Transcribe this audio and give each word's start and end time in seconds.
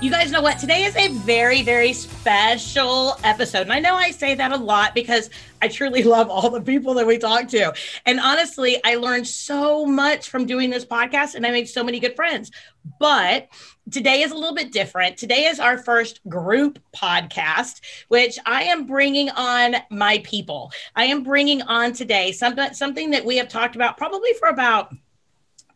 you 0.00 0.10
guys 0.10 0.30
know 0.30 0.40
what? 0.40 0.58
Today 0.58 0.84
is 0.84 0.96
a 0.96 1.08
very, 1.08 1.60
very 1.60 1.92
special 1.92 3.18
episode. 3.22 3.62
And 3.62 3.72
I 3.72 3.80
know 3.80 3.96
I 3.96 4.12
say 4.12 4.34
that 4.34 4.50
a 4.50 4.56
lot 4.56 4.94
because 4.94 5.28
I 5.60 5.68
truly 5.68 6.02
love 6.04 6.30
all 6.30 6.48
the 6.48 6.62
people 6.62 6.94
that 6.94 7.06
we 7.06 7.18
talk 7.18 7.48
to. 7.48 7.74
And 8.06 8.18
honestly, 8.18 8.80
I 8.82 8.94
learned 8.94 9.26
so 9.26 9.84
much 9.84 10.30
from 10.30 10.46
doing 10.46 10.70
this 10.70 10.86
podcast 10.86 11.34
and 11.34 11.46
I 11.46 11.50
made 11.50 11.68
so 11.68 11.84
many 11.84 12.00
good 12.00 12.16
friends. 12.16 12.50
But 12.98 13.48
today 13.90 14.22
is 14.22 14.30
a 14.30 14.34
little 14.34 14.54
bit 14.54 14.72
different. 14.72 15.18
Today 15.18 15.44
is 15.44 15.60
our 15.60 15.76
first 15.76 16.26
group 16.26 16.78
podcast, 16.96 17.82
which 18.08 18.38
I 18.46 18.62
am 18.62 18.86
bringing 18.86 19.28
on 19.28 19.76
my 19.90 20.22
people. 20.24 20.72
I 20.96 21.04
am 21.04 21.22
bringing 21.22 21.60
on 21.60 21.92
today 21.92 22.32
something, 22.32 22.72
something 22.72 23.10
that 23.10 23.26
we 23.26 23.36
have 23.36 23.48
talked 23.48 23.76
about 23.76 23.98
probably 23.98 24.32
for 24.38 24.48
about 24.48 24.94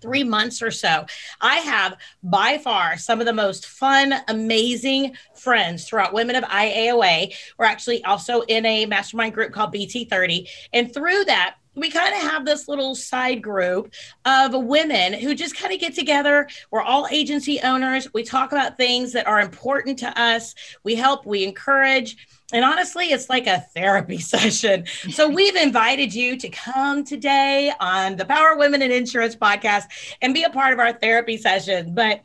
three 0.04 0.22
months 0.22 0.60
or 0.60 0.70
so, 0.70 1.06
I 1.40 1.56
have 1.56 1.96
by 2.22 2.58
far 2.58 2.98
some 2.98 3.20
of 3.20 3.26
the 3.26 3.32
most 3.32 3.64
fun, 3.64 4.14
amazing 4.28 5.16
friends 5.34 5.88
throughout 5.88 6.12
Women 6.12 6.36
of 6.36 6.44
IAOA. 6.44 7.34
We're 7.58 7.64
actually 7.64 8.04
also 8.04 8.42
in 8.42 8.66
a 8.66 8.84
mastermind 8.84 9.32
group 9.32 9.52
called 9.52 9.72
BT30. 9.72 10.46
And 10.74 10.92
through 10.92 11.24
that, 11.24 11.56
we 11.74 11.90
kind 11.90 12.14
of 12.14 12.30
have 12.30 12.44
this 12.44 12.68
little 12.68 12.94
side 12.94 13.42
group 13.42 13.92
of 14.26 14.52
women 14.54 15.14
who 15.14 15.34
just 15.34 15.56
kind 15.56 15.72
of 15.72 15.80
get 15.80 15.94
together. 15.94 16.48
We're 16.70 16.82
all 16.82 17.08
agency 17.10 17.60
owners. 17.62 18.12
We 18.12 18.24
talk 18.24 18.52
about 18.52 18.76
things 18.76 19.12
that 19.14 19.26
are 19.26 19.40
important 19.40 19.98
to 20.00 20.20
us. 20.20 20.54
We 20.84 20.94
help, 20.94 21.24
we 21.24 21.44
encourage 21.44 22.16
and 22.54 22.64
honestly, 22.64 23.06
it's 23.06 23.28
like 23.28 23.48
a 23.48 23.60
therapy 23.74 24.18
session. 24.18 24.86
So 25.10 25.28
we've 25.28 25.56
invited 25.56 26.14
you 26.14 26.36
to 26.36 26.48
come 26.48 27.04
today 27.04 27.72
on 27.80 28.14
the 28.16 28.24
Power 28.24 28.56
Women 28.56 28.80
in 28.80 28.92
Insurance 28.92 29.34
podcast 29.34 29.86
and 30.22 30.32
be 30.32 30.44
a 30.44 30.50
part 30.50 30.72
of 30.72 30.78
our 30.78 30.92
therapy 30.92 31.36
session. 31.36 31.94
But 31.94 32.20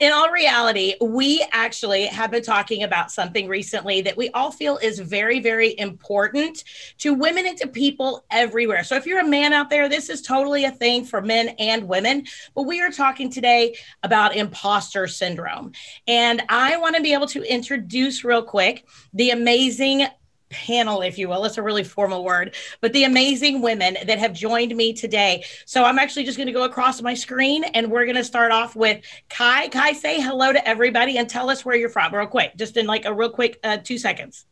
in 0.00 0.12
all 0.12 0.30
reality, 0.30 0.94
we 1.00 1.46
actually 1.52 2.06
have 2.06 2.30
been 2.30 2.42
talking 2.42 2.82
about 2.82 3.10
something 3.10 3.48
recently 3.48 4.02
that 4.02 4.16
we 4.16 4.30
all 4.30 4.50
feel 4.50 4.78
is 4.78 4.98
very, 4.98 5.40
very 5.40 5.78
important 5.78 6.64
to 6.98 7.14
women 7.14 7.46
and 7.46 7.56
to 7.58 7.68
people 7.68 8.24
everywhere. 8.30 8.84
So 8.84 8.96
if 8.96 9.06
you're 9.06 9.20
a 9.20 9.28
man 9.28 9.52
out 9.52 9.70
there, 9.70 9.88
this 9.88 10.10
is 10.10 10.22
totally 10.22 10.64
a 10.64 10.70
thing 10.70 11.04
for 11.04 11.20
men 11.20 11.50
and 11.58 11.88
women. 11.88 12.26
But 12.54 12.62
we 12.62 12.80
are 12.80 12.90
talking 12.90 13.30
today 13.30 13.76
about 14.02 14.36
imposter 14.36 15.06
syndrome. 15.06 15.72
And 16.06 16.42
I 16.48 16.76
want 16.76 16.96
to 16.96 17.02
be 17.02 17.12
able 17.12 17.28
to 17.28 17.42
introduce 17.42 18.24
real 18.24 18.42
quick 18.42 18.86
the 19.12 19.30
amazing 19.30 20.06
panel, 20.50 21.02
if 21.02 21.18
you 21.18 21.28
will. 21.28 21.44
It's 21.44 21.58
a 21.58 21.62
really 21.62 21.84
formal 21.84 22.24
word, 22.24 22.54
but 22.80 22.92
the 22.92 23.04
amazing 23.04 23.60
women 23.60 23.96
that 24.06 24.18
have 24.18 24.32
joined 24.32 24.74
me 24.76 24.92
today. 24.92 25.44
So 25.66 25.84
I'm 25.84 25.98
actually 25.98 26.24
just 26.24 26.36
going 26.36 26.46
to 26.46 26.52
go 26.52 26.64
across 26.64 27.02
my 27.02 27.14
screen 27.14 27.64
and 27.64 27.90
we're 27.90 28.04
going 28.04 28.16
to 28.16 28.24
start 28.24 28.52
off 28.52 28.76
with 28.76 29.04
Kai. 29.28 29.68
Kai, 29.68 29.92
say 29.92 30.20
hello 30.20 30.52
to 30.52 30.68
everybody 30.68 31.18
and 31.18 31.28
tell 31.28 31.50
us 31.50 31.64
where 31.64 31.76
you're 31.76 31.88
from, 31.88 32.14
real 32.14 32.26
quick, 32.26 32.56
just 32.56 32.76
in 32.76 32.86
like 32.86 33.04
a 33.04 33.12
real 33.12 33.30
quick 33.30 33.58
uh, 33.64 33.78
two 33.78 33.98
seconds. 33.98 34.46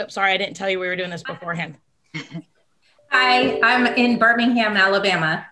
Oh, 0.00 0.08
sorry, 0.08 0.32
I 0.32 0.36
didn't 0.38 0.56
tell 0.56 0.70
you 0.70 0.80
we 0.80 0.86
were 0.86 0.96
doing 0.96 1.10
this 1.10 1.22
beforehand. 1.22 1.76
Hi, 3.10 3.60
I'm 3.60 3.86
in 3.86 4.18
Birmingham, 4.18 4.76
Alabama. 4.76 5.46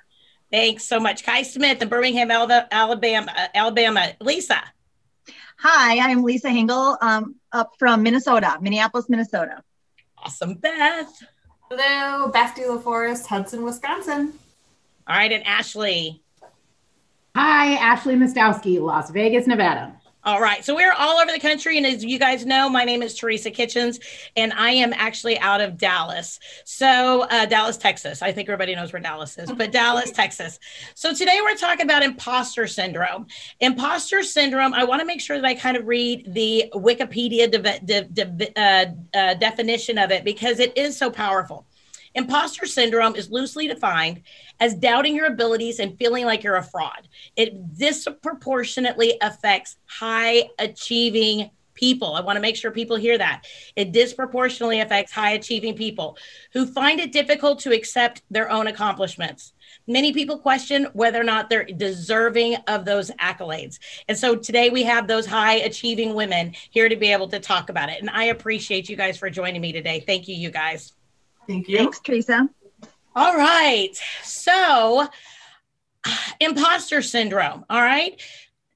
Thanks 0.51 0.85
so 0.85 0.99
much. 0.99 1.25
Kai 1.25 1.43
Smith 1.43 1.83
in 1.83 1.89
Birmingham, 1.89 2.31
Alabama. 2.31 3.33
Alabama. 3.55 4.13
Lisa. 4.21 4.63
Hi, 5.59 5.99
I'm 5.99 6.23
Lisa 6.23 6.49
Hingle, 6.49 6.97
um, 7.03 7.35
up 7.53 7.73
from 7.79 8.03
Minnesota, 8.03 8.59
Minneapolis, 8.61 9.09
Minnesota. 9.09 9.63
Awesome, 10.19 10.55
Beth. 10.55 11.23
Hello, 11.71 12.29
Beth 12.29 12.57
DeLaForest, 12.57 13.27
Hudson, 13.27 13.63
Wisconsin. 13.63 14.33
All 15.07 15.17
right, 15.17 15.31
and 15.31 15.47
Ashley. 15.47 16.23
Hi, 17.37 17.75
Ashley 17.75 18.17
Mostowski, 18.17 18.81
Las 18.81 19.11
Vegas, 19.11 19.47
Nevada. 19.47 19.98
All 20.25 20.41
right. 20.41 20.65
So 20.65 20.75
we're 20.75 20.93
all 20.93 21.19
over 21.19 21.31
the 21.31 21.39
country. 21.39 21.77
And 21.77 21.87
as 21.87 22.05
you 22.05 22.19
guys 22.19 22.45
know, 22.45 22.69
my 22.69 22.85
name 22.85 23.03
is 23.03 23.15
Teresa 23.15 23.51
Kitchens, 23.53 24.01
and 24.37 24.53
I 24.53 24.73
am 24.73 24.93
actually 24.93 25.39
out 25.39 25.61
of 25.61 25.79
Dallas. 25.79 26.41
So, 26.65 27.23
uh, 27.31 27.47
Dallas, 27.47 27.77
Texas. 27.77 28.21
I 28.21 28.33
think 28.33 28.49
everybody 28.49 28.75
knows 28.75 28.93
where 28.93 29.01
Dallas 29.01 29.39
is, 29.39 29.51
but 29.53 29.71
Dallas, 29.71 30.11
Texas. 30.11 30.59
So, 30.95 31.15
today 31.15 31.39
we're 31.41 31.55
talking 31.55 31.87
about 31.87 32.03
imposter 32.03 32.67
syndrome. 32.67 33.27
Imposter 33.61 34.25
syndrome, 34.25 34.75
I 34.75 34.83
want 34.85 35.01
to 35.01 35.07
make 35.07 35.21
sure 35.21 35.41
that 35.41 35.47
I 35.47 35.55
kind 35.55 35.77
of 35.77 35.87
read 35.87 36.35
the 36.35 36.65
Wikipedia 36.75 37.49
de- 37.49 38.05
de- 38.05 38.27
de- 38.27 38.61
uh, 38.61 38.87
uh, 39.17 39.35
definition 39.35 39.99
of 39.99 40.11
it 40.11 40.25
because 40.25 40.59
it 40.59 40.77
is 40.77 40.97
so 40.97 41.11
powerful. 41.11 41.68
Imposter 42.19 42.67
syndrome 42.67 43.15
is 43.15 43.31
loosely 43.31 43.69
defined 43.69 44.23
as 44.59 44.75
doubting 44.75 45.15
your 45.15 45.27
abilities 45.27 45.79
and 45.79 45.97
feeling 45.97 46.25
like 46.25 46.43
you're 46.43 46.57
a 46.57 46.63
fraud. 46.65 47.07
It 47.37 47.79
disproportionately 47.79 49.17
affects 49.23 49.77
high 49.87 50.51
achieving 50.59 51.51
people. 51.75 52.17
I 52.17 52.21
want 52.21 52.35
to 52.35 52.41
make 52.41 52.57
sure 52.57 52.73
people 52.73 52.97
hear 52.97 53.17
that. 53.19 53.45
It 53.77 53.93
disproportionately 53.93 54.81
affects 54.81 55.13
high 55.13 55.31
achieving 55.31 55.77
people 55.77 56.19
who 56.53 56.67
find 56.67 56.99
it 56.99 57.13
difficult 57.13 57.61
to 57.61 57.73
accept 57.73 58.23
their 58.33 58.51
own 58.51 58.67
accomplishments. 58.67 59.53
Many 59.87 60.13
people 60.13 60.41
question 60.41 60.89
whether 60.95 61.21
or 61.21 61.25
not 61.25 61.49
they're 61.49 61.67
deserving 61.67 62.57
of 62.67 62.85
those 62.85 63.13
accolades. 63.13 63.79
And 64.09 64.19
so 64.19 64.35
today 64.35 64.71
we 64.71 64.83
have 64.83 65.07
those 65.07 65.25
high 65.25 65.59
achieving 65.59 66.15
women 66.15 66.53
here 66.71 66.89
to 66.89 66.97
be 66.97 67.13
able 67.13 67.29
to 67.29 67.39
talk 67.39 67.71
about 67.71 67.91
it. 67.91 68.01
And 68.01 68.11
I 68.11 68.25
appreciate 68.25 68.89
you 68.89 68.97
guys 68.97 69.17
for 69.17 69.31
joining 69.31 69.61
me 69.61 69.71
today. 69.71 70.03
Thank 70.05 70.27
you, 70.27 70.35
you 70.35 70.51
guys. 70.51 70.95
Thank 71.49 71.69
you. 71.69 71.79
Thanks, 71.79 72.01
Teresa. 72.01 72.49
All 73.17 73.35
right. 73.35 73.99
So, 74.23 75.09
imposter 76.41 77.03
syndrome. 77.03 77.65
All 77.69 77.83
right 77.83 78.21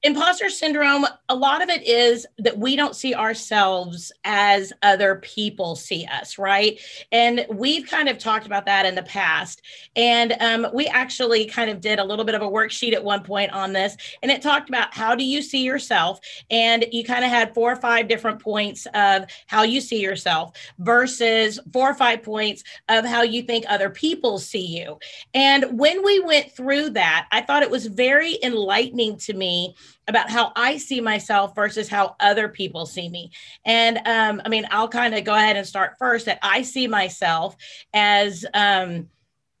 imposter 0.03 0.49
syndrome 0.49 1.05
a 1.29 1.35
lot 1.35 1.63
of 1.63 1.69
it 1.69 1.81
is 1.83 2.27
that 2.37 2.57
we 2.57 2.75
don't 2.75 2.95
see 2.95 3.15
ourselves 3.15 4.11
as 4.25 4.73
other 4.81 5.15
people 5.15 5.75
see 5.75 6.05
us 6.05 6.37
right? 6.37 6.79
And 7.11 7.45
we've 7.49 7.87
kind 7.87 8.09
of 8.09 8.17
talked 8.17 8.45
about 8.45 8.65
that 8.65 8.85
in 8.85 8.95
the 8.95 9.03
past. 9.03 9.61
And 9.95 10.35
um, 10.39 10.67
we 10.73 10.87
actually 10.87 11.45
kind 11.45 11.69
of 11.69 11.79
did 11.79 11.99
a 11.99 12.03
little 12.03 12.25
bit 12.25 12.35
of 12.35 12.41
a 12.41 12.47
worksheet 12.47 12.93
at 12.93 13.03
one 13.03 13.23
point 13.23 13.51
on 13.51 13.73
this 13.73 13.95
and 14.21 14.31
it 14.31 14.41
talked 14.41 14.69
about 14.69 14.93
how 14.93 15.15
do 15.15 15.23
you 15.23 15.41
see 15.41 15.63
yourself? 15.63 16.19
And 16.51 16.85
you 16.91 17.03
kind 17.03 17.23
of 17.23 17.31
had 17.31 17.53
four 17.53 17.71
or 17.71 17.77
five 17.77 18.07
different 18.07 18.39
points 18.41 18.85
of 18.93 19.25
how 19.47 19.63
you 19.63 19.79
see 19.79 20.01
yourself 20.01 20.57
versus 20.79 21.59
four 21.71 21.89
or 21.89 21.95
five 21.95 22.23
points 22.23 22.63
of 22.89 23.05
how 23.05 23.21
you 23.21 23.41
think 23.41 23.65
other 23.67 23.89
people 23.89 24.37
see 24.37 24.65
you. 24.65 24.99
And 25.33 25.79
when 25.79 26.03
we 26.03 26.19
went 26.19 26.51
through 26.51 26.91
that 26.91 27.27
i 27.31 27.41
thought 27.41 27.63
it 27.63 27.69
was 27.69 27.87
very 27.87 28.37
enlightening 28.43 29.17
to 29.17 29.33
me 29.33 29.75
about 30.07 30.29
how 30.29 30.51
I 30.55 30.77
see 30.77 31.01
myself 31.01 31.55
versus 31.55 31.87
how 31.87 32.15
other 32.19 32.49
people 32.49 32.85
see 32.85 33.09
me. 33.09 33.31
And 33.65 33.97
um, 34.05 34.41
I 34.45 34.49
mean, 34.49 34.67
I'll 34.71 34.89
kind 34.89 35.15
of 35.15 35.23
go 35.23 35.35
ahead 35.35 35.55
and 35.55 35.65
start 35.65 35.95
first 35.97 36.25
that 36.25 36.39
I 36.41 36.61
see 36.61 36.87
myself 36.87 37.55
as 37.93 38.45
um, 38.53 39.09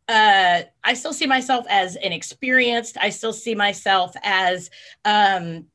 uh, 0.09 0.63
I 0.83 0.93
still 0.93 1.13
see 1.13 1.27
myself 1.27 1.65
as 1.69 1.95
inexperienced. 1.95 2.97
I 2.99 3.09
still 3.09 3.33
see 3.33 3.55
myself 3.55 4.13
as 4.21 4.69
um, 5.05 5.65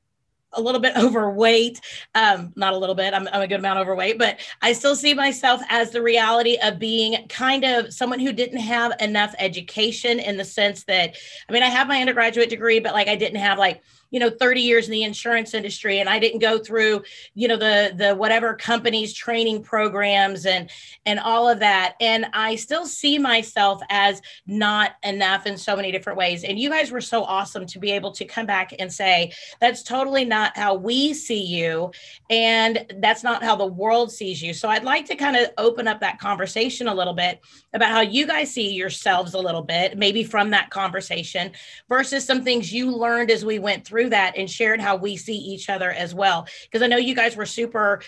a 0.53 0.61
little 0.61 0.81
bit 0.81 0.97
overweight. 0.99 1.81
Um, 2.15 2.53
not 2.57 2.75
a 2.75 2.77
little 2.77 2.95
bit, 2.95 3.15
I'm, 3.15 3.29
I'm, 3.29 3.43
a 3.43 3.49
good 3.49 3.61
amount 3.61 3.79
overweight, 3.79 4.19
but 4.19 4.39
I 4.61 4.73
still 4.73 4.97
see 4.97 5.15
myself 5.15 5.63
as 5.71 5.91
the 5.91 6.03
reality 6.03 6.59
of 6.63 6.79
being 6.79 7.27
kind 7.29 7.65
of 7.65 7.93
someone 7.93 8.19
who 8.19 8.33
didn't 8.33 8.61
have 8.61 8.93
enough 9.01 9.35
education 9.39 10.19
in 10.19 10.37
the 10.37 10.45
sense 10.45 10.85
that, 10.85 11.17
I 11.49 11.53
mean, 11.53 11.63
I 11.63 11.69
have 11.69 11.89
my 11.89 12.01
undergraduate 12.01 12.51
degree, 12.51 12.81
but 12.81 12.93
like 12.95 13.09
I 13.09 13.17
didn't 13.17 13.41
have 13.41 13.59
like, 13.59 13.83
you 14.11 14.21
know 14.21 14.31
30 14.31 14.61
years 14.61 14.87
in 14.87 14.93
the 14.93 15.03
insurance 15.03 15.55
industry 15.55 16.01
and 16.01 16.09
i 16.09 16.19
didn't 16.19 16.41
go 16.41 16.59
through 16.59 17.03
you 17.35 17.49
know 17.49 17.57
the 17.57 17.93
the 17.97 18.15
whatever 18.15 18.55
companies 18.55 19.13
training 19.13 19.63
programs 19.63 20.47
and 20.47 20.71
and 21.07 21.19
all 21.21 21.49
of 21.49 21.59
that. 21.61 21.95
And 22.01 22.27
i 22.33 22.55
still 22.55 22.87
see 22.87 23.19
myself 23.19 23.83
as 23.91 24.23
not 24.47 24.93
enough 25.03 25.47
in 25.47 25.57
so 25.57 25.77
many 25.77 25.91
different 25.93 26.19
ways. 26.19 26.45
And 26.45 26.59
you 26.59 26.71
guys 26.71 26.91
were 26.91 27.01
so 27.01 27.25
awesome 27.25 27.67
to 27.67 27.79
be 27.79 27.91
able 27.91 28.13
to 28.13 28.25
come 28.25 28.47
back 28.47 28.75
and 28.79 28.93
say 28.93 29.33
that's 29.61 29.83
totally 29.83 30.25
not 30.25 30.57
how 30.57 30.75
we 30.75 31.13
see 31.15 31.43
you 31.43 31.91
and 32.31 32.87
that's 33.01 33.23
not 33.23 33.43
how 33.43 33.57
the 33.57 33.67
world 33.67 34.13
sees 34.13 34.41
you. 34.43 34.53
So 34.55 34.69
i'd 34.69 34.85
like 34.85 35.07
to 35.07 35.17
kind 35.17 35.37
of 35.37 35.51
open 35.59 35.89
up 35.89 36.01
that 36.01 36.19
conversation 36.19 36.89
a 36.89 36.95
little 36.95 37.15
bit 37.15 37.41
about 37.75 37.91
how 37.91 38.01
you 38.01 38.27
guys 38.27 38.53
see 38.53 38.73
yourselves 38.73 39.35
a 39.35 39.39
little 39.39 39.63
bit 39.63 39.99
maybe 39.99 40.25
from 40.25 40.51
that 40.51 40.71
conversation 40.71 41.53
versus 41.89 42.25
some 42.25 42.43
things 42.43 42.73
you 42.73 42.91
learned 42.91 43.31
as 43.31 43.45
we 43.45 43.59
went 43.59 43.85
through 43.85 43.98
through 43.99 44.11
that 44.11 44.37
and 44.37 44.49
shared 44.49 44.81
how 44.81 44.97
we 44.97 45.17
see 45.17 45.37
each 45.37 45.69
other 45.69 45.91
as 45.91 46.15
well. 46.15 46.47
Because 46.65 46.83
I 46.83 46.87
know 46.87 46.99
you 46.99 47.17
guys 47.17 47.35
were 47.37 47.47
super 47.47 48.01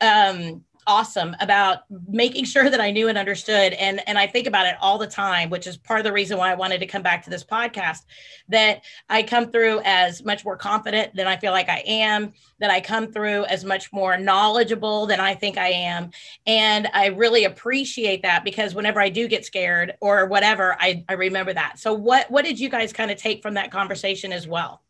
um, 0.00 0.62
awesome 0.86 1.36
about 1.40 1.80
making 2.08 2.44
sure 2.44 2.68
that 2.68 2.80
I 2.80 2.90
knew 2.90 3.08
and 3.08 3.18
understood. 3.18 3.74
And, 3.74 4.00
and 4.08 4.18
I 4.18 4.26
think 4.26 4.46
about 4.46 4.66
it 4.66 4.74
all 4.80 4.98
the 4.98 5.06
time, 5.06 5.50
which 5.50 5.66
is 5.66 5.76
part 5.76 6.00
of 6.00 6.04
the 6.04 6.12
reason 6.12 6.38
why 6.38 6.50
I 6.50 6.54
wanted 6.54 6.80
to 6.80 6.86
come 6.86 7.02
back 7.02 7.22
to 7.24 7.30
this 7.30 7.44
podcast, 7.44 8.04
that 8.48 8.82
I 9.08 9.22
come 9.22 9.50
through 9.50 9.80
as 9.84 10.24
much 10.24 10.44
more 10.44 10.56
confident 10.56 11.14
than 11.14 11.26
I 11.26 11.36
feel 11.36 11.52
like 11.52 11.68
I 11.68 11.82
am, 11.86 12.32
that 12.58 12.70
I 12.70 12.80
come 12.80 13.12
through 13.12 13.44
as 13.44 13.64
much 13.64 13.92
more 13.92 14.16
knowledgeable 14.16 15.06
than 15.06 15.20
I 15.20 15.34
think 15.34 15.58
I 15.58 15.68
am. 15.68 16.10
And 16.46 16.88
I 16.94 17.06
really 17.06 17.44
appreciate 17.44 18.22
that 18.22 18.42
because 18.44 18.74
whenever 18.74 19.00
I 19.00 19.10
do 19.10 19.28
get 19.28 19.44
scared 19.44 19.94
or 20.00 20.26
whatever, 20.26 20.76
I, 20.80 21.04
I 21.08 21.14
remember 21.14 21.52
that. 21.52 21.78
So 21.78 21.92
what, 21.92 22.30
what 22.30 22.44
did 22.44 22.58
you 22.58 22.70
guys 22.70 22.92
kind 22.92 23.10
of 23.10 23.18
take 23.18 23.42
from 23.42 23.54
that 23.54 23.70
conversation 23.70 24.32
as 24.32 24.48
well? 24.48 24.82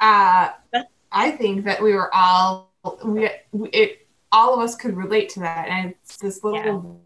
Uh, 0.00 0.50
I 1.10 1.30
think 1.32 1.64
that 1.64 1.82
we 1.82 1.94
were 1.94 2.14
all 2.14 2.68
we, 3.04 3.28
it 3.72 4.06
all 4.30 4.54
of 4.54 4.60
us 4.60 4.76
could 4.76 4.96
relate 4.96 5.30
to 5.30 5.40
that. 5.40 5.68
And 5.68 5.90
it's 5.90 6.18
this 6.18 6.44
little 6.44 6.60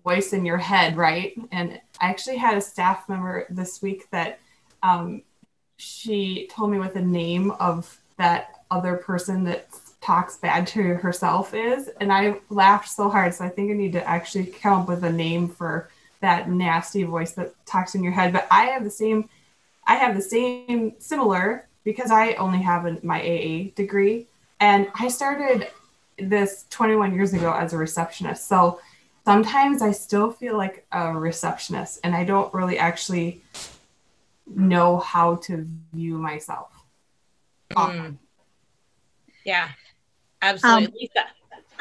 yeah. 0.05 0.13
voice 0.13 0.33
in 0.33 0.45
your 0.45 0.59
head 0.59 0.97
right? 0.97 1.35
And 1.53 1.81
i 2.01 2.11
actually 2.11 2.37
had 2.37 2.57
a 2.57 2.61
staff 2.61 3.09
member 3.09 3.47
this 3.51 3.81
week 3.81 4.11
that 4.11 4.41
um, 4.83 5.23
she 5.77 6.49
told 6.51 6.71
me 6.71 6.79
what 6.79 6.95
the 6.95 7.03
name 7.03 7.53
of 7.53 8.01
that 8.19 8.65
other 8.71 8.97
person 8.97 9.45
that 9.45 9.69
talks 10.01 10.37
bad 10.37 10.67
to 10.67 10.95
herself 10.97 11.55
is. 11.55 11.89
And 12.01 12.13
i 12.13 12.41
laughed 12.51 12.89
so 12.89 13.09
hard. 13.09 13.35
So 13.35 13.45
i 13.45 13.49
think 13.49 13.71
i 13.71 13.75
need 13.75 13.93
to 13.93 14.09
actually 14.09 14.47
come 14.47 14.83
up 14.83 14.89
with 14.89 15.05
a 15.05 15.13
name 15.13 15.49
for 15.49 15.89
that 16.21 16.49
nasty 16.49 17.03
voice 17.03 17.33
that 17.33 17.55
talks 17.67 17.95
in 17.95 18.03
your 18.03 18.13
head. 18.13 18.33
But 18.33 18.47
i 18.51 18.65
have 18.67 18.85
the 18.85 18.91
same 18.91 19.29
i 19.87 19.95
have 19.95 20.17
the 20.17 20.23
same 20.23 20.95
similar 20.99 21.69
because 21.85 22.11
i 22.11 22.33
only 22.35 22.61
have 22.61 22.87
a, 22.87 22.99
my 23.03 23.21
aa 23.21 23.71
degree 23.75 24.27
and 24.63 24.87
I 24.95 25.09
started 25.09 25.67
this 26.17 26.67
21 26.71 27.17
years 27.17 27.35
ago 27.35 27.53
as 27.53 27.73
a 27.73 27.77
receptionist. 27.77 28.47
So 28.47 28.81
sometimes 29.25 29.83
I 29.83 29.91
still 29.91 30.31
feel 30.31 30.57
like 30.57 30.87
a 30.93 31.13
receptionist 31.13 31.99
and 32.05 32.15
I 32.15 32.23
don't 32.23 32.55
really 32.55 32.79
actually 32.79 33.43
know 34.47 34.99
how 34.99 35.35
to 35.47 35.67
view 35.93 36.17
myself. 36.17 36.71
Mm. 37.73 38.19
Yeah, 39.45 39.71
absolutely. 40.41 40.87
Um, 40.87 40.93
Lisa. 40.95 41.25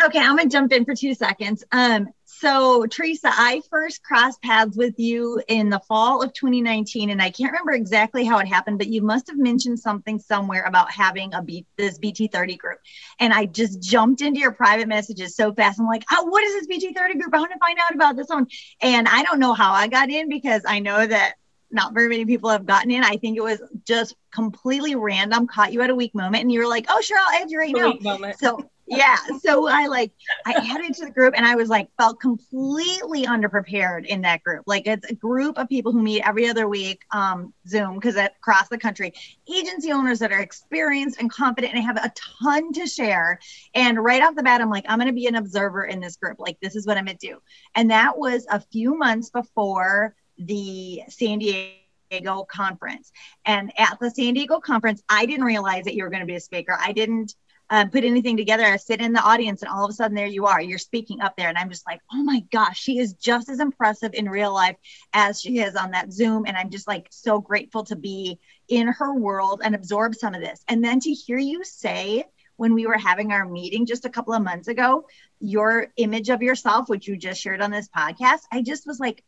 Okay, 0.04 0.20
I'm 0.20 0.36
gonna 0.36 0.50
jump 0.50 0.74
in 0.74 0.86
for 0.86 0.96
two 0.96 1.14
seconds. 1.14 1.64
Um, 1.72 2.08
so, 2.26 2.88
Teresa, 2.88 3.30
I 3.32 3.62
first 3.70 4.02
crossed 4.04 4.42
paths 4.42 4.76
with 4.76 4.98
you 4.98 5.40
in 5.48 5.70
the 5.70 5.80
fall 5.80 6.24
of 6.24 6.34
2019, 6.34 7.12
and 7.12 7.22
I 7.22 7.30
can't 7.30 7.52
remember 7.52 7.74
exactly 7.74 8.26
how 8.26 8.40
it 8.40 8.48
happened, 8.48 8.80
but 8.80 8.88
you 8.88 9.04
must 9.04 9.28
have 9.28 9.38
mentioned 9.38 9.80
something 9.80 10.18
somewhere 10.18 10.64
about 10.64 10.92
having 10.92 11.36
a 11.36 11.44
B, 11.44 11.68
this 11.78 12.00
BT30 12.00 12.58
group. 12.58 12.80
And 13.20 13.32
I 13.32 13.46
just 13.46 13.80
jumped 13.80 14.22
into 14.22 14.40
your 14.40 14.54
private 14.54 14.88
messages 14.88 15.36
so 15.36 15.54
fast. 15.54 15.80
I'm 15.80 15.86
like, 15.86 16.04
oh, 16.12 16.26
what 16.26 16.44
is 16.44 16.66
this 16.66 16.68
BT30 16.68 17.20
group? 17.20 17.36
I 17.36 17.40
want 17.40 17.52
to 17.52 17.60
find 17.60 17.78
out 17.78 17.94
about 17.94 18.16
this 18.16 18.28
one. 18.28 18.48
And 18.82 19.08
I 19.08 19.22
don't 19.22 19.40
know 19.40 19.54
how 19.54 19.72
I 19.74 19.88
got 19.88 20.10
in 20.10 20.28
because 20.28 20.64
I 20.68 20.80
know 20.80 21.06
that 21.06 21.36
not 21.70 21.94
very 21.94 22.10
many 22.10 22.26
people 22.26 22.50
have 22.50 22.66
gotten 22.66 22.90
in. 22.90 23.04
I 23.04 23.18
think 23.18 23.38
it 23.38 23.44
was 23.44 23.62
just 23.86 24.16
completely 24.34 24.96
random, 24.96 25.46
caught 25.46 25.74
you 25.74 25.82
at 25.82 25.90
a 25.92 25.96
weak 25.96 26.16
moment, 26.16 26.42
and 26.42 26.52
you 26.52 26.60
were 26.60 26.68
like, 26.68 26.88
"Oh, 26.90 27.02
sure, 27.02 27.18
I'll 27.20 27.42
add 27.42 27.52
you 27.52 27.60
right 27.60 27.74
now." 27.74 27.94
So 28.40 28.70
yeah 28.92 29.18
so 29.42 29.68
i 29.68 29.88
like 29.88 30.12
i 30.46 30.52
added 30.52 30.94
to 30.94 31.06
the 31.06 31.12
group 31.12 31.34
and 31.36 31.46
i 31.46 31.56
was 31.56 31.70
like 31.70 31.90
felt 31.98 32.20
completely 32.20 33.26
underprepared 33.26 34.06
in 34.06 34.22
that 34.22 34.44
group. 34.44 34.64
Like 34.68 34.88
it's 34.88 35.10
a 35.10 35.16
group 35.16 35.58
of 35.58 35.70
people 35.70 35.92
who 35.92 36.02
meet 36.02 36.22
every 36.28 36.50
other 36.50 36.68
week 36.68 37.02
um 37.12 37.54
zoom 37.68 37.96
because 37.96 38.16
across 38.16 38.70
the 38.70 38.78
country. 38.78 39.14
Agency 39.54 39.92
owners 39.92 40.20
that 40.20 40.32
are 40.32 40.40
experienced 40.40 41.20
and 41.20 41.32
confident 41.32 41.74
and 41.74 41.84
have 41.84 41.98
a 41.98 42.12
ton 42.44 42.74
to 42.74 42.88
share. 42.88 43.40
And 43.74 44.04
right 44.04 44.22
off 44.22 44.36
the 44.36 44.44
bat 44.44 44.62
i'm 44.62 44.70
like 44.70 44.86
i'm 44.88 45.00
to 45.00 45.14
be 45.14 45.28
an 45.28 45.36
observer 45.36 45.86
in 45.86 46.00
this 46.00 46.18
group. 46.18 46.40
Like 46.40 46.58
this 46.62 46.76
is 46.76 46.86
what 46.86 46.98
i'm 46.98 47.08
to 47.08 47.16
do. 47.16 47.40
And 47.76 47.90
that 47.92 48.18
was 48.18 48.46
a 48.50 48.60
few 48.60 48.98
months 48.98 49.30
before 49.30 50.16
the 50.38 51.02
san 51.10 51.40
diego 51.40 52.46
conference. 52.46 53.12
And 53.46 53.72
at 53.78 53.98
the 54.00 54.12
san 54.12 54.34
diego 54.34 54.60
conference 54.60 55.02
i 55.10 55.26
didn't 55.26 55.46
realize 55.46 55.86
that 55.86 55.96
you 55.96 56.04
were 56.04 56.10
going 56.10 56.22
to 56.22 56.28
be 56.28 56.36
a 56.36 56.42
speaker. 56.42 56.78
I 56.80 56.92
didn't 56.92 57.36
um, 57.72 57.90
put 57.90 58.04
anything 58.04 58.36
together. 58.36 58.66
I 58.66 58.76
sit 58.76 59.00
in 59.00 59.14
the 59.14 59.24
audience, 59.24 59.62
and 59.62 59.72
all 59.72 59.86
of 59.86 59.90
a 59.90 59.94
sudden, 59.94 60.14
there 60.14 60.28
you 60.28 60.46
are. 60.46 60.62
You're 60.62 60.78
speaking 60.78 61.22
up 61.22 61.38
there, 61.38 61.48
and 61.48 61.58
I'm 61.58 61.70
just 61.70 61.88
like, 61.88 62.02
oh 62.14 62.22
my 62.22 62.42
gosh, 62.52 62.78
she 62.78 63.00
is 63.00 63.14
just 63.14 63.48
as 63.48 63.62
impressive 63.62 64.14
in 64.14 64.30
real 64.30 64.54
life 64.54 64.76
as 65.14 65.42
she 65.42 65.60
is 65.60 65.76
on 65.78 65.92
that 65.92 66.12
Zoom. 66.12 66.44
And 66.46 66.58
I'm 66.58 66.70
just 66.70 66.86
like 66.86 67.08
so 67.10 67.40
grateful 67.40 67.86
to 67.86 67.96
be 67.96 68.40
in 68.68 68.88
her 68.88 69.16
world 69.16 69.62
and 69.64 69.74
absorb 69.74 70.16
some 70.16 70.36
of 70.36 70.42
this. 70.42 70.64
And 70.68 70.84
then 70.84 71.00
to 71.00 71.12
hear 71.12 71.38
you 71.38 71.64
say, 71.64 72.26
when 72.58 72.74
we 72.74 72.86
were 72.86 72.98
having 72.98 73.32
our 73.32 73.48
meeting 73.48 73.86
just 73.86 74.06
a 74.06 74.10
couple 74.10 74.34
of 74.34 74.44
months 74.44 74.68
ago, 74.68 75.08
your 75.40 75.88
image 75.96 76.30
of 76.30 76.42
yourself, 76.44 76.90
which 76.90 77.08
you 77.08 77.16
just 77.16 77.42
shared 77.42 77.62
on 77.62 77.72
this 77.72 77.88
podcast, 77.88 78.42
I 78.52 78.62
just 78.62 78.86
was 78.86 79.00
like, 79.00 79.24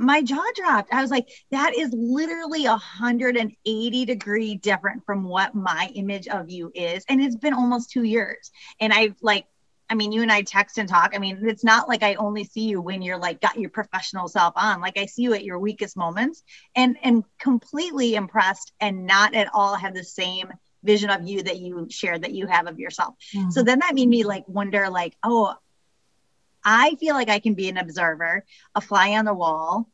my 0.00 0.22
jaw 0.22 0.42
dropped. 0.54 0.92
I 0.92 1.02
was 1.02 1.10
like, 1.10 1.28
that 1.50 1.76
is 1.76 1.90
literally 1.92 2.64
a 2.64 2.70
180 2.70 4.04
degree 4.06 4.54
different 4.54 5.04
from 5.04 5.24
what 5.24 5.54
my 5.54 5.90
image 5.94 6.26
of 6.26 6.50
you 6.50 6.72
is. 6.74 7.04
And 7.08 7.20
it's 7.20 7.36
been 7.36 7.52
almost 7.52 7.90
two 7.90 8.04
years. 8.04 8.50
And 8.80 8.92
I've 8.92 9.16
like, 9.20 9.44
I 9.90 9.94
mean, 9.94 10.12
you 10.12 10.22
and 10.22 10.32
I 10.32 10.42
text 10.42 10.78
and 10.78 10.88
talk. 10.88 11.12
I 11.14 11.18
mean, 11.18 11.40
it's 11.42 11.64
not 11.64 11.88
like 11.88 12.02
I 12.02 12.14
only 12.14 12.44
see 12.44 12.68
you 12.68 12.80
when 12.80 13.02
you're 13.02 13.18
like 13.18 13.40
got 13.40 13.58
your 13.58 13.70
professional 13.70 14.28
self 14.28 14.54
on. 14.56 14.80
Like 14.80 14.96
I 14.96 15.04
see 15.06 15.22
you 15.22 15.34
at 15.34 15.44
your 15.44 15.58
weakest 15.58 15.96
moments 15.96 16.42
and 16.74 16.96
and 17.02 17.24
completely 17.38 18.14
impressed 18.14 18.72
and 18.80 19.06
not 19.06 19.34
at 19.34 19.50
all 19.52 19.74
have 19.74 19.94
the 19.94 20.04
same 20.04 20.50
vision 20.82 21.10
of 21.10 21.28
you 21.28 21.42
that 21.42 21.58
you 21.58 21.88
shared 21.90 22.22
that 22.22 22.32
you 22.32 22.46
have 22.46 22.68
of 22.68 22.78
yourself. 22.78 23.16
Mm-hmm. 23.34 23.50
So 23.50 23.62
then 23.62 23.80
that 23.80 23.94
made 23.94 24.08
me 24.08 24.24
like 24.24 24.48
wonder 24.48 24.88
like, 24.88 25.14
oh, 25.22 25.56
I 26.64 26.96
feel 26.96 27.14
like 27.14 27.28
I 27.28 27.38
can 27.38 27.54
be 27.54 27.68
an 27.68 27.76
observer, 27.76 28.44
a 28.74 28.80
fly 28.80 29.10
on 29.10 29.24
the 29.24 29.34
wall. 29.34 29.88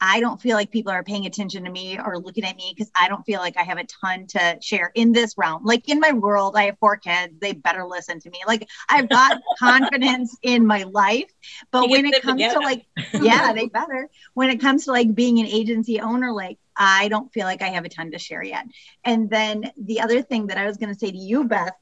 I 0.00 0.20
don't 0.20 0.40
feel 0.40 0.56
like 0.56 0.70
people 0.70 0.92
are 0.92 1.02
paying 1.02 1.24
attention 1.24 1.64
to 1.64 1.70
me 1.70 1.98
or 1.98 2.18
looking 2.18 2.44
at 2.44 2.56
me 2.56 2.74
because 2.74 2.90
I 2.94 3.08
don't 3.08 3.24
feel 3.24 3.40
like 3.40 3.56
I 3.56 3.62
have 3.62 3.78
a 3.78 3.84
ton 3.84 4.26
to 4.28 4.58
share 4.60 4.92
in 4.94 5.12
this 5.12 5.38
realm. 5.38 5.64
Like 5.64 5.88
in 5.88 6.00
my 6.00 6.12
world, 6.12 6.54
I 6.54 6.64
have 6.64 6.78
four 6.78 6.96
kids. 6.96 7.32
They 7.40 7.52
better 7.52 7.84
listen 7.84 8.20
to 8.20 8.30
me. 8.30 8.40
Like 8.46 8.68
I've 8.90 9.08
got 9.08 9.40
confidence 9.58 10.36
in 10.42 10.66
my 10.66 10.82
life. 10.82 11.32
But 11.70 11.88
when 11.88 12.04
it 12.04 12.22
comes 12.22 12.42
to 12.42 12.58
like, 12.58 12.84
yeah, 13.22 13.52
they 13.54 13.68
better. 13.68 14.10
When 14.34 14.50
it 14.50 14.60
comes 14.60 14.84
to 14.84 14.92
like 14.92 15.14
being 15.14 15.38
an 15.38 15.46
agency 15.46 16.00
owner, 16.00 16.30
like 16.32 16.58
I 16.76 17.08
don't 17.08 17.32
feel 17.32 17.44
like 17.44 17.62
I 17.62 17.68
have 17.68 17.86
a 17.86 17.88
ton 17.88 18.10
to 18.10 18.18
share 18.18 18.42
yet. 18.42 18.66
And 19.02 19.30
then 19.30 19.72
the 19.78 20.00
other 20.00 20.20
thing 20.20 20.48
that 20.48 20.58
I 20.58 20.66
was 20.66 20.76
going 20.76 20.92
to 20.92 20.98
say 20.98 21.10
to 21.10 21.16
you, 21.16 21.44
Beth, 21.44 21.72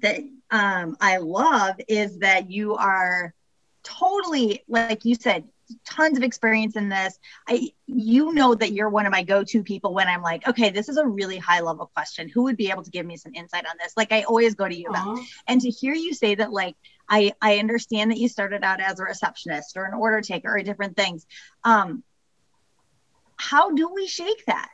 that 0.00 0.20
um, 0.50 0.96
I 1.00 1.18
love 1.18 1.76
is 1.88 2.18
that 2.18 2.50
you 2.50 2.74
are 2.74 3.34
totally, 3.82 4.64
like 4.68 5.04
you 5.04 5.14
said, 5.14 5.44
tons 5.84 6.16
of 6.16 6.22
experience 6.22 6.76
in 6.76 6.88
this. 6.88 7.18
I 7.48 7.70
you 7.86 8.32
know 8.34 8.54
that 8.54 8.72
you're 8.72 8.88
one 8.88 9.06
of 9.06 9.12
my 9.12 9.22
go-to 9.22 9.62
people 9.62 9.94
when 9.94 10.08
I'm 10.08 10.22
like, 10.22 10.46
okay, 10.46 10.70
this 10.70 10.88
is 10.88 10.96
a 10.96 11.06
really 11.06 11.38
high 11.38 11.60
level 11.60 11.90
question. 11.94 12.28
Who 12.28 12.42
would 12.44 12.56
be 12.56 12.70
able 12.70 12.82
to 12.82 12.90
give 12.90 13.06
me 13.06 13.16
some 13.16 13.34
insight 13.34 13.66
on 13.66 13.76
this? 13.82 13.94
Like 13.96 14.12
I 14.12 14.22
always 14.22 14.54
go 14.54 14.68
to 14.68 14.76
you. 14.76 14.88
About. 14.88 15.18
And 15.46 15.60
to 15.60 15.70
hear 15.70 15.94
you 15.94 16.14
say 16.14 16.34
that 16.34 16.52
like 16.52 16.76
I 17.08 17.32
I 17.40 17.58
understand 17.58 18.10
that 18.10 18.18
you 18.18 18.28
started 18.28 18.62
out 18.62 18.80
as 18.80 19.00
a 19.00 19.04
receptionist 19.04 19.76
or 19.76 19.84
an 19.84 19.94
order 19.94 20.20
taker 20.20 20.54
or 20.54 20.62
different 20.62 20.96
things. 20.96 21.26
Um 21.64 22.02
how 23.36 23.72
do 23.72 23.92
we 23.92 24.06
shake 24.06 24.44
that? 24.46 24.70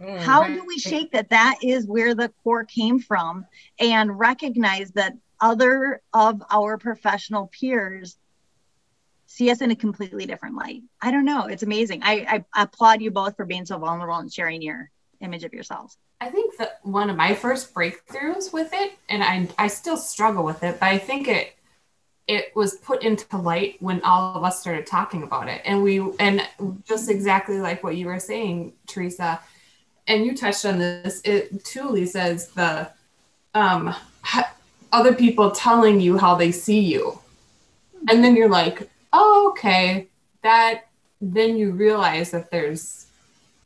Mm-hmm. 0.00 0.24
How 0.24 0.46
do 0.46 0.64
we 0.64 0.78
shake 0.78 1.12
that? 1.12 1.30
That 1.30 1.56
is 1.62 1.86
where 1.86 2.14
the 2.14 2.28
core 2.44 2.64
came 2.64 3.00
from 3.00 3.46
and 3.80 4.18
recognize 4.18 4.92
that 4.92 5.14
other 5.40 6.02
of 6.12 6.42
our 6.50 6.78
professional 6.78 7.48
peers 7.48 8.16
see 9.26 9.50
us 9.50 9.60
in 9.60 9.70
a 9.70 9.76
completely 9.76 10.24
different 10.24 10.56
light. 10.56 10.82
I 11.02 11.10
don't 11.10 11.24
know. 11.24 11.46
It's 11.46 11.62
amazing. 11.62 12.02
I, 12.02 12.44
I 12.54 12.62
applaud 12.62 13.02
you 13.02 13.10
both 13.10 13.36
for 13.36 13.44
being 13.44 13.66
so 13.66 13.78
vulnerable 13.78 14.16
and 14.16 14.32
sharing 14.32 14.62
your 14.62 14.90
image 15.20 15.44
of 15.44 15.52
yourselves. 15.52 15.98
I 16.20 16.30
think 16.30 16.56
that 16.56 16.80
one 16.82 17.10
of 17.10 17.16
my 17.16 17.34
first 17.34 17.74
breakthroughs 17.74 18.52
with 18.52 18.70
it, 18.72 18.92
and 19.08 19.22
I, 19.22 19.48
I 19.58 19.68
still 19.68 19.96
struggle 19.96 20.44
with 20.44 20.62
it, 20.62 20.80
but 20.80 20.86
I 20.86 20.98
think 20.98 21.28
it 21.28 21.54
it 22.26 22.54
was 22.54 22.74
put 22.76 23.02
into 23.02 23.38
light 23.38 23.76
when 23.80 24.02
all 24.02 24.36
of 24.36 24.44
us 24.44 24.60
started 24.60 24.86
talking 24.86 25.22
about 25.22 25.48
it. 25.48 25.62
And 25.64 25.82
we 25.82 25.98
and 26.18 26.46
just 26.86 27.10
exactly 27.10 27.58
like 27.58 27.82
what 27.82 27.96
you 27.96 28.06
were 28.06 28.20
saying, 28.20 28.74
Teresa, 28.86 29.40
and 30.08 30.26
you 30.26 30.36
touched 30.36 30.64
on 30.64 30.78
this 30.78 31.20
it 31.24 31.64
too 31.64 31.88
lisa 31.88 32.24
is 32.26 32.48
the 32.48 32.90
um 33.54 33.94
other 34.92 35.14
people 35.14 35.50
telling 35.50 36.00
you 36.00 36.16
how 36.16 36.34
they 36.34 36.52
see 36.52 36.80
you. 36.80 37.18
And 38.08 38.24
then 38.24 38.36
you're 38.36 38.48
like 38.48 38.88
oh 39.12 39.50
okay. 39.50 40.08
That 40.42 40.86
then 41.20 41.56
you 41.56 41.72
realize 41.72 42.30
that 42.30 42.50
there's 42.50 43.06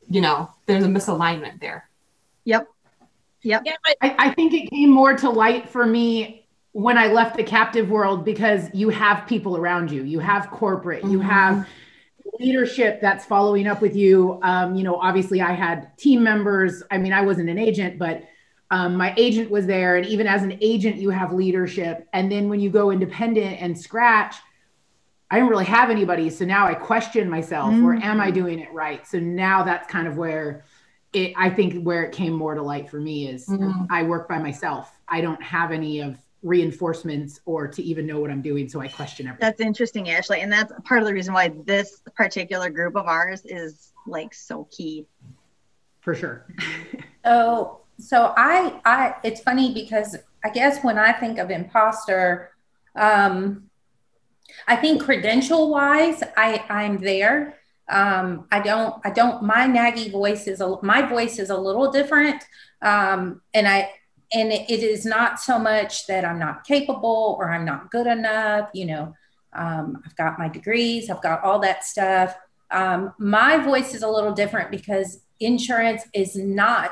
you 0.09 0.21
know 0.21 0.49
there's 0.65 0.83
a 0.83 0.87
misalignment 0.87 1.59
there. 1.59 1.89
Yep. 2.45 2.67
Yep. 3.43 3.63
Yeah, 3.65 3.75
I, 4.01 4.15
I 4.17 4.29
think 4.33 4.53
it 4.53 4.69
came 4.69 4.89
more 4.89 5.15
to 5.17 5.29
light 5.29 5.67
for 5.67 5.85
me 5.85 6.45
when 6.71 6.97
i 6.97 7.07
left 7.07 7.35
the 7.35 7.43
captive 7.43 7.89
world 7.89 8.25
because 8.25 8.67
you 8.73 8.89
have 8.89 9.27
people 9.27 9.57
around 9.57 9.91
you. 9.91 10.03
You 10.03 10.19
have 10.19 10.49
corporate. 10.49 11.03
Mm-hmm. 11.03 11.11
you 11.11 11.19
have 11.19 11.67
leadership 12.39 13.01
that's 13.01 13.25
following 13.25 13.67
up 13.67 13.81
with 13.81 13.95
you. 13.95 14.39
Um, 14.41 14.75
you 14.75 14.83
know, 14.83 14.95
obviously 14.95 15.41
I 15.41 15.53
had 15.53 15.97
team 15.97 16.23
members. 16.23 16.83
I 16.89 16.97
mean, 16.97 17.13
I 17.13 17.21
wasn't 17.21 17.49
an 17.49 17.57
agent, 17.57 17.97
but 17.97 18.23
Um, 18.71 18.95
my 18.95 19.13
agent 19.17 19.51
was 19.51 19.67
there, 19.67 19.97
and 19.97 20.05
even 20.07 20.25
as 20.25 20.41
an 20.41 20.57
agent, 20.59 20.95
you 20.95 21.11
have 21.11 21.31
leadership. 21.31 22.07
And 22.11 22.31
then 22.31 22.49
when 22.49 22.59
you 22.59 22.71
go 22.71 22.89
independent 22.89 23.61
and 23.61 23.77
scratch, 23.77 24.35
I 25.29 25.35
didn't 25.35 25.51
really 25.51 25.65
have 25.65 25.91
anybody. 25.91 26.31
So 26.31 26.43
now 26.43 26.65
I 26.65 26.73
question 26.73 27.29
myself, 27.29 27.71
mm-hmm. 27.71 27.85
or 27.85 27.93
am 27.93 28.19
I 28.19 28.31
doing 28.31 28.57
it 28.57 28.73
right? 28.73 29.05
So 29.05 29.19
now 29.19 29.61
that's 29.61 29.85
kind 29.87 30.07
of 30.07 30.17
where 30.17 30.63
it, 31.11 31.33
I 31.37 31.51
think 31.51 31.83
where 31.83 32.03
it 32.03 32.13
came 32.13 32.33
more 32.33 32.55
to 32.55 32.63
light 32.63 32.89
for 32.89 32.99
me 32.99 33.27
is 33.27 33.47
mm-hmm. 33.47 33.85
I 33.91 34.03
work 34.03 34.27
by 34.27 34.39
myself. 34.39 34.91
I 35.07 35.21
don't 35.21 35.43
have 35.43 35.71
any 35.71 35.99
of 35.99 36.17
reinforcements 36.43 37.39
or 37.45 37.67
to 37.67 37.81
even 37.81 38.05
know 38.05 38.19
what 38.19 38.29
I'm 38.29 38.41
doing. 38.41 38.67
So 38.69 38.81
I 38.81 38.87
question 38.87 39.27
everything. 39.27 39.47
That's 39.47 39.61
interesting, 39.61 40.09
Ashley. 40.09 40.41
And 40.41 40.51
that's 40.51 40.71
part 40.83 41.01
of 41.01 41.07
the 41.07 41.13
reason 41.13 41.33
why 41.33 41.53
this 41.65 42.01
particular 42.15 42.69
group 42.69 42.95
of 42.95 43.07
ours 43.07 43.43
is 43.45 43.93
like 44.05 44.33
so 44.33 44.67
key. 44.69 45.07
For 46.01 46.13
sure. 46.13 46.45
so 47.25 47.79
so 47.97 48.33
I 48.35 48.79
I 48.85 49.15
it's 49.23 49.41
funny 49.41 49.73
because 49.73 50.17
I 50.43 50.49
guess 50.49 50.83
when 50.83 50.97
I 50.97 51.13
think 51.13 51.39
of 51.39 51.49
imposter, 51.49 52.51
um, 52.95 53.69
I 54.67 54.75
think 54.75 55.01
credential 55.01 55.69
wise, 55.69 56.21
I 56.35 56.65
I'm 56.69 56.97
there. 56.97 57.59
Um, 57.87 58.47
I 58.51 58.59
don't 58.59 58.95
I 59.05 59.11
don't 59.11 59.43
my 59.43 59.67
naggy 59.67 60.11
voice 60.11 60.47
is 60.47 60.59
a 60.59 60.77
my 60.83 61.03
voice 61.03 61.39
is 61.39 61.49
a 61.49 61.57
little 61.57 61.91
different. 61.91 62.43
Um, 62.81 63.41
and 63.53 63.65
I 63.65 63.91
and 64.33 64.51
it, 64.51 64.69
it 64.69 64.81
is 64.81 65.05
not 65.05 65.39
so 65.39 65.59
much 65.59 66.07
that 66.07 66.25
I'm 66.25 66.39
not 66.39 66.65
capable 66.65 67.35
or 67.39 67.51
I'm 67.51 67.65
not 67.65 67.91
good 67.91 68.07
enough. 68.07 68.69
You 68.73 68.85
know, 68.85 69.15
um, 69.53 70.01
I've 70.05 70.15
got 70.15 70.39
my 70.39 70.49
degrees, 70.49 71.09
I've 71.09 71.21
got 71.21 71.43
all 71.43 71.59
that 71.59 71.83
stuff. 71.83 72.35
Um, 72.71 73.13
my 73.19 73.57
voice 73.57 73.93
is 73.93 74.01
a 74.01 74.09
little 74.09 74.33
different 74.33 74.71
because 74.71 75.21
insurance 75.39 76.03
is 76.13 76.35
not 76.35 76.91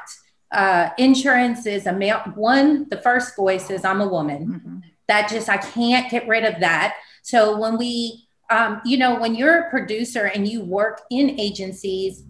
uh, 0.51 0.89
insurance 0.97 1.65
is 1.65 1.85
a 1.85 1.93
male 1.93 2.19
one 2.35 2.87
the 2.89 2.97
first 2.97 3.35
voice 3.35 3.69
is 3.69 3.85
i'm 3.85 4.01
a 4.01 4.07
woman 4.07 4.47
mm-hmm. 4.47 4.77
that 5.07 5.29
just 5.29 5.47
i 5.47 5.57
can't 5.57 6.11
get 6.11 6.27
rid 6.27 6.43
of 6.43 6.59
that 6.59 6.95
so 7.21 7.57
when 7.57 7.77
we 7.77 8.27
um, 8.49 8.81
you 8.83 8.97
know 8.97 9.17
when 9.17 9.33
you're 9.33 9.59
a 9.59 9.69
producer 9.69 10.25
and 10.25 10.47
you 10.47 10.61
work 10.61 11.01
in 11.09 11.39
agencies 11.39 12.23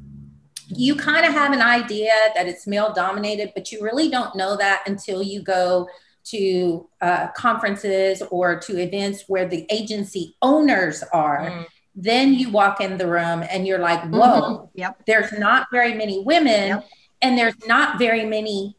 you 0.76 0.96
kind 0.96 1.26
of 1.26 1.34
have 1.34 1.54
an 1.54 1.62
idea 1.62 2.14
that 2.36 2.48
it's 2.48 2.68
male 2.68 2.94
dominated 2.94 3.52
but 3.56 3.72
you 3.72 3.82
really 3.82 4.10
don't 4.10 4.36
know 4.36 4.56
that 4.56 4.82
until 4.88 5.22
you 5.22 5.42
go 5.42 5.88
to 6.24 6.88
uh, 7.02 7.28
conferences 7.30 8.22
or 8.30 8.60
to 8.60 8.78
events 8.78 9.24
where 9.28 9.48
the 9.48 9.66
agency 9.70 10.36
owners 10.42 11.04
are 11.12 11.50
mm. 11.50 11.66
then 11.96 12.34
you 12.34 12.50
walk 12.50 12.80
in 12.80 12.98
the 12.98 13.08
room 13.08 13.44
and 13.50 13.66
you're 13.66 13.80
like 13.80 14.02
whoa 14.10 14.42
mm-hmm. 14.42 14.66
yep. 14.76 15.02
there's 15.08 15.32
not 15.34 15.68
very 15.72 15.94
many 15.94 16.24
women 16.24 16.68
yep 16.70 16.86
and 17.22 17.38
there's 17.38 17.56
not 17.68 18.00
very 18.00 18.26
many 18.26 18.76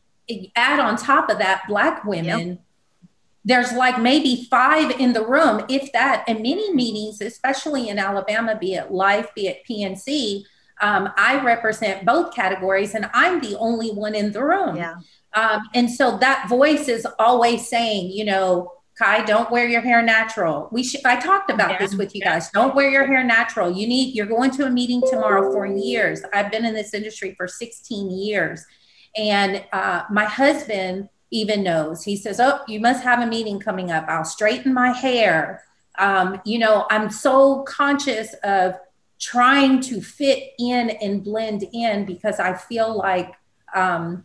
add 0.57 0.81
on 0.81 0.97
top 0.97 1.29
of 1.29 1.39
that 1.39 1.63
black 1.69 2.05
women 2.05 2.49
yep. 2.49 2.61
there's 3.45 3.73
like 3.73 4.01
maybe 4.01 4.47
five 4.51 4.91
in 4.99 5.13
the 5.13 5.25
room 5.25 5.65
if 5.69 5.93
that 5.93 6.25
and 6.27 6.39
many 6.39 6.73
meetings 6.73 7.21
especially 7.21 7.89
in 7.89 7.99
alabama 7.99 8.57
be 8.59 8.75
it 8.75 8.91
life 8.91 9.29
be 9.35 9.47
it 9.49 9.63
P&C 9.65 10.47
um, 10.83 11.09
i 11.17 11.43
represent 11.43 12.05
both 12.05 12.35
categories 12.35 12.95
and 12.95 13.09
i'm 13.15 13.41
the 13.41 13.57
only 13.59 13.91
one 13.91 14.15
in 14.15 14.31
the 14.33 14.45
room 14.45 14.77
yeah. 14.77 14.95
um, 15.35 15.63
and 15.75 15.91
so 15.91 16.19
that 16.19 16.49
voice 16.49 16.89
is 16.89 17.07
always 17.19 17.67
saying 17.67 18.11
you 18.11 18.25
know 18.25 18.71
Kai, 18.99 19.25
don't 19.25 19.51
wear 19.51 19.67
your 19.67 19.81
hair 19.81 20.03
natural. 20.03 20.69
We 20.71 20.85
should, 20.85 21.05
I 21.07 21.19
talked 21.19 21.51
about 21.51 21.73
yeah. 21.73 21.79
this 21.79 21.95
with 21.95 22.15
you 22.15 22.21
guys. 22.21 22.51
Don't 22.51 22.75
wear 22.75 22.91
your 22.91 23.07
hair 23.07 23.25
natural. 23.25 23.71
You 23.71 23.87
need, 23.87 24.15
you're 24.15 24.27
going 24.27 24.51
to 24.53 24.67
a 24.67 24.71
meeting 24.71 25.03
tomorrow 25.09 25.51
for 25.51 25.65
years. 25.67 26.21
I've 26.35 26.51
been 26.51 26.67
in 26.67 26.75
this 26.75 26.93
industry 26.93 27.35
for 27.37 27.49
16 27.49 28.11
years. 28.11 28.65
And 29.17 29.65
uh, 29.73 30.03
my 30.11 30.27
husband 30.27 31.09
even 31.31 31.63
knows, 31.63 32.05
he 32.05 32.17
says, 32.17 32.39
Oh, 32.39 32.61
you 32.69 32.81
must 32.81 33.03
have 33.03 33.21
a 33.21 33.27
meeting 33.27 33.59
coming 33.59 33.91
up. 33.91 34.05
I'll 34.09 34.25
straighten 34.25 34.75
my 34.75 34.93
hair. 34.93 35.65
Um, 35.99 36.41
you 36.45 36.59
know, 36.59 36.87
I'm 36.91 37.11
so 37.11 37.63
conscious 37.63 38.35
of 38.45 38.75
trying 39.23 39.81
to 39.81 40.03
fit 40.03 40.53
in 40.59 40.91
and 40.91 41.23
blend 41.23 41.65
in 41.73 42.05
because 42.05 42.41
I 42.41 42.55
feel 42.55 42.99
like, 42.99 43.33
um, 43.75 44.25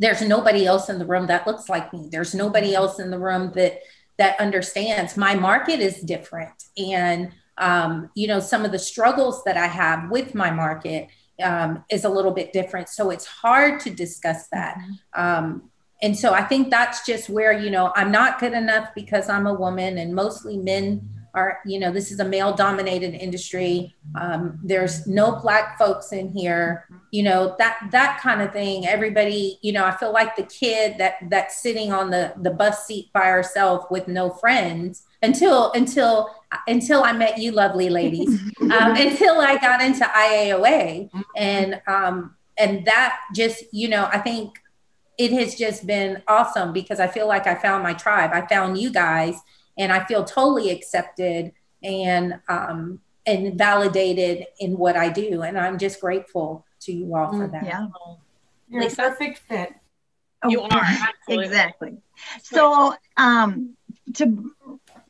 there's 0.00 0.22
nobody 0.22 0.66
else 0.66 0.88
in 0.88 0.98
the 0.98 1.06
room 1.06 1.26
that 1.28 1.46
looks 1.46 1.68
like 1.68 1.92
me. 1.92 2.08
There's 2.10 2.34
nobody 2.34 2.74
else 2.74 2.98
in 2.98 3.10
the 3.10 3.18
room 3.18 3.52
that 3.54 3.80
that 4.18 4.38
understands. 4.40 5.16
My 5.16 5.34
market 5.34 5.80
is 5.80 6.00
different. 6.00 6.64
And 6.76 7.32
um, 7.58 8.10
you 8.14 8.26
know 8.26 8.40
some 8.40 8.64
of 8.64 8.72
the 8.72 8.78
struggles 8.78 9.44
that 9.44 9.58
i 9.58 9.66
have 9.66 10.10
with 10.10 10.34
my 10.34 10.50
market 10.50 11.08
um, 11.42 11.84
is 11.90 12.04
a 12.04 12.08
little 12.08 12.32
bit 12.32 12.52
different. 12.52 12.88
So 12.88 13.10
it's 13.10 13.26
hard 13.26 13.80
to 13.80 13.90
discuss 13.90 14.48
that. 14.48 14.76
Mm-hmm. 14.76 15.22
um, 15.22 15.70
and 16.02 16.18
so 16.18 16.32
i 16.32 16.42
think 16.42 16.70
that's 16.70 17.04
just 17.04 17.28
where 17.28 17.52
you 17.52 17.68
know 17.70 17.92
i'm 17.94 18.10
not 18.10 18.40
good 18.40 18.54
enough 18.54 18.88
because 18.94 19.28
i'm 19.28 19.46
a 19.46 19.52
woman 19.52 19.98
and 19.98 20.14
mostly 20.14 20.56
men 20.56 21.06
are 21.34 21.58
you 21.64 21.78
know 21.78 21.92
this 21.92 22.10
is 22.10 22.20
a 22.20 22.24
male 22.24 22.54
dominated 22.54 23.14
industry. 23.14 23.94
Um, 24.14 24.58
there's 24.62 25.06
no 25.06 25.36
black 25.36 25.78
folks 25.78 26.12
in 26.12 26.32
here. 26.32 26.86
You 27.10 27.22
know 27.22 27.54
that 27.58 27.88
that 27.92 28.20
kind 28.20 28.42
of 28.42 28.52
thing. 28.52 28.86
Everybody 28.86 29.58
you 29.62 29.72
know 29.72 29.84
i 29.84 29.96
feel 29.96 30.12
like 30.12 30.36
the 30.36 30.42
kid 30.44 30.98
that 30.98 31.14
that's 31.28 31.62
sitting 31.62 31.92
on 31.92 32.10
the 32.10 32.32
the 32.42 32.50
bus 32.50 32.86
seat 32.86 33.12
by 33.12 33.26
herself 33.26 33.90
with 33.90 34.08
no 34.08 34.30
friends 34.30 35.04
until 35.22 35.72
until 35.72 36.34
until 36.66 37.02
i 37.02 37.12
met 37.12 37.38
you 37.38 37.52
lovely 37.52 37.88
ladies. 37.88 38.40
Um, 38.60 38.94
until 38.94 39.40
i 39.40 39.56
got 39.56 39.80
into 39.82 40.04
iaoa 40.04 41.10
and 41.36 41.80
um 41.88 42.36
and 42.56 42.84
that 42.84 43.18
just 43.34 43.64
you 43.72 43.88
know 43.88 44.08
i 44.12 44.18
think 44.18 44.60
it 45.18 45.32
has 45.32 45.56
just 45.56 45.86
been 45.86 46.22
awesome 46.28 46.72
because 46.72 47.00
i 47.00 47.08
feel 47.08 47.26
like 47.26 47.48
i 47.48 47.54
found 47.54 47.82
my 47.82 47.94
tribe. 47.94 48.30
I 48.32 48.46
found 48.46 48.78
you 48.78 48.92
guys 48.92 49.34
and 49.80 49.90
I 49.90 50.04
feel 50.04 50.24
totally 50.24 50.70
accepted 50.70 51.52
and 51.82 52.38
um, 52.48 53.00
and 53.26 53.56
validated 53.56 54.46
in 54.60 54.76
what 54.76 54.96
I 54.96 55.08
do. 55.08 55.42
And 55.42 55.58
I'm 55.58 55.78
just 55.78 56.00
grateful 56.00 56.66
to 56.80 56.92
you 56.92 57.16
all 57.16 57.30
for 57.30 57.48
mm, 57.48 57.52
that. 57.52 57.64
Yeah. 57.64 57.86
You're 58.68 58.82
Lisa? 58.82 59.02
a 59.02 59.10
perfect 59.10 59.38
fit. 59.38 59.72
You 60.48 60.62
are 60.62 60.86
exactly. 61.28 61.96
So 62.42 62.94
um 63.16 63.76
to 64.14 64.52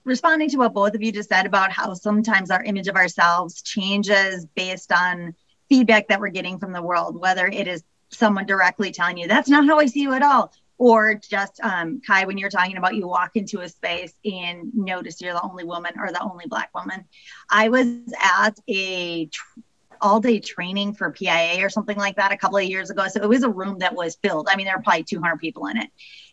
responding 0.04 0.48
to 0.50 0.58
what 0.58 0.72
both 0.72 0.94
of 0.94 1.02
you 1.02 1.12
just 1.12 1.28
said 1.28 1.46
about 1.46 1.72
how 1.72 1.94
sometimes 1.94 2.50
our 2.50 2.62
image 2.62 2.88
of 2.88 2.96
ourselves 2.96 3.62
changes 3.62 4.46
based 4.54 4.92
on 4.92 5.34
feedback 5.68 6.08
that 6.08 6.20
we're 6.20 6.30
getting 6.30 6.58
from 6.58 6.72
the 6.72 6.82
world, 6.82 7.20
whether 7.20 7.46
it 7.46 7.68
is 7.68 7.82
someone 8.10 8.46
directly 8.46 8.90
telling 8.90 9.16
you 9.18 9.28
that's 9.28 9.48
not 9.48 9.66
how 9.66 9.78
I 9.78 9.86
see 9.86 10.00
you 10.00 10.12
at 10.14 10.22
all, 10.22 10.52
or 10.80 11.14
just 11.14 11.60
um, 11.62 12.00
Kai, 12.06 12.25
when 12.25 12.38
you're 12.38 12.49
talking 12.49 12.78
about 12.78 12.94
you 12.94 13.06
walk 13.06 13.32
into 13.34 13.60
a 13.60 13.68
space 13.68 14.14
and 14.25 14.72
notice 14.75 15.20
you're 15.20 15.34
the 15.34 15.42
only 15.42 15.62
woman 15.62 15.92
or 15.99 16.10
the 16.10 16.22
only 16.22 16.46
black 16.49 16.70
woman. 16.75 17.04
I 17.50 17.68
was 17.68 17.87
at 18.18 18.58
a 18.66 19.26
tr- 19.26 19.60
all 20.00 20.20
day 20.20 20.40
training 20.40 20.94
for 20.94 21.10
PIA 21.10 21.62
or 21.62 21.68
something 21.68 21.99
like 21.99 22.16
that 22.16 22.32
a 22.32 22.38
couple 22.38 22.56
of 22.56 22.64
years 22.64 22.88
ago. 22.88 23.08
So 23.08 23.22
it 23.22 23.28
was 23.28 23.42
a 23.42 23.50
room 23.50 23.80
that 23.80 23.94
was 23.94 24.16
filled. 24.22 24.49
I 24.50 24.56
mean, 24.56 24.64
there 24.64 24.75
were 24.75 24.82
probably 24.82 25.04
200 25.04 25.37
people 25.37 25.66
in 25.66 25.76
it. 25.76 25.90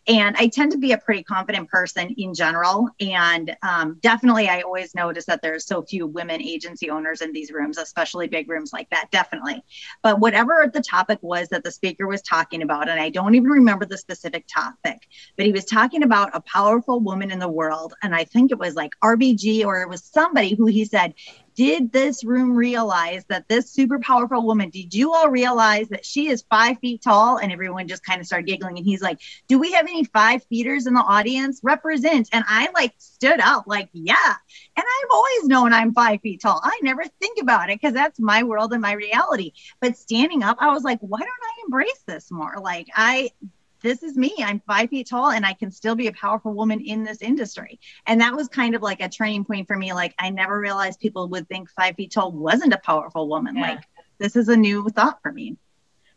And 0.08 0.34
I 0.38 0.46
tend 0.46 0.72
to 0.72 0.78
be 0.78 0.92
a 0.92 0.98
pretty 0.98 1.22
confident 1.22 1.68
person 1.68 2.14
in 2.16 2.32
general. 2.32 2.88
And 2.98 3.54
um, 3.62 3.98
definitely, 4.00 4.48
I 4.48 4.62
always 4.62 4.94
notice 4.94 5.26
that 5.26 5.42
there's 5.42 5.66
so 5.66 5.82
few 5.82 6.06
women 6.06 6.40
agency 6.40 6.88
owners 6.88 7.20
in 7.20 7.32
these 7.32 7.52
rooms, 7.52 7.76
especially 7.76 8.26
big 8.26 8.48
rooms 8.48 8.72
like 8.72 8.88
that. 8.88 9.10
Definitely. 9.10 9.62
But 10.02 10.18
whatever 10.18 10.70
the 10.72 10.80
topic 10.80 11.18
was 11.20 11.48
that 11.50 11.62
the 11.62 11.70
speaker 11.70 12.06
was 12.06 12.22
talking 12.22 12.62
about, 12.62 12.88
and 12.88 12.98
I 12.98 13.10
don't 13.10 13.34
even 13.34 13.50
remember 13.50 13.84
the 13.84 13.98
specific 13.98 14.46
topic, 14.46 15.06
but 15.36 15.44
he 15.44 15.52
was 15.52 15.66
talking 15.66 16.02
about 16.02 16.34
a 16.34 16.40
powerful 16.40 17.00
woman 17.00 17.30
in 17.30 17.38
the 17.38 17.48
world. 17.48 17.92
And 18.02 18.14
I 18.14 18.24
think 18.24 18.50
it 18.50 18.58
was 18.58 18.74
like 18.74 18.92
RBG 19.04 19.66
or 19.66 19.82
it 19.82 19.90
was 19.90 20.02
somebody 20.02 20.54
who 20.54 20.66
he 20.66 20.86
said, 20.86 21.12
did 21.58 21.90
this 21.90 22.22
room 22.22 22.54
realize 22.54 23.24
that 23.24 23.48
this 23.48 23.68
super 23.68 23.98
powerful 23.98 24.46
woman, 24.46 24.70
did 24.70 24.94
you 24.94 25.12
all 25.12 25.28
realize 25.28 25.88
that 25.88 26.06
she 26.06 26.28
is 26.28 26.44
five 26.48 26.78
feet 26.78 27.02
tall? 27.02 27.38
And 27.38 27.50
everyone 27.50 27.88
just 27.88 28.04
kind 28.04 28.20
of 28.20 28.28
started 28.28 28.46
giggling. 28.46 28.78
And 28.78 28.86
he's 28.86 29.02
like, 29.02 29.18
Do 29.48 29.58
we 29.58 29.72
have 29.72 29.88
any 29.88 29.97
five 30.04 30.44
feeters 30.44 30.86
in 30.86 30.94
the 30.94 31.00
audience? 31.00 31.60
Represent. 31.62 32.28
And 32.32 32.44
I 32.48 32.68
like 32.74 32.94
stood 32.98 33.40
up, 33.40 33.64
like, 33.66 33.88
Yeah. 33.92 34.14
And 34.76 34.84
I've 34.86 35.10
always 35.10 35.44
known 35.44 35.72
I'm 35.72 35.92
five 35.92 36.20
feet 36.20 36.40
tall. 36.40 36.60
I 36.62 36.78
never 36.82 37.04
think 37.20 37.40
about 37.40 37.70
it 37.70 37.80
because 37.80 37.94
that's 37.94 38.20
my 38.20 38.42
world 38.42 38.72
and 38.72 38.82
my 38.82 38.92
reality. 38.92 39.52
But 39.80 39.96
standing 39.96 40.42
up, 40.42 40.56
I 40.60 40.72
was 40.72 40.82
like, 40.82 40.98
Why 41.00 41.18
don't 41.18 41.28
I 41.28 41.62
embrace 41.64 42.02
this 42.06 42.30
more? 42.30 42.56
Like, 42.60 42.88
I 42.94 43.30
this 43.80 44.02
is 44.02 44.16
me. 44.16 44.34
I'm 44.38 44.60
five 44.66 44.90
feet 44.90 45.08
tall 45.08 45.30
and 45.30 45.46
I 45.46 45.52
can 45.52 45.70
still 45.70 45.94
be 45.94 46.08
a 46.08 46.12
powerful 46.12 46.52
woman 46.52 46.80
in 46.80 47.04
this 47.04 47.22
industry. 47.22 47.78
And 48.06 48.20
that 48.20 48.34
was 48.34 48.48
kind 48.48 48.74
of 48.74 48.82
like 48.82 49.00
a 49.00 49.08
turning 49.08 49.44
point 49.44 49.68
for 49.68 49.76
me. 49.76 49.92
Like, 49.92 50.14
I 50.18 50.30
never 50.30 50.58
realized 50.58 51.00
people 51.00 51.28
would 51.28 51.48
think 51.48 51.70
five 51.70 51.94
feet 51.94 52.12
tall 52.12 52.32
wasn't 52.32 52.72
a 52.72 52.78
powerful 52.78 53.28
woman. 53.28 53.56
Yeah. 53.56 53.62
Like, 53.62 53.84
this 54.18 54.34
is 54.34 54.48
a 54.48 54.56
new 54.56 54.88
thought 54.88 55.20
for 55.22 55.32
me. 55.32 55.56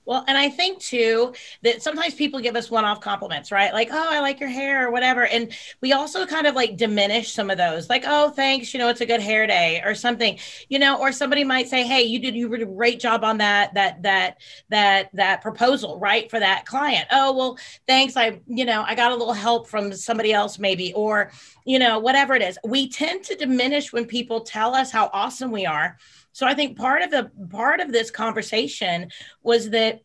Well, 0.05 0.23
and 0.27 0.37
I 0.37 0.49
think 0.49 0.79
too 0.79 1.33
that 1.63 1.83
sometimes 1.83 2.15
people 2.15 2.39
give 2.39 2.55
us 2.55 2.71
one 2.71 2.85
off 2.85 3.01
compliments, 3.01 3.51
right? 3.51 3.71
Like, 3.71 3.89
oh, 3.91 4.07
I 4.09 4.19
like 4.19 4.39
your 4.39 4.49
hair 4.49 4.87
or 4.87 4.91
whatever. 4.91 5.27
And 5.27 5.53
we 5.79 5.93
also 5.93 6.25
kind 6.25 6.47
of 6.47 6.55
like 6.55 6.75
diminish 6.75 7.33
some 7.33 7.51
of 7.51 7.57
those, 7.57 7.89
like, 7.89 8.03
oh, 8.07 8.29
thanks, 8.29 8.73
you 8.73 8.79
know, 8.79 8.89
it's 8.89 9.01
a 9.01 9.05
good 9.05 9.21
hair 9.21 9.45
day 9.45 9.81
or 9.85 9.93
something, 9.93 10.39
you 10.69 10.79
know, 10.79 10.99
or 10.99 11.11
somebody 11.11 11.43
might 11.43 11.67
say, 11.67 11.83
hey, 11.83 12.01
you 12.01 12.19
did, 12.19 12.35
you 12.35 12.49
did 12.49 12.63
a 12.63 12.65
great 12.65 12.99
job 12.99 13.23
on 13.23 13.37
that, 13.37 13.73
that, 13.75 14.01
that, 14.01 14.37
that, 14.69 15.09
that 15.13 15.41
proposal, 15.41 15.99
right? 15.99 16.29
For 16.31 16.39
that 16.39 16.65
client. 16.65 17.07
Oh, 17.11 17.33
well, 17.33 17.57
thanks. 17.87 18.17
I, 18.17 18.41
you 18.47 18.65
know, 18.65 18.83
I 18.85 18.95
got 18.95 19.11
a 19.11 19.15
little 19.15 19.33
help 19.33 19.69
from 19.69 19.93
somebody 19.93 20.33
else 20.33 20.57
maybe, 20.57 20.93
or, 20.93 21.31
you 21.63 21.77
know, 21.77 21.99
whatever 21.99 22.33
it 22.33 22.41
is. 22.41 22.57
We 22.63 22.89
tend 22.89 23.23
to 23.25 23.35
diminish 23.35 23.93
when 23.93 24.05
people 24.05 24.41
tell 24.41 24.73
us 24.73 24.91
how 24.91 25.11
awesome 25.13 25.51
we 25.51 25.65
are 25.65 25.97
so 26.31 26.45
I 26.45 26.53
think 26.53 26.77
part 26.77 27.01
of 27.01 27.11
the 27.11 27.31
part 27.49 27.79
of 27.79 27.91
this 27.91 28.11
conversation 28.11 29.09
was 29.43 29.69
that 29.71 30.01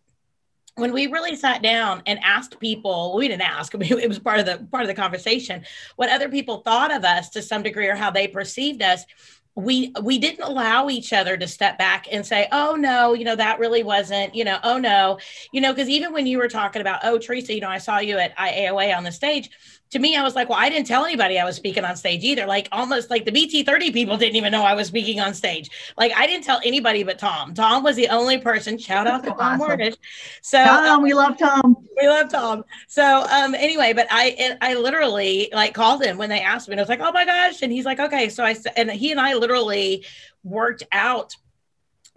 when 0.77 0.93
we 0.93 1.07
really 1.07 1.37
sat 1.37 1.63
down 1.63 2.03
and 2.07 2.19
asked 2.23 2.61
people 2.61 3.17
we 3.17 3.29
didn't 3.29 3.43
ask 3.43 3.75
I 3.75 3.79
mean, 3.79 3.99
it 3.99 4.09
was 4.09 4.19
part 4.19 4.41
of 4.41 4.47
the 4.47 4.67
part 4.71 4.83
of 4.83 4.89
the 4.89 4.95
conversation 4.95 5.65
what 5.97 6.11
other 6.11 6.29
people 6.29 6.59
thought 6.59 6.95
of 6.95 7.05
us 7.05 7.31
to 7.31 7.43
some 7.43 7.63
degree 7.63 7.89
or 7.89 7.97
how 7.97 8.11
they 8.11 8.29
perceived 8.29 8.83
us 8.83 9.05
we 9.57 9.91
we 10.03 10.19
didn't 10.19 10.45
allow 10.45 10.91
each 10.91 11.15
other 11.15 11.37
to 11.39 11.49
step 11.49 11.79
back 11.79 12.07
and 12.13 12.25
say 12.27 12.47
oh 12.53 12.77
no 12.79 13.15
you 13.15 13.25
know 13.25 13.35
that 13.35 13.59
really 13.59 13.83
wasn't 13.83 14.35
you 14.35 14.45
know 14.45 14.59
oh 14.63 14.79
no. 14.79 15.19
You 15.51 15.63
know 15.63 15.73
because 15.73 15.89
even 15.89 16.13
when 16.13 16.27
you 16.27 16.37
were 16.39 16.49
talking 16.49 16.83
about 16.83 17.01
oh 17.05 17.19
teresa 17.19 17.55
you 17.55 17.63
know 17.63 17.71
i 17.71 17.79
saw 17.79 17.99
you 17.99 18.19
at 18.19 18.37
iaoa 18.37 18.95
on 18.95 19.03
the 19.03 19.13
stage 19.13 19.51
to 19.91 19.99
me, 19.99 20.17
I 20.17 20.23
was 20.23 20.35
like, 20.35 20.49
well, 20.49 20.59
I 20.59 20.69
didn't 20.69 20.87
tell 20.87 21.05
anybody 21.05 21.39
I 21.39 21.45
was 21.45 21.57
speaking 21.57 21.85
on 21.85 21.97
stage 21.97 22.25
either. 22.25 22.47
Like 22.47 22.69
almost 22.73 23.09
like 23.09 23.25
the 23.25 23.31
BT30 23.31 23.93
people 23.93 24.17
didn't 24.17 24.37
even 24.37 24.51
know 24.51 24.63
I 24.63 24.75
was 24.75 24.89
speaking 24.89 25.21
on 25.21 25.33
stage. 25.33 25.71
Like 25.97 26.13
I 26.17 26.27
didn't 26.27 26.45
tell 26.45 26.61
anybody 26.65 27.03
but 27.05 27.19
Tom. 27.19 27.55
Tom 27.55 27.83
was 27.83 27.97
the 27.97 28.09
only 28.09 28.39
person. 28.39 28.79
Shout 28.79 29.07
out 29.07 29.23
to 29.25 29.31
Tom 29.31 29.59
Mortgage. 29.59 29.97
So 30.43 30.63
Tom, 30.63 30.85
um, 30.85 31.03
we 31.03 31.15
love 31.15 31.39
Tom. 31.39 31.77
We 32.01 32.09
love 32.09 32.31
Tom. 32.31 32.65
So 32.89 33.27
um 33.31 33.55
anyway, 33.55 33.93
but 33.93 34.07
I 34.11 34.35
it, 34.39 34.59
I 34.61 34.75
literally 34.75 35.49
like 35.53 35.75
called 35.75 36.03
him 36.03 36.19
when 36.19 36.31
they 36.31 36.41
asked 36.41 36.69
me. 36.69 36.73
And 36.73 36.81
I 36.81 36.83
was 36.83 36.89
like, 36.89 37.01
oh 37.01 37.13
my 37.13 37.25
gosh. 37.25 37.63
And 37.63 37.73
he's 37.73 37.85
like, 37.85 38.01
okay. 38.01 38.29
So 38.29 38.45
I 38.45 38.57
and 38.77 38.91
he 38.91 39.13
and 39.13 39.21
I 39.21 39.35
literally 39.35 40.05
worked 40.43 40.83
out 40.93 41.37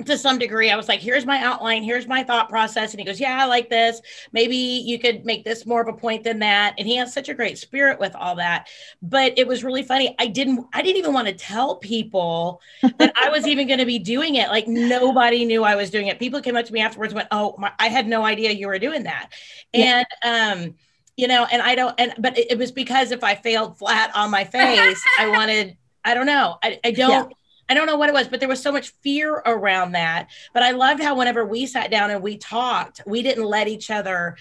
to 0.05 0.17
some 0.17 0.39
degree, 0.39 0.69
I 0.69 0.77
was 0.77 0.87
like, 0.87 0.99
here's 0.99 1.25
my 1.25 1.43
outline, 1.43 1.83
here's 1.83 2.07
my 2.07 2.23
thought 2.23 2.49
process. 2.49 2.91
And 2.91 2.99
he 2.99 3.05
goes, 3.05 3.19
Yeah, 3.19 3.37
I 3.43 3.45
like 3.45 3.69
this. 3.69 4.01
Maybe 4.31 4.55
you 4.55 4.97
could 4.99 5.25
make 5.25 5.43
this 5.43 5.65
more 5.65 5.81
of 5.81 5.87
a 5.87 5.93
point 5.93 6.23
than 6.23 6.39
that. 6.39 6.75
And 6.77 6.87
he 6.87 6.95
has 6.95 7.13
such 7.13 7.29
a 7.29 7.33
great 7.33 7.57
spirit 7.57 7.99
with 7.99 8.15
all 8.15 8.35
that. 8.35 8.67
But 9.01 9.37
it 9.37 9.47
was 9.47 9.63
really 9.63 9.83
funny. 9.83 10.15
I 10.17 10.27
didn't, 10.27 10.65
I 10.73 10.81
didn't 10.81 10.97
even 10.97 11.13
want 11.13 11.27
to 11.27 11.33
tell 11.33 11.75
people 11.77 12.61
that 12.81 13.13
I 13.15 13.29
was 13.29 13.45
even 13.47 13.67
going 13.67 13.79
to 13.79 13.85
be 13.85 13.99
doing 13.99 14.35
it. 14.35 14.49
Like 14.49 14.67
nobody 14.67 15.45
knew 15.45 15.63
I 15.63 15.75
was 15.75 15.89
doing 15.89 16.07
it. 16.07 16.19
People 16.19 16.41
came 16.41 16.55
up 16.55 16.65
to 16.65 16.73
me 16.73 16.81
afterwards, 16.81 17.13
went, 17.13 17.27
Oh, 17.31 17.55
my, 17.57 17.71
I 17.79 17.89
had 17.89 18.07
no 18.07 18.23
idea 18.23 18.51
you 18.51 18.67
were 18.67 18.79
doing 18.79 19.03
that. 19.03 19.31
Yeah. 19.73 20.03
And 20.23 20.67
um, 20.69 20.75
you 21.17 21.27
know, 21.27 21.45
and 21.51 21.61
I 21.61 21.75
don't 21.75 21.93
and 21.99 22.13
but 22.17 22.37
it, 22.37 22.51
it 22.51 22.57
was 22.57 22.71
because 22.71 23.11
if 23.11 23.23
I 23.23 23.35
failed 23.35 23.77
flat 23.77 24.15
on 24.15 24.31
my 24.31 24.45
face, 24.45 25.03
I 25.19 25.27
wanted 25.27 25.75
I 26.05 26.13
don't 26.13 26.25
know. 26.25 26.57
I, 26.63 26.79
I 26.85 26.91
don't 26.91 27.29
yeah 27.29 27.35
I 27.69 27.75
don't 27.75 27.85
know 27.85 27.97
what 27.97 28.09
it 28.09 28.13
was, 28.13 28.27
but 28.27 28.39
there 28.39 28.49
was 28.49 28.61
so 28.61 28.71
much 28.71 28.89
fear 29.03 29.31
around 29.45 29.91
that. 29.91 30.27
But 30.53 30.63
I 30.63 30.71
loved 30.71 31.01
how 31.01 31.15
whenever 31.15 31.45
we 31.45 31.67
sat 31.67 31.91
down 31.91 32.09
and 32.09 32.23
we 32.23 32.38
talked, 32.38 33.01
we 33.05 33.21
didn't 33.21 33.45
let 33.45 33.67
each 33.67 33.91
other 33.91 34.35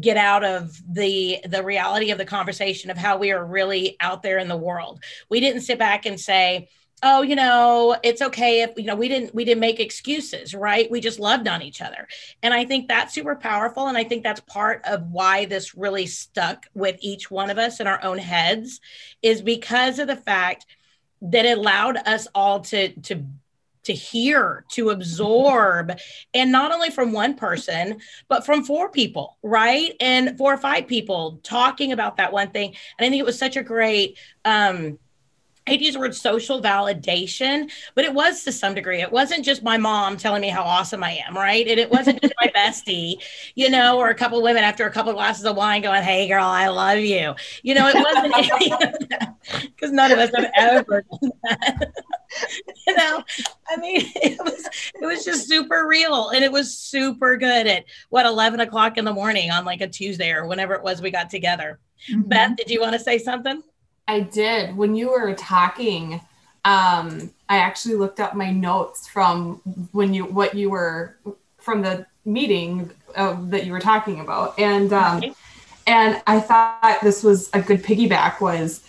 get 0.00 0.16
out 0.16 0.44
of 0.44 0.76
the 0.92 1.38
the 1.48 1.62
reality 1.62 2.10
of 2.10 2.18
the 2.18 2.24
conversation 2.24 2.90
of 2.90 2.98
how 2.98 3.16
we 3.16 3.30
are 3.32 3.44
really 3.44 3.96
out 4.00 4.22
there 4.22 4.38
in 4.38 4.48
the 4.48 4.56
world. 4.56 5.02
We 5.30 5.40
didn't 5.40 5.62
sit 5.62 5.78
back 5.78 6.04
and 6.04 6.20
say, 6.20 6.68
"Oh, 7.02 7.22
you 7.22 7.36
know, 7.36 7.96
it's 8.02 8.20
okay 8.20 8.62
if 8.62 8.72
you 8.76 8.84
know 8.84 8.96
we 8.96 9.08
didn't 9.08 9.34
we 9.34 9.44
didn't 9.44 9.60
make 9.60 9.80
excuses, 9.80 10.54
right? 10.54 10.90
We 10.90 11.00
just 11.00 11.20
loved 11.20 11.48
on 11.48 11.62
each 11.62 11.80
other." 11.80 12.08
And 12.42 12.52
I 12.52 12.64
think 12.64 12.88
that's 12.88 13.14
super 13.14 13.36
powerful 13.36 13.86
and 13.86 13.96
I 13.96 14.04
think 14.04 14.24
that's 14.24 14.40
part 14.40 14.82
of 14.84 15.10
why 15.10 15.46
this 15.46 15.74
really 15.76 16.06
stuck 16.06 16.66
with 16.74 16.96
each 17.00 17.30
one 17.30 17.50
of 17.50 17.58
us 17.58 17.80
in 17.80 17.86
our 17.86 18.02
own 18.04 18.18
heads 18.18 18.80
is 19.22 19.42
because 19.42 19.98
of 19.98 20.08
the 20.08 20.16
fact 20.16 20.66
that 21.24 21.46
allowed 21.46 21.96
us 21.96 22.28
all 22.34 22.60
to 22.60 22.88
to 23.02 23.24
to 23.84 23.92
hear, 23.92 24.64
to 24.70 24.90
absorb, 24.90 25.92
and 26.32 26.50
not 26.50 26.72
only 26.72 26.90
from 26.90 27.12
one 27.12 27.34
person, 27.34 28.00
but 28.28 28.46
from 28.46 28.64
four 28.64 28.90
people, 28.90 29.36
right? 29.42 29.94
And 30.00 30.38
four 30.38 30.54
or 30.54 30.56
five 30.56 30.86
people 30.86 31.38
talking 31.42 31.92
about 31.92 32.16
that 32.16 32.32
one 32.32 32.50
thing. 32.50 32.74
And 32.98 33.06
I 33.06 33.10
think 33.10 33.20
it 33.20 33.26
was 33.26 33.38
such 33.38 33.56
a 33.56 33.62
great 33.62 34.18
um 34.44 34.98
I 35.66 35.70
hate 35.70 35.78
to 35.78 35.84
use 35.84 35.94
the 35.94 36.00
word 36.00 36.14
social 36.14 36.60
validation, 36.60 37.70
but 37.94 38.04
it 38.04 38.12
was 38.12 38.44
to 38.44 38.52
some 38.52 38.74
degree. 38.74 39.00
It 39.00 39.10
wasn't 39.10 39.46
just 39.46 39.62
my 39.62 39.78
mom 39.78 40.18
telling 40.18 40.42
me 40.42 40.48
how 40.48 40.62
awesome 40.62 41.02
I 41.02 41.18
am, 41.26 41.34
right? 41.34 41.66
And 41.66 41.80
it 41.80 41.90
wasn't 41.90 42.20
just 42.20 42.34
my 42.38 42.52
bestie, 42.54 43.14
you 43.54 43.70
know, 43.70 43.98
or 43.98 44.10
a 44.10 44.14
couple 44.14 44.42
women 44.42 44.62
after 44.62 44.84
a 44.84 44.90
couple 44.90 45.10
of 45.10 45.16
glasses 45.16 45.46
of 45.46 45.56
wine 45.56 45.80
going, 45.80 46.02
"Hey, 46.02 46.28
girl, 46.28 46.44
I 46.44 46.68
love 46.68 46.98
you." 46.98 47.34
You 47.62 47.74
know, 47.74 47.88
it 47.88 47.94
wasn't 47.94 48.34
any 48.36 48.74
because 49.62 49.90
none 49.90 50.12
of 50.12 50.18
us 50.18 50.30
have 50.36 50.50
ever 50.54 51.02
done 51.10 51.30
that. 51.44 51.92
you 52.86 52.96
know, 52.96 53.22
I 53.68 53.76
mean, 53.78 54.02
it 54.16 54.38
was 54.44 54.68
it 55.00 55.06
was 55.06 55.24
just 55.24 55.48
super 55.48 55.86
real, 55.86 56.28
and 56.28 56.44
it 56.44 56.52
was 56.52 56.76
super 56.76 57.38
good 57.38 57.66
at 57.66 57.86
what 58.10 58.26
eleven 58.26 58.60
o'clock 58.60 58.98
in 58.98 59.06
the 59.06 59.14
morning 59.14 59.50
on 59.50 59.64
like 59.64 59.80
a 59.80 59.88
Tuesday 59.88 60.30
or 60.32 60.46
whenever 60.46 60.74
it 60.74 60.82
was 60.82 61.00
we 61.00 61.10
got 61.10 61.30
together. 61.30 61.80
Mm-hmm. 62.10 62.28
Beth, 62.28 62.56
did 62.56 62.68
you 62.68 62.82
want 62.82 62.92
to 62.92 62.98
say 62.98 63.16
something? 63.16 63.62
I 64.06 64.20
did. 64.20 64.76
When 64.76 64.94
you 64.94 65.10
were 65.10 65.34
talking, 65.34 66.20
um, 66.64 67.30
I 67.48 67.58
actually 67.58 67.96
looked 67.96 68.20
up 68.20 68.34
my 68.34 68.50
notes 68.50 69.06
from 69.06 69.56
when 69.92 70.14
you 70.14 70.24
what 70.24 70.54
you 70.54 70.70
were 70.70 71.16
from 71.58 71.82
the 71.82 72.06
meeting 72.24 72.90
uh, 73.16 73.36
that 73.48 73.66
you 73.66 73.72
were 73.72 73.80
talking 73.80 74.20
about, 74.20 74.58
and 74.58 74.92
um, 74.92 75.18
okay. 75.18 75.32
and 75.86 76.22
I 76.26 76.40
thought 76.40 77.00
this 77.02 77.22
was 77.22 77.50
a 77.52 77.60
good 77.60 77.82
piggyback. 77.82 78.40
Was 78.40 78.82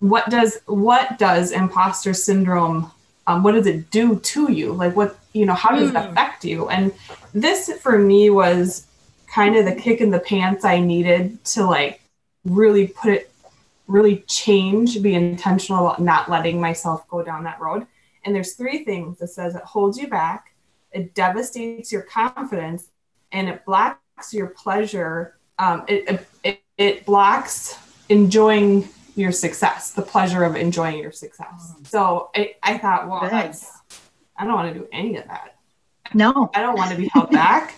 what 0.00 0.28
does 0.30 0.58
what 0.66 1.18
does 1.18 1.52
imposter 1.52 2.14
syndrome? 2.14 2.90
Um, 3.26 3.42
what 3.42 3.52
does 3.52 3.66
it 3.66 3.90
do 3.90 4.20
to 4.20 4.52
you? 4.52 4.72
Like 4.72 4.94
what 4.94 5.18
you 5.32 5.46
know? 5.46 5.54
How 5.54 5.74
does 5.74 5.90
mm. 5.90 5.96
it 5.96 6.04
hmm. 6.04 6.12
affect 6.12 6.44
you? 6.44 6.68
And 6.68 6.92
this 7.34 7.70
for 7.80 7.98
me 7.98 8.30
was 8.30 8.86
kind 9.26 9.56
of 9.56 9.64
the 9.64 9.74
kick 9.74 10.00
in 10.00 10.10
the 10.10 10.20
pants 10.20 10.64
I 10.64 10.80
needed 10.80 11.44
to 11.46 11.64
like 11.64 12.00
really 12.44 12.86
put 12.86 13.12
it 13.12 13.30
really 13.86 14.18
change, 14.26 15.00
be 15.02 15.14
intentional 15.14 15.86
about 15.86 16.00
not 16.00 16.28
letting 16.28 16.60
myself 16.60 17.06
go 17.08 17.22
down 17.22 17.44
that 17.44 17.60
road. 17.60 17.86
And 18.24 18.34
there's 18.34 18.54
three 18.54 18.84
things 18.84 19.18
that 19.18 19.28
says 19.28 19.54
it 19.54 19.62
holds 19.62 19.98
you 19.98 20.08
back, 20.08 20.54
it 20.92 21.14
devastates 21.14 21.92
your 21.92 22.02
confidence, 22.02 22.88
and 23.32 23.48
it 23.48 23.64
blocks 23.64 24.32
your 24.32 24.48
pleasure. 24.48 25.38
Um, 25.58 25.84
it, 25.88 26.26
it, 26.42 26.60
it 26.76 27.06
blocks 27.06 27.78
enjoying 28.08 28.88
your 29.14 29.32
success, 29.32 29.92
the 29.92 30.02
pleasure 30.02 30.44
of 30.44 30.56
enjoying 30.56 30.98
your 30.98 31.12
success. 31.12 31.74
So 31.84 32.30
it, 32.34 32.58
I 32.62 32.78
thought, 32.78 33.08
well, 33.08 33.22
that's, 33.22 33.70
I 34.36 34.44
don't 34.44 34.54
want 34.54 34.74
to 34.74 34.80
do 34.80 34.88
any 34.92 35.16
of 35.16 35.26
that. 35.26 35.56
No, 36.12 36.50
I 36.54 36.60
don't 36.60 36.76
want 36.76 36.90
to 36.90 36.96
be 36.96 37.08
held 37.08 37.30
back. 37.30 37.76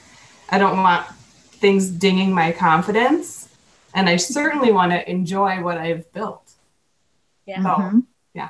I 0.51 0.59
don't 0.59 0.77
want 0.79 1.07
things 1.07 1.91
dinging 1.91 2.33
my 2.33 2.53
confidence 2.53 3.38
and 3.95 4.09
I 4.09 4.17
certainly 4.17 4.73
want 4.73 4.93
to 4.93 5.11
enjoy 5.11 5.63
what 5.63 5.79
I've 5.79 6.13
built. 6.13 6.51
Yeah. 7.47 7.63
So, 7.63 7.69
mm-hmm. 7.69 7.99
yeah. 8.35 8.49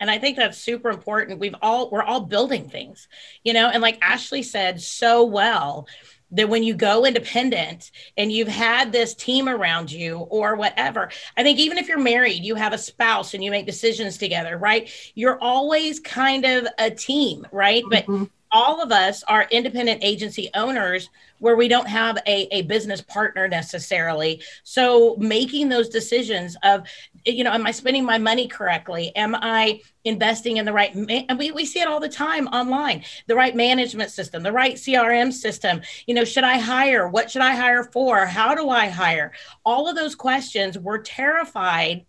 And 0.00 0.10
I 0.10 0.18
think 0.18 0.36
that's 0.36 0.58
super 0.58 0.90
important. 0.90 1.40
We've 1.40 1.54
all 1.62 1.90
we're 1.90 2.02
all 2.02 2.20
building 2.20 2.68
things, 2.68 3.08
you 3.44 3.52
know, 3.52 3.68
and 3.68 3.82
like 3.82 3.98
Ashley 4.02 4.42
said 4.42 4.80
so 4.80 5.24
well, 5.24 5.86
that 6.32 6.48
when 6.48 6.62
you 6.62 6.74
go 6.74 7.04
independent 7.04 7.90
and 8.16 8.32
you've 8.32 8.48
had 8.48 8.90
this 8.90 9.14
team 9.14 9.48
around 9.48 9.92
you 9.92 10.16
or 10.18 10.56
whatever, 10.56 11.10
I 11.36 11.42
think 11.42 11.58
even 11.58 11.78
if 11.78 11.88
you're 11.88 11.98
married, 11.98 12.42
you 12.42 12.54
have 12.54 12.72
a 12.72 12.78
spouse 12.78 13.34
and 13.34 13.44
you 13.44 13.50
make 13.50 13.66
decisions 13.66 14.16
together, 14.16 14.56
right? 14.56 14.90
You're 15.14 15.38
always 15.40 16.00
kind 16.00 16.44
of 16.44 16.66
a 16.78 16.90
team, 16.90 17.46
right? 17.52 17.84
Mm-hmm. 17.84 18.18
But 18.22 18.30
all 18.52 18.82
of 18.82 18.92
us 18.92 19.22
are 19.24 19.48
independent 19.50 20.04
agency 20.04 20.50
owners 20.54 21.08
where 21.38 21.56
we 21.56 21.66
don't 21.66 21.88
have 21.88 22.18
a, 22.26 22.46
a 22.54 22.62
business 22.62 23.00
partner 23.00 23.48
necessarily. 23.48 24.40
So 24.62 25.16
making 25.16 25.68
those 25.68 25.88
decisions 25.88 26.56
of, 26.62 26.86
you 27.26 27.42
know, 27.42 27.50
am 27.50 27.66
I 27.66 27.72
spending 27.72 28.04
my 28.04 28.18
money 28.18 28.46
correctly? 28.46 29.10
Am 29.16 29.34
I 29.34 29.80
investing 30.04 30.58
in 30.58 30.64
the 30.64 30.72
right, 30.72 30.94
and 30.94 31.38
we, 31.38 31.50
we 31.50 31.64
see 31.64 31.80
it 31.80 31.88
all 31.88 31.98
the 31.98 32.08
time 32.08 32.46
online, 32.48 33.04
the 33.26 33.34
right 33.34 33.56
management 33.56 34.10
system, 34.10 34.42
the 34.42 34.52
right 34.52 34.74
CRM 34.74 35.32
system, 35.32 35.80
you 36.06 36.14
know, 36.14 36.24
should 36.24 36.44
I 36.44 36.58
hire? 36.58 37.08
What 37.08 37.30
should 37.30 37.42
I 37.42 37.56
hire 37.56 37.84
for? 37.84 38.26
How 38.26 38.54
do 38.54 38.68
I 38.68 38.88
hire? 38.88 39.32
All 39.64 39.88
of 39.88 39.96
those 39.96 40.14
questions, 40.14 40.78
we're 40.78 41.02
terrified 41.02 42.04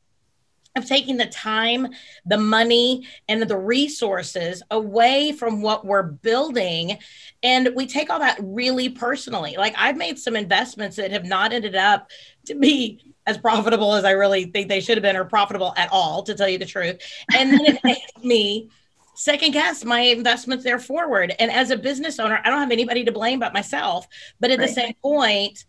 of 0.75 0.85
taking 0.85 1.17
the 1.17 1.27
time, 1.27 1.87
the 2.25 2.37
money, 2.37 3.07
and 3.27 3.41
the 3.41 3.57
resources 3.57 4.63
away 4.71 5.31
from 5.31 5.61
what 5.61 5.85
we're 5.85 6.03
building. 6.03 6.97
And 7.43 7.69
we 7.75 7.85
take 7.85 8.09
all 8.09 8.19
that 8.19 8.39
really 8.41 8.89
personally. 8.89 9.55
Like 9.57 9.75
I've 9.77 9.97
made 9.97 10.17
some 10.17 10.35
investments 10.35 10.97
that 10.97 11.11
have 11.11 11.25
not 11.25 11.53
ended 11.53 11.75
up 11.75 12.09
to 12.45 12.55
be 12.55 13.13
as 13.25 13.37
profitable 13.37 13.93
as 13.93 14.03
I 14.03 14.11
really 14.11 14.45
think 14.45 14.67
they 14.67 14.81
should 14.81 14.97
have 14.97 15.03
been 15.03 15.15
or 15.15 15.25
profitable 15.25 15.73
at 15.77 15.89
all, 15.91 16.23
to 16.23 16.35
tell 16.35 16.49
you 16.49 16.57
the 16.57 16.65
truth. 16.65 16.99
And 17.35 17.51
then 17.51 17.65
it 17.65 17.83
makes 17.83 18.11
me 18.23 18.69
second 19.15 19.51
guess 19.51 19.85
my 19.85 20.01
investments 20.01 20.63
there 20.63 20.79
forward. 20.79 21.33
And 21.39 21.51
as 21.51 21.69
a 21.69 21.77
business 21.77 22.19
owner, 22.19 22.41
I 22.43 22.49
don't 22.49 22.59
have 22.59 22.71
anybody 22.71 23.05
to 23.05 23.11
blame 23.11 23.39
but 23.39 23.53
myself. 23.53 24.07
But 24.39 24.51
at 24.51 24.59
right. 24.59 24.67
the 24.67 24.73
same 24.73 24.93
point, 25.01 25.65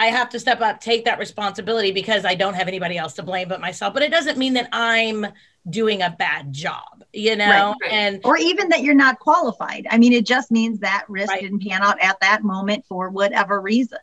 I 0.00 0.06
have 0.06 0.30
to 0.30 0.40
step 0.40 0.62
up, 0.62 0.80
take 0.80 1.04
that 1.04 1.18
responsibility 1.18 1.92
because 1.92 2.24
I 2.24 2.34
don't 2.34 2.54
have 2.54 2.68
anybody 2.68 2.96
else 2.96 3.12
to 3.14 3.22
blame 3.22 3.48
but 3.50 3.60
myself. 3.60 3.92
But 3.92 4.02
it 4.02 4.10
doesn't 4.10 4.38
mean 4.38 4.54
that 4.54 4.70
I'm 4.72 5.26
doing 5.68 6.00
a 6.00 6.08
bad 6.08 6.54
job, 6.54 7.04
you 7.12 7.36
know, 7.36 7.74
right, 7.82 7.92
and 7.92 8.18
or 8.24 8.38
even 8.38 8.70
that 8.70 8.82
you're 8.82 8.94
not 8.94 9.18
qualified. 9.18 9.86
I 9.90 9.98
mean, 9.98 10.14
it 10.14 10.24
just 10.24 10.50
means 10.50 10.80
that 10.80 11.04
risk 11.06 11.30
right. 11.30 11.42
didn't 11.42 11.62
pan 11.62 11.82
out 11.82 12.00
at 12.00 12.18
that 12.20 12.42
moment 12.42 12.86
for 12.88 13.10
whatever 13.10 13.60
reason. 13.60 13.98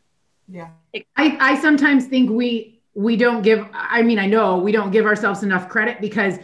Yeah. 0.47 0.69
I, 0.93 1.03
I 1.39 1.59
sometimes 1.59 2.05
think 2.05 2.29
we 2.29 2.79
we 2.93 3.17
don't 3.17 3.41
give 3.41 3.67
I 3.73 4.03
mean, 4.03 4.19
I 4.19 4.27
know 4.27 4.59
we 4.59 4.71
don't 4.71 4.91
give 4.91 5.07
ourselves 5.07 5.41
enough 5.41 5.67
credit 5.67 5.99
because 5.99 6.37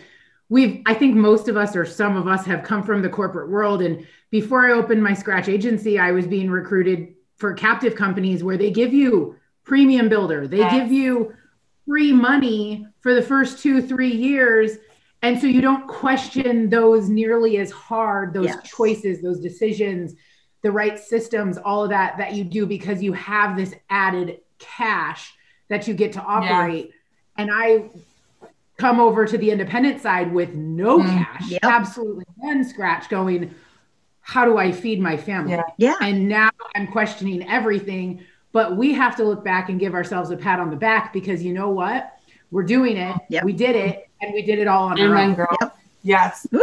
we've 0.50 0.82
I 0.88 0.96
think 0.96 1.13
most 1.13 1.48
of 1.48 1.58
us 1.58 1.76
or 1.76 1.86
some 1.86 2.18
of 2.18 2.28
us 2.28 2.44
have 2.48 2.63
come 2.63 2.82
from 2.82 3.04
the 3.04 3.10
corporate 3.10 3.52
world. 3.52 3.84
And 3.84 4.08
before 4.32 4.66
I 4.66 4.72
opened 4.72 5.04
my 5.04 5.13
scratch 5.13 5.48
agency, 5.48 6.00
I 6.00 6.12
was 6.12 6.26
being 6.26 6.50
recruited 6.50 7.13
for 7.36 7.54
captive 7.54 7.96
companies 7.96 8.44
where 8.44 8.58
they 8.58 8.72
give 8.72 8.94
you 8.94 9.36
premium 9.63 10.10
builder, 10.10 10.47
they 10.47 10.58
yes. 10.58 10.73
give 10.73 10.91
you 10.91 11.34
free 11.88 12.13
money 12.13 12.88
for 13.02 13.13
the 13.13 13.21
first 13.21 13.60
two, 13.60 13.82
three 13.82 14.12
years 14.12 14.78
and 15.23 15.39
so 15.39 15.47
you 15.47 15.62
don't 15.62 15.88
question 15.88 16.69
those 16.69 17.10
nearly 17.10 17.58
as 17.58 17.71
hard 17.71 18.34
those 18.34 18.47
yes. 18.47 18.69
choices 18.69 19.21
those 19.21 19.39
decisions 19.39 20.13
the 20.62 20.71
right 20.71 20.99
systems 20.99 21.58
all 21.58 21.84
of 21.84 21.89
that 21.89 22.17
that 22.17 22.34
you 22.34 22.43
do 22.43 22.67
because 22.67 23.02
you 23.02 23.13
have 23.13 23.58
this 23.58 23.73
added 23.89 24.39
cash 24.60 25.34
that 25.69 25.88
you 25.88 25.95
get 25.95 26.13
to 26.13 26.21
operate 26.21 26.88
yeah. 26.88 27.41
and 27.41 27.49
i 27.52 27.89
come 28.78 28.99
over 28.99 29.26
to 29.26 29.38
the 29.38 29.49
independent 29.49 30.02
side 30.02 30.32
with 30.32 30.54
no 30.54 30.99
mm, 30.99 31.08
cash 31.08 31.49
yep. 31.49 31.62
absolutely 31.63 32.26
none 32.38 32.63
scratch 32.63 33.10
going 33.10 33.54
how 34.21 34.45
do 34.45 34.58
i 34.58 34.71
feed 34.71 34.99
my 34.99 35.17
family 35.17 35.54
yeah. 35.54 35.63
yeah 35.78 35.95
and 36.02 36.28
now 36.28 36.49
i'm 36.76 36.88
questioning 36.88 37.47
everything 37.49 38.23
but 38.54 38.78
we 38.78 38.94
have 38.94 39.18
to 39.18 39.24
look 39.24 39.44
back 39.44 39.70
and 39.70 39.80
give 39.80 39.94
ourselves 39.94 40.30
a 40.30 40.38
pat 40.38 40.60
on 40.60 40.70
the 40.70 40.76
back 40.78 41.12
because 41.12 41.44
you 41.44 41.52
know 41.54 41.70
what 41.70 42.18
we're 42.52 42.63
doing 42.63 42.96
it. 42.98 43.18
Yep. 43.30 43.44
We 43.44 43.52
did 43.52 43.76
it, 43.76 44.08
and 44.22 44.34
we 44.34 44.44
did 44.44 44.60
it 44.60 44.68
all 44.68 44.86
on 44.86 45.02
our 45.02 45.18
own. 45.18 45.34
Girl. 45.34 45.48
Yep. 45.60 45.78
Yes. 46.04 46.48
Woo. 46.52 46.62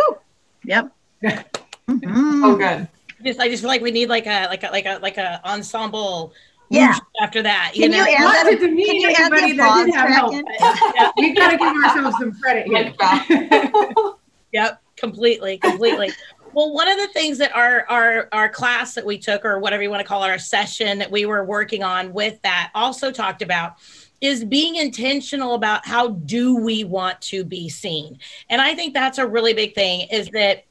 Yep. 0.65 0.93
mm-hmm. 1.25 2.45
Oh, 2.45 2.57
good. 2.57 2.89
Just, 3.23 3.41
I 3.41 3.49
just 3.49 3.63
feel 3.63 3.69
like 3.69 3.83
we 3.83 3.91
need 3.91 4.09
like 4.09 4.27
a 4.27 4.47
like 4.47 4.63
a 4.63 4.69
like 4.69 4.87
a 4.87 4.99
like 5.03 5.19
a 5.19 5.47
ensemble. 5.47 6.33
Yeah. 6.71 6.97
After 7.21 7.43
that, 7.43 7.73
you 7.75 7.83
can 7.83 7.91
know, 7.91 8.07
you 8.07 8.15
add 8.17 8.47
that, 8.47 8.59
can 8.61 8.79
you 8.79 9.15
anybody 9.19 9.57
that 9.57 9.87
did 9.87 9.95
have 9.95 10.09
help. 10.09 10.33
we 11.17 11.35
got 11.35 11.51
to 11.51 11.57
give 11.57 11.85
ourselves 11.85 12.17
some 12.19 12.33
credit 12.41 12.69
here. 12.69 12.95
yep, 14.53 14.81
completely, 14.97 15.59
completely. 15.59 16.13
Well, 16.53 16.73
one 16.73 16.89
of 16.89 16.99
the 16.99 17.09
things 17.09 17.39
that 17.39 17.55
our 17.55 17.87
our 17.89 18.29
our 18.33 18.49
class 18.49 18.95
that 18.95 19.07
we 19.07 19.19
took, 19.19 19.45
or 19.45 19.59
whatever 19.59 19.83
you 19.83 19.91
want 19.91 20.01
to 20.01 20.07
call 20.07 20.25
it, 20.25 20.31
our 20.31 20.39
session 20.39 20.99
that 20.99 21.11
we 21.11 21.27
were 21.27 21.45
working 21.45 21.83
on 21.83 22.13
with 22.13 22.41
that, 22.43 22.71
also 22.75 23.11
talked 23.11 23.43
about 23.43 23.77
is 24.21 24.45
being 24.45 24.77
intentional 24.77 25.55
about 25.55 25.87
how 25.87 26.09
do 26.09 26.57
we 26.57 26.85
want 26.85 27.21
to 27.23 27.45
be 27.45 27.69
seen. 27.69 28.19
And 28.51 28.61
i 28.61 28.75
think 28.75 28.95
that's 28.95 29.19
a 29.19 29.27
really 29.27 29.55
big 29.55 29.75
thing 29.75 30.09
is 30.11 30.29
that 30.31 30.65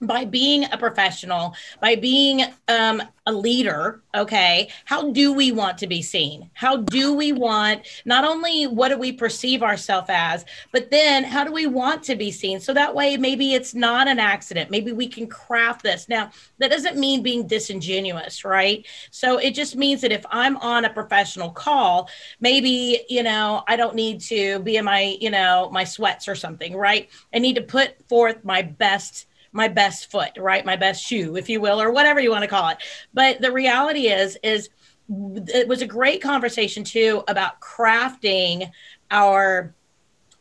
by 0.00 0.24
being 0.24 0.64
a 0.72 0.78
professional, 0.78 1.54
by 1.80 1.96
being 1.96 2.42
um, 2.68 3.02
a 3.26 3.32
leader, 3.32 4.02
okay, 4.14 4.68
how 4.84 5.10
do 5.10 5.32
we 5.32 5.52
want 5.52 5.78
to 5.78 5.86
be 5.86 6.02
seen? 6.02 6.48
How 6.54 6.76
do 6.76 7.14
we 7.14 7.32
want 7.32 7.86
not 8.04 8.24
only 8.24 8.66
what 8.66 8.88
do 8.88 8.98
we 8.98 9.10
perceive 9.10 9.62
ourselves 9.62 10.08
as, 10.10 10.44
but 10.70 10.90
then 10.90 11.24
how 11.24 11.44
do 11.44 11.52
we 11.52 11.66
want 11.66 12.02
to 12.04 12.14
be 12.14 12.30
seen? 12.30 12.60
So 12.60 12.72
that 12.74 12.94
way, 12.94 13.16
maybe 13.16 13.54
it's 13.54 13.74
not 13.74 14.06
an 14.06 14.18
accident. 14.18 14.70
Maybe 14.70 14.92
we 14.92 15.08
can 15.08 15.26
craft 15.26 15.82
this. 15.82 16.08
Now, 16.08 16.30
that 16.58 16.70
doesn't 16.70 16.96
mean 16.96 17.22
being 17.22 17.46
disingenuous, 17.46 18.44
right? 18.44 18.86
So 19.10 19.38
it 19.38 19.54
just 19.54 19.76
means 19.76 20.02
that 20.02 20.12
if 20.12 20.24
I'm 20.30 20.56
on 20.58 20.84
a 20.84 20.90
professional 20.92 21.50
call, 21.50 22.08
maybe, 22.40 23.00
you 23.08 23.22
know, 23.22 23.64
I 23.66 23.76
don't 23.76 23.94
need 23.94 24.20
to 24.22 24.60
be 24.60 24.76
in 24.76 24.84
my, 24.84 25.16
you 25.20 25.30
know, 25.30 25.70
my 25.72 25.84
sweats 25.84 26.28
or 26.28 26.34
something, 26.34 26.76
right? 26.76 27.08
I 27.34 27.38
need 27.38 27.56
to 27.56 27.62
put 27.62 27.96
forth 28.08 28.44
my 28.44 28.62
best 28.62 29.26
my 29.56 29.68
best 29.68 30.10
foot, 30.10 30.30
right? 30.36 30.64
My 30.64 30.76
best 30.76 31.04
shoe, 31.04 31.36
if 31.36 31.48
you 31.48 31.60
will, 31.60 31.80
or 31.80 31.90
whatever 31.90 32.20
you 32.20 32.30
want 32.30 32.42
to 32.42 32.48
call 32.48 32.68
it. 32.68 32.78
But 33.12 33.40
the 33.40 33.50
reality 33.50 34.08
is, 34.08 34.38
is 34.44 34.68
it 35.08 35.66
was 35.66 35.82
a 35.82 35.86
great 35.86 36.22
conversation 36.22 36.84
too 36.84 37.22
about 37.28 37.60
crafting 37.60 38.70
our 39.10 39.74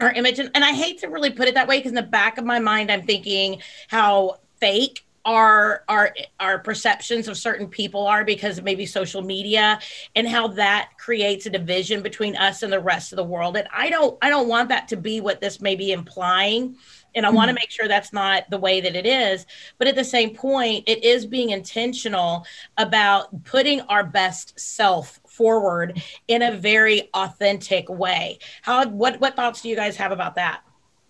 our 0.01 0.12
image 0.12 0.39
and, 0.39 0.49
and 0.56 0.63
i 0.65 0.71
hate 0.71 0.99
to 0.99 1.08
really 1.08 1.30
put 1.30 1.47
it 1.47 1.54
that 1.54 1.67
way 1.67 1.78
because 1.78 1.91
in 1.91 1.95
the 1.95 2.01
back 2.01 2.39
of 2.39 2.45
my 2.45 2.58
mind 2.58 2.91
i'm 2.91 3.04
thinking 3.04 3.62
how 3.89 4.39
fake 4.60 5.06
our 5.23 5.84
our 5.88 6.15
our 6.39 6.60
perceptions 6.60 7.28
of 7.28 7.38
certain 7.38 7.67
people 7.67 8.08
are 8.08 8.23
because 8.23 8.58
of 8.58 8.63
maybe 8.63 8.86
social 8.86 9.21
media 9.21 9.80
and 10.15 10.28
how 10.28 10.47
that 10.47 10.89
creates 10.97 11.45
a 11.45 11.49
division 11.49 12.01
between 12.01 12.36
us 12.36 12.63
and 12.63 12.73
the 12.73 12.80
rest 12.80 13.12
of 13.12 13.17
the 13.17 13.23
world 13.23 13.56
and 13.58 13.67
i 13.71 13.89
don't 13.89 14.17
i 14.21 14.30
don't 14.30 14.47
want 14.47 14.69
that 14.69 14.88
to 14.88 14.97
be 14.97 15.21
what 15.21 15.41
this 15.41 15.62
may 15.62 15.75
be 15.75 15.91
implying 15.91 16.75
and 17.15 17.25
I 17.25 17.30
want 17.30 17.47
to 17.47 17.51
mm-hmm. 17.51 17.62
make 17.62 17.71
sure 17.71 17.88
that's 17.88 18.13
not 18.13 18.49
the 18.49 18.58
way 18.58 18.82
that 18.82 18.95
it 18.95 19.06
is. 19.06 19.45
But 19.78 19.88
at 19.88 19.95
the 19.95 20.04
same 20.04 20.36
point, 20.36 20.84
it 20.88 21.04
is 21.04 21.25
being 21.25 21.51
intentional 21.51 22.45
about 22.78 23.43
putting 23.45 23.82
our 23.82 24.04
best 24.04 24.60
self 24.60 25.19
forward 25.28 26.01
in 26.28 26.41
a 26.41 26.51
very 26.51 27.10
authentic 27.13 27.89
way. 27.89 28.39
How 28.62 28.86
what 28.88 29.19
what 29.19 29.36
thoughts 29.36 29.62
do 29.62 29.69
you 29.69 29.75
guys 29.75 29.95
have 29.97 30.12
about 30.12 30.36
that? 30.36 30.62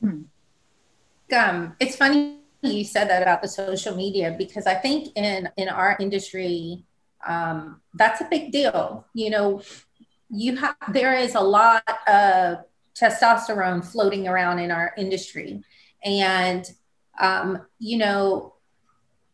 Hmm. 0.02 0.22
Um, 1.36 1.76
it's 1.80 1.96
funny 1.96 2.40
you 2.62 2.84
said 2.84 3.10
that 3.10 3.22
about 3.22 3.42
the 3.42 3.48
social 3.48 3.96
media 3.96 4.36
because 4.38 4.66
I 4.66 4.76
think 4.76 5.10
in 5.16 5.50
in 5.58 5.70
our 5.70 5.98
industry, 6.00 6.84
um, 7.26 7.82
that's 7.94 8.22
a 8.22 8.28
big 8.30 8.52
deal. 8.52 9.06
You 9.14 9.30
know, 9.30 9.62
you 10.30 10.56
have 10.58 10.76
there 10.92 11.18
is 11.18 11.36
a 11.36 11.42
lot 11.42 11.84
of 12.08 12.60
testosterone 12.96 13.84
floating 13.84 14.28
around 14.28 14.60
in 14.60 14.72
our 14.72 14.94
industry 14.98 15.62
and 16.06 16.72
um, 17.20 17.66
you 17.80 17.98
know 17.98 18.54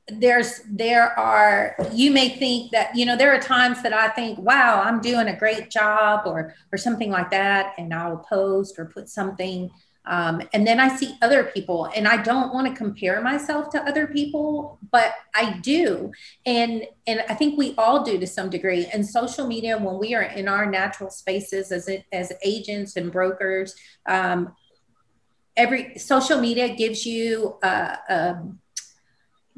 there's 0.07 0.61
there 0.69 1.17
are 1.17 1.75
you 1.93 2.11
may 2.11 2.29
think 2.29 2.71
that 2.71 2.95
you 2.95 3.05
know 3.05 3.15
there 3.15 3.33
are 3.33 3.39
times 3.39 3.81
that 3.83 3.93
i 3.93 4.09
think 4.09 4.37
wow 4.39 4.81
i'm 4.83 4.99
doing 4.99 5.27
a 5.27 5.37
great 5.37 5.69
job 5.69 6.21
or 6.25 6.53
or 6.71 6.77
something 6.77 7.11
like 7.11 7.29
that 7.29 7.73
and 7.77 7.93
i'll 7.93 8.17
post 8.17 8.77
or 8.79 8.85
put 8.85 9.09
something. 9.09 9.69
Um, 10.03 10.41
and 10.51 10.65
then 10.65 10.79
i 10.79 10.89
see 10.95 11.15
other 11.21 11.43
people 11.43 11.85
and 11.95 12.07
i 12.07 12.17
don't 12.17 12.51
want 12.51 12.67
to 12.67 12.73
compare 12.73 13.21
myself 13.21 13.69
to 13.69 13.87
other 13.87 14.07
people 14.07 14.79
but 14.91 15.13
i 15.35 15.59
do. 15.59 16.11
And 16.47 16.87
and 17.05 17.23
i 17.29 17.35
think 17.35 17.55
we 17.55 17.75
all 17.77 18.03
do 18.03 18.17
to 18.17 18.25
some 18.25 18.49
degree. 18.49 18.87
And 18.91 19.05
social 19.05 19.45
media 19.45 19.77
when 19.77 19.99
we 19.99 20.15
are 20.15 20.23
in 20.23 20.47
our 20.47 20.65
natural 20.65 21.11
spaces 21.11 21.71
as 21.71 21.87
as 22.11 22.33
agents 22.43 22.95
and 22.95 23.11
brokers 23.11 23.75
um, 24.07 24.55
every 25.61 25.97
social 25.97 26.39
media 26.39 26.75
gives 26.75 27.05
you 27.05 27.55
uh, 27.61 27.95
um, 28.09 28.59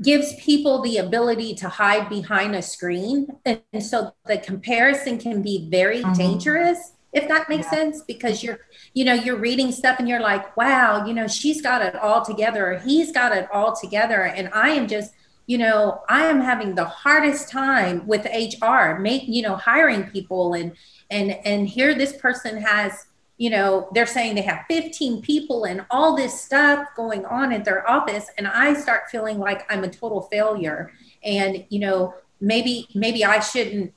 gives 0.02 0.36
people 0.36 0.82
the 0.82 0.98
ability 0.98 1.56
to 1.56 1.70
hide 1.70 2.10
behind 2.10 2.56
a 2.56 2.62
screen 2.62 3.28
and, 3.46 3.62
so 3.80 4.14
the 4.26 4.38
comparison 4.38 5.18
can 5.18 5.42
be 5.42 5.68
very 5.70 6.02
mm-hmm. 6.02 6.14
dangerous 6.14 6.94
if 7.14 7.28
that 7.28 7.48
makes 7.48 7.68
yeah. 7.68 7.78
sense 7.80 8.02
because 8.02 8.44
you're 8.44 8.60
you 8.94 9.06
know 9.06 9.14
you're 9.14 9.38
reading 9.38 9.72
stuff 9.72 9.98
and 10.00 10.10
you're 10.10 10.20
like 10.32 10.58
wow 10.58 11.06
you 11.06 11.14
know 11.14 11.28
she's 11.28 11.62
got 11.62 11.82
it 11.82 11.96
all 11.96 12.26
together 12.26 12.74
or 12.74 12.80
he's 12.80 13.12
got 13.12 13.32
it 13.36 13.48
all 13.54 13.76
together 13.76 14.24
and 14.24 14.50
i 14.54 14.70
am 14.70 14.88
just 14.88 15.14
you 15.46 15.58
know 15.58 16.02
i 16.10 16.26
am 16.26 16.42
having 16.42 16.76
the 16.76 16.86
hardest 16.86 17.50
time 17.50 18.06
with 18.08 18.28
hr 18.62 19.00
make 19.00 19.24
you 19.28 19.42
know 19.42 19.56
hiring 19.56 20.04
people 20.16 20.54
and 20.54 20.74
and 21.12 21.32
and 21.46 21.70
here 21.70 21.94
this 21.94 22.18
person 22.18 22.58
has 22.58 23.06
you 23.38 23.50
know, 23.50 23.90
they're 23.94 24.06
saying 24.06 24.36
they 24.36 24.42
have 24.42 24.66
15 24.70 25.22
people 25.22 25.64
and 25.66 25.86
all 25.90 26.16
this 26.16 26.40
stuff 26.40 26.88
going 26.96 27.26
on 27.26 27.52
at 27.52 27.66
their 27.66 27.90
office. 27.90 28.28
And 28.38 28.48
I 28.48 28.74
start 28.74 29.10
feeling 29.10 29.40
like 29.40 29.66
I'm 29.72 29.84
a 29.84 29.90
total 29.90 30.22
failure. 30.24 30.92
And, 31.24 31.66
you 31.70 31.80
know, 31.80 32.14
maybe, 32.40 32.88
maybe 32.94 33.26
I 33.26 33.40
shouldn't, 33.40 33.94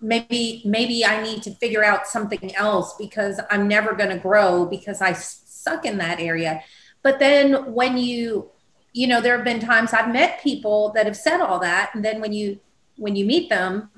maybe, 0.00 0.62
maybe 0.64 1.04
I 1.04 1.22
need 1.22 1.42
to 1.42 1.50
figure 1.56 1.84
out 1.84 2.06
something 2.06 2.54
else 2.56 2.94
because 2.96 3.38
I'm 3.50 3.68
never 3.68 3.94
going 3.94 4.10
to 4.10 4.18
grow 4.18 4.64
because 4.64 5.02
I 5.02 5.12
suck 5.12 5.84
in 5.84 5.98
that 5.98 6.18
area. 6.18 6.62
But 7.02 7.18
then 7.18 7.74
when 7.74 7.98
you, 7.98 8.50
you 8.94 9.06
know, 9.06 9.20
there 9.20 9.36
have 9.36 9.44
been 9.44 9.60
times 9.60 9.92
I've 9.92 10.12
met 10.12 10.40
people 10.42 10.90
that 10.94 11.04
have 11.04 11.16
said 11.16 11.40
all 11.40 11.58
that. 11.58 11.90
And 11.94 12.02
then 12.02 12.20
when 12.20 12.32
you, 12.32 12.60
when 12.96 13.14
you 13.14 13.26
meet 13.26 13.50
them, 13.50 13.90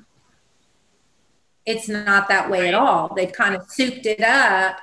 it's 1.66 1.88
not 1.88 2.29
that 2.29 2.48
way 2.48 2.68
at 2.68 2.74
all. 2.74 3.12
They've 3.14 3.33
kind 3.33 3.55
of 3.57 3.68
souped 3.68 4.07
it 4.07 4.20
up, 4.20 4.79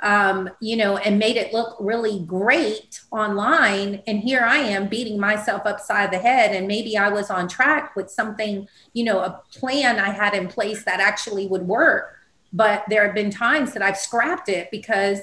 um, 0.00 0.50
you 0.60 0.76
know, 0.76 0.98
and 0.98 1.18
made 1.18 1.36
it 1.36 1.52
look 1.52 1.76
really 1.80 2.20
great 2.20 3.00
online. 3.10 4.02
And 4.06 4.20
here 4.20 4.42
I 4.42 4.58
am 4.58 4.88
beating 4.88 5.18
myself 5.18 5.62
upside 5.64 6.12
the 6.12 6.18
head. 6.18 6.54
And 6.54 6.68
maybe 6.68 6.98
I 6.98 7.08
was 7.08 7.30
on 7.30 7.48
track 7.48 7.96
with 7.96 8.10
something, 8.10 8.68
you 8.92 9.04
know, 9.04 9.20
a 9.20 9.42
plan 9.50 9.98
I 9.98 10.10
had 10.10 10.34
in 10.34 10.46
place 10.46 10.84
that 10.84 11.00
actually 11.00 11.46
would 11.46 11.62
work. 11.62 12.16
But 12.52 12.84
there 12.88 13.04
have 13.06 13.14
been 13.14 13.30
times 13.30 13.72
that 13.72 13.82
I've 13.82 13.96
scrapped 13.96 14.50
it 14.50 14.70
because 14.70 15.20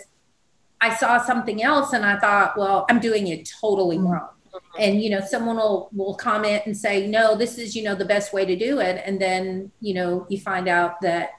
I 0.82 0.96
saw 0.96 1.24
something 1.24 1.64
else 1.64 1.94
and 1.94 2.04
I 2.04 2.18
thought, 2.18 2.58
well, 2.58 2.86
I'm 2.90 3.00
doing 3.00 3.28
it 3.28 3.50
totally 3.62 3.98
mm. 3.98 4.12
wrong. 4.12 4.30
And 4.80 5.02
you 5.02 5.10
know 5.10 5.22
someone 5.22 5.56
will 5.56 5.90
will 5.94 6.16
comment 6.16 6.64
and 6.66 6.76
say 6.76 7.08
no 7.08 7.36
this 7.36 7.58
is 7.58 7.76
you 7.76 7.84
know 7.84 7.96
the 7.96 8.06
best 8.06 8.34
way 8.34 8.46
to 8.46 8.56
do 8.56 8.80
it 8.80 9.02
and 9.06 9.20
then 9.20 9.72
you 9.80 9.94
know 9.94 10.26
you 10.30 10.40
find 10.40 10.68
out 10.68 11.02
that 11.02 11.32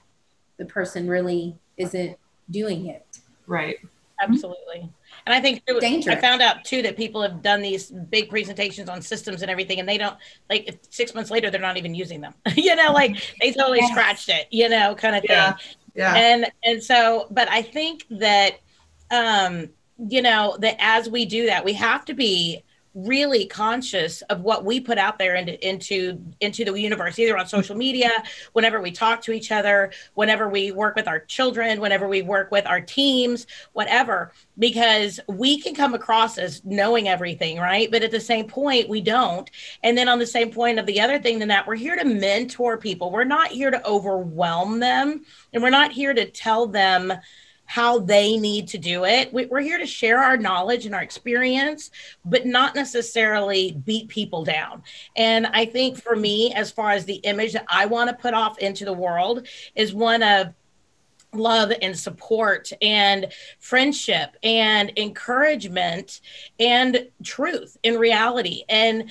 the 0.56 0.64
person 0.64 1.08
really 1.08 1.56
isn't 1.76 2.16
doing 2.50 2.86
it 2.86 3.18
right 3.46 3.76
absolutely 4.20 4.88
and 5.26 5.34
I 5.34 5.40
think 5.40 5.62
Dangerous. 5.80 6.16
I 6.16 6.20
found 6.20 6.42
out 6.42 6.64
too 6.64 6.82
that 6.82 6.96
people 6.96 7.22
have 7.22 7.42
done 7.42 7.62
these 7.62 7.90
big 7.90 8.28
presentations 8.28 8.88
on 8.88 9.00
systems 9.00 9.42
and 9.42 9.50
everything, 9.50 9.80
and 9.80 9.88
they 9.88 9.96
don't 9.96 10.16
like 10.50 10.78
six 10.90 11.14
months 11.14 11.30
later 11.30 11.50
they're 11.50 11.60
not 11.60 11.76
even 11.76 11.94
using 11.94 12.20
them. 12.20 12.34
you 12.56 12.74
know, 12.76 12.92
like 12.92 13.16
they 13.40 13.52
totally 13.52 13.78
yes. 13.78 13.90
scratched 13.90 14.28
it. 14.28 14.46
You 14.50 14.68
know, 14.68 14.94
kind 14.94 15.16
of 15.16 15.22
thing. 15.22 15.30
Yeah. 15.30 15.56
yeah. 15.94 16.14
And 16.14 16.46
and 16.64 16.82
so, 16.82 17.26
but 17.30 17.48
I 17.50 17.62
think 17.62 18.04
that 18.10 18.60
um, 19.10 19.70
you 20.08 20.20
know 20.20 20.56
that 20.60 20.76
as 20.78 21.08
we 21.08 21.24
do 21.24 21.46
that, 21.46 21.64
we 21.64 21.72
have 21.72 22.04
to 22.06 22.14
be 22.14 22.62
really 22.94 23.46
conscious 23.46 24.22
of 24.22 24.42
what 24.42 24.64
we 24.64 24.78
put 24.78 24.98
out 24.98 25.18
there 25.18 25.34
into 25.34 25.68
into 25.68 26.20
into 26.40 26.64
the 26.64 26.72
universe 26.72 27.18
either 27.18 27.36
on 27.36 27.46
social 27.46 27.76
media 27.76 28.10
whenever 28.52 28.80
we 28.80 28.92
talk 28.92 29.20
to 29.20 29.32
each 29.32 29.50
other 29.50 29.92
whenever 30.14 30.48
we 30.48 30.70
work 30.70 30.94
with 30.94 31.08
our 31.08 31.18
children 31.18 31.80
whenever 31.80 32.06
we 32.06 32.22
work 32.22 32.52
with 32.52 32.66
our 32.66 32.80
teams 32.80 33.46
whatever 33.72 34.32
because 34.58 35.18
we 35.28 35.60
can 35.60 35.74
come 35.74 35.94
across 35.94 36.38
as 36.38 36.64
knowing 36.64 37.08
everything 37.08 37.58
right? 37.58 37.90
But 37.90 38.02
at 38.02 38.10
the 38.10 38.20
same 38.20 38.46
point 38.46 38.88
we 38.88 39.00
don't. 39.00 39.50
And 39.82 39.96
then 39.96 40.08
on 40.08 40.18
the 40.18 40.26
same 40.26 40.50
point 40.50 40.78
of 40.78 40.86
the 40.86 41.00
other 41.00 41.18
thing 41.18 41.38
than 41.38 41.48
that 41.48 41.66
we're 41.66 41.74
here 41.74 41.96
to 41.96 42.04
mentor 42.04 42.76
people. 42.78 43.10
We're 43.10 43.24
not 43.24 43.48
here 43.48 43.70
to 43.70 43.86
overwhelm 43.86 44.80
them 44.80 45.24
and 45.52 45.62
we're 45.62 45.70
not 45.70 45.92
here 45.92 46.14
to 46.14 46.30
tell 46.30 46.66
them 46.66 47.12
how 47.66 47.98
they 47.98 48.36
need 48.36 48.68
to 48.68 48.78
do 48.78 49.04
it. 49.04 49.32
We're 49.32 49.60
here 49.60 49.78
to 49.78 49.86
share 49.86 50.22
our 50.22 50.36
knowledge 50.36 50.86
and 50.86 50.94
our 50.94 51.02
experience, 51.02 51.90
but 52.24 52.46
not 52.46 52.74
necessarily 52.74 53.72
beat 53.84 54.08
people 54.08 54.44
down. 54.44 54.82
And 55.16 55.46
I 55.46 55.64
think 55.66 56.02
for 56.02 56.16
me, 56.16 56.52
as 56.54 56.70
far 56.70 56.90
as 56.90 57.04
the 57.04 57.16
image 57.16 57.54
that 57.54 57.64
I 57.68 57.86
want 57.86 58.10
to 58.10 58.16
put 58.16 58.34
off 58.34 58.58
into 58.58 58.84
the 58.84 58.92
world, 58.92 59.46
is 59.74 59.94
one 59.94 60.22
of 60.22 60.54
love 61.34 61.72
and 61.82 61.98
support 61.98 62.70
and 62.80 63.32
friendship 63.58 64.36
and 64.42 64.92
encouragement 64.96 66.20
and 66.58 67.08
truth 67.22 67.76
in 67.82 67.98
reality. 67.98 68.62
And 68.68 69.10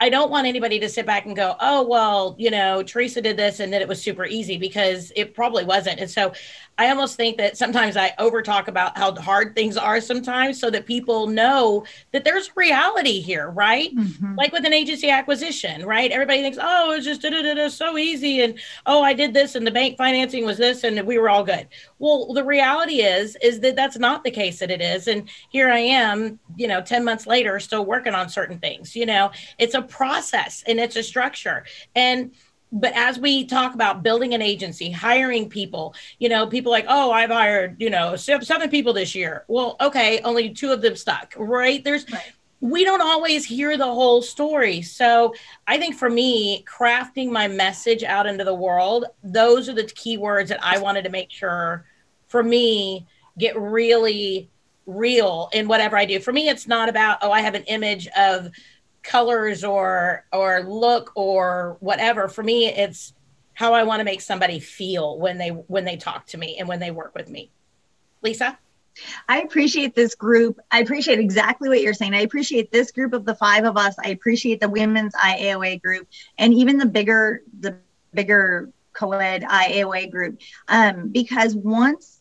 I 0.00 0.08
don't 0.08 0.30
want 0.30 0.46
anybody 0.46 0.78
to 0.80 0.88
sit 0.88 1.06
back 1.06 1.26
and 1.26 1.36
go, 1.36 1.56
oh, 1.60 1.86
well, 1.86 2.36
you 2.38 2.50
know, 2.50 2.82
Teresa 2.82 3.20
did 3.20 3.36
this 3.36 3.60
and 3.60 3.72
then 3.72 3.82
it 3.82 3.88
was 3.88 4.00
super 4.00 4.26
easy 4.26 4.58
because 4.58 5.12
it 5.16 5.34
probably 5.34 5.64
wasn't. 5.64 6.00
And 6.00 6.10
so 6.10 6.32
I 6.78 6.90
almost 6.90 7.16
think 7.16 7.38
that 7.38 7.56
sometimes 7.56 7.96
I 7.96 8.12
over 8.18 8.42
talk 8.42 8.68
about 8.68 8.98
how 8.98 9.14
hard 9.14 9.54
things 9.54 9.76
are 9.76 10.00
sometimes 10.00 10.60
so 10.60 10.68
that 10.70 10.84
people 10.84 11.26
know 11.26 11.84
that 12.12 12.24
there's 12.24 12.54
reality 12.54 13.20
here, 13.20 13.50
right? 13.50 13.94
Mm-hmm. 13.96 14.34
Like 14.36 14.52
with 14.52 14.66
an 14.66 14.74
agency 14.74 15.08
acquisition, 15.08 15.86
right? 15.86 16.10
Everybody 16.10 16.42
thinks, 16.42 16.58
oh, 16.60 16.92
it's 16.92 17.06
just 17.06 17.22
so 17.76 17.96
easy. 17.96 18.42
And 18.42 18.58
oh, 18.84 19.02
I 19.02 19.14
did 19.14 19.32
this 19.32 19.54
and 19.54 19.66
the 19.66 19.70
bank 19.70 19.96
financing 19.96 20.44
was 20.44 20.58
this 20.58 20.84
and 20.84 21.06
we 21.06 21.18
were 21.18 21.30
all 21.30 21.44
good. 21.44 21.66
Well, 21.98 22.34
the 22.34 22.44
reality 22.44 23.00
is, 23.00 23.36
is 23.42 23.60
that 23.60 23.74
that's 23.74 23.98
not 23.98 24.22
the 24.22 24.30
case 24.30 24.58
that 24.58 24.70
it 24.70 24.82
is. 24.82 25.08
And 25.08 25.30
here 25.48 25.70
I 25.70 25.78
am, 25.78 26.38
you 26.56 26.68
know, 26.68 26.82
10 26.82 27.04
months 27.04 27.26
later, 27.26 27.58
still 27.58 27.86
working 27.86 28.14
on 28.14 28.28
certain 28.28 28.58
things. 28.58 28.94
You 28.94 29.06
know, 29.06 29.30
it's 29.58 29.74
a 29.74 29.82
process 29.82 30.62
and 30.66 30.78
it's 30.78 30.96
a 30.96 31.02
structure. 31.02 31.64
And 31.94 32.32
but 32.72 32.92
as 32.94 33.18
we 33.18 33.44
talk 33.44 33.74
about 33.74 34.02
building 34.02 34.34
an 34.34 34.42
agency, 34.42 34.90
hiring 34.90 35.48
people, 35.48 35.94
you 36.18 36.28
know, 36.28 36.46
people 36.46 36.72
like, 36.72 36.86
oh, 36.88 37.10
I've 37.12 37.30
hired, 37.30 37.80
you 37.80 37.90
know, 37.90 38.16
seven 38.16 38.70
people 38.70 38.92
this 38.92 39.14
year. 39.14 39.44
Well, 39.48 39.76
okay, 39.80 40.20
only 40.20 40.50
two 40.50 40.72
of 40.72 40.82
them 40.82 40.96
stuck, 40.96 41.34
right? 41.36 41.82
There's, 41.84 42.10
right. 42.10 42.32
we 42.60 42.84
don't 42.84 43.00
always 43.00 43.44
hear 43.44 43.76
the 43.76 43.84
whole 43.84 44.20
story. 44.20 44.82
So 44.82 45.32
I 45.66 45.78
think 45.78 45.94
for 45.94 46.10
me, 46.10 46.64
crafting 46.64 47.30
my 47.30 47.46
message 47.46 48.02
out 48.02 48.26
into 48.26 48.44
the 48.44 48.54
world, 48.54 49.06
those 49.22 49.68
are 49.68 49.74
the 49.74 49.84
key 49.84 50.18
words 50.18 50.48
that 50.48 50.62
I 50.62 50.78
wanted 50.78 51.04
to 51.04 51.10
make 51.10 51.30
sure 51.30 51.86
for 52.26 52.42
me 52.42 53.06
get 53.38 53.58
really 53.58 54.50
real 54.86 55.50
in 55.52 55.68
whatever 55.68 55.96
I 55.96 56.04
do. 56.04 56.18
For 56.18 56.32
me, 56.32 56.48
it's 56.48 56.66
not 56.66 56.88
about, 56.88 57.18
oh, 57.22 57.30
I 57.30 57.40
have 57.40 57.54
an 57.54 57.64
image 57.64 58.08
of, 58.08 58.50
colors 59.06 59.64
or 59.64 60.24
or 60.32 60.62
look 60.62 61.12
or 61.14 61.76
whatever 61.80 62.28
for 62.28 62.42
me 62.42 62.66
it's 62.66 63.12
how 63.54 63.72
i 63.72 63.82
want 63.82 64.00
to 64.00 64.04
make 64.04 64.20
somebody 64.20 64.58
feel 64.58 65.18
when 65.18 65.38
they 65.38 65.48
when 65.48 65.84
they 65.84 65.96
talk 65.96 66.26
to 66.26 66.38
me 66.38 66.56
and 66.58 66.68
when 66.68 66.80
they 66.80 66.90
work 66.90 67.14
with 67.14 67.28
me 67.28 67.50
lisa 68.22 68.58
I 69.28 69.42
appreciate 69.42 69.94
this 69.94 70.14
group. 70.14 70.58
I 70.70 70.80
appreciate 70.80 71.18
exactly 71.18 71.68
what 71.68 71.82
you're 71.82 71.94
saying. 71.94 72.14
I 72.14 72.20
appreciate 72.20 72.72
this 72.72 72.90
group 72.90 73.12
of 73.12 73.26
the 73.26 73.34
five 73.34 73.64
of 73.64 73.76
us. 73.76 73.94
I 74.02 74.08
appreciate 74.08 74.60
the 74.60 74.70
women's 74.70 75.14
IAOA 75.14 75.82
group 75.82 76.08
and 76.38 76.54
even 76.54 76.78
the 76.78 76.86
bigger 76.86 77.42
the 77.60 77.76
bigger 78.14 78.70
co-ed 78.94 79.42
IAOA 79.42 80.10
group. 80.10 80.40
Um, 80.68 81.08
because 81.08 81.54
once 81.54 82.15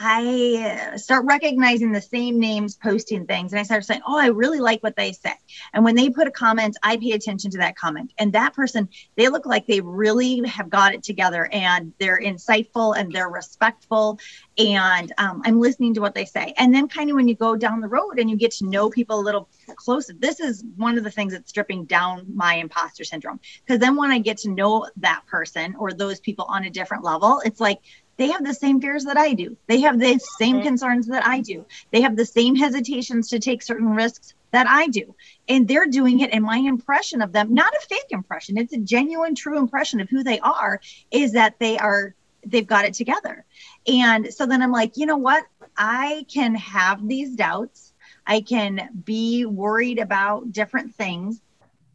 I 0.00 0.92
start 0.96 1.24
recognizing 1.26 1.90
the 1.90 2.00
same 2.00 2.38
names 2.38 2.76
posting 2.76 3.26
things 3.26 3.52
and 3.52 3.58
I 3.58 3.64
start 3.64 3.84
saying, 3.84 4.02
Oh, 4.06 4.16
I 4.16 4.26
really 4.26 4.60
like 4.60 4.80
what 4.82 4.94
they 4.94 5.12
say. 5.12 5.34
And 5.72 5.84
when 5.84 5.96
they 5.96 6.08
put 6.08 6.28
a 6.28 6.30
comment, 6.30 6.76
I 6.84 6.96
pay 6.96 7.12
attention 7.12 7.50
to 7.52 7.58
that 7.58 7.76
comment. 7.76 8.12
And 8.18 8.32
that 8.32 8.54
person, 8.54 8.88
they 9.16 9.28
look 9.28 9.44
like 9.44 9.66
they 9.66 9.80
really 9.80 10.46
have 10.46 10.70
got 10.70 10.94
it 10.94 11.02
together 11.02 11.48
and 11.52 11.92
they're 11.98 12.20
insightful 12.20 12.96
and 12.96 13.10
they're 13.10 13.28
respectful. 13.28 14.20
And 14.56 15.12
um, 15.18 15.42
I'm 15.44 15.60
listening 15.60 15.94
to 15.94 16.00
what 16.00 16.14
they 16.14 16.24
say. 16.24 16.54
And 16.58 16.72
then, 16.72 16.86
kind 16.88 17.10
of, 17.10 17.16
when 17.16 17.26
you 17.26 17.34
go 17.34 17.56
down 17.56 17.80
the 17.80 17.88
road 17.88 18.18
and 18.18 18.30
you 18.30 18.36
get 18.36 18.52
to 18.52 18.66
know 18.66 18.90
people 18.90 19.18
a 19.18 19.22
little 19.22 19.48
closer, 19.76 20.12
this 20.18 20.38
is 20.38 20.64
one 20.76 20.96
of 20.96 21.04
the 21.04 21.10
things 21.10 21.32
that's 21.32 21.50
stripping 21.50 21.84
down 21.84 22.26
my 22.34 22.54
imposter 22.54 23.04
syndrome. 23.04 23.40
Because 23.64 23.80
then, 23.80 23.96
when 23.96 24.10
I 24.10 24.18
get 24.18 24.38
to 24.38 24.50
know 24.50 24.88
that 24.98 25.22
person 25.26 25.74
or 25.78 25.92
those 25.92 26.20
people 26.20 26.44
on 26.48 26.64
a 26.64 26.70
different 26.70 27.04
level, 27.04 27.40
it's 27.44 27.60
like, 27.60 27.78
they 28.18 28.28
have 28.28 28.44
the 28.44 28.52
same 28.52 28.80
fears 28.80 29.04
that 29.04 29.16
I 29.16 29.32
do. 29.32 29.56
They 29.68 29.80
have 29.80 29.98
the 29.98 30.18
same 30.18 30.56
mm-hmm. 30.56 30.66
concerns 30.66 31.06
that 31.06 31.26
I 31.26 31.40
do. 31.40 31.64
They 31.92 32.02
have 32.02 32.16
the 32.16 32.26
same 32.26 32.56
hesitations 32.56 33.28
to 33.28 33.38
take 33.38 33.62
certain 33.62 33.90
risks 33.90 34.34
that 34.50 34.66
I 34.68 34.88
do. 34.88 35.14
And 35.48 35.68
they're 35.68 35.86
doing 35.86 36.20
it. 36.20 36.30
And 36.32 36.44
my 36.44 36.58
impression 36.58 37.22
of 37.22 37.32
them, 37.32 37.54
not 37.54 37.72
a 37.72 37.86
fake 37.88 38.10
impression, 38.10 38.58
it's 38.58 38.72
a 38.72 38.78
genuine, 38.78 39.34
true 39.36 39.56
impression 39.56 40.00
of 40.00 40.10
who 40.10 40.24
they 40.24 40.40
are, 40.40 40.80
is 41.12 41.32
that 41.32 41.58
they 41.60 41.78
are, 41.78 42.14
they've 42.44 42.66
got 42.66 42.84
it 42.84 42.94
together. 42.94 43.44
And 43.86 44.34
so 44.34 44.46
then 44.46 44.62
I'm 44.62 44.72
like, 44.72 44.96
you 44.96 45.06
know 45.06 45.16
what? 45.16 45.44
I 45.76 46.26
can 46.32 46.56
have 46.56 47.06
these 47.06 47.36
doubts. 47.36 47.92
I 48.26 48.40
can 48.40 48.90
be 49.04 49.44
worried 49.46 50.00
about 50.00 50.52
different 50.52 50.94
things 50.96 51.40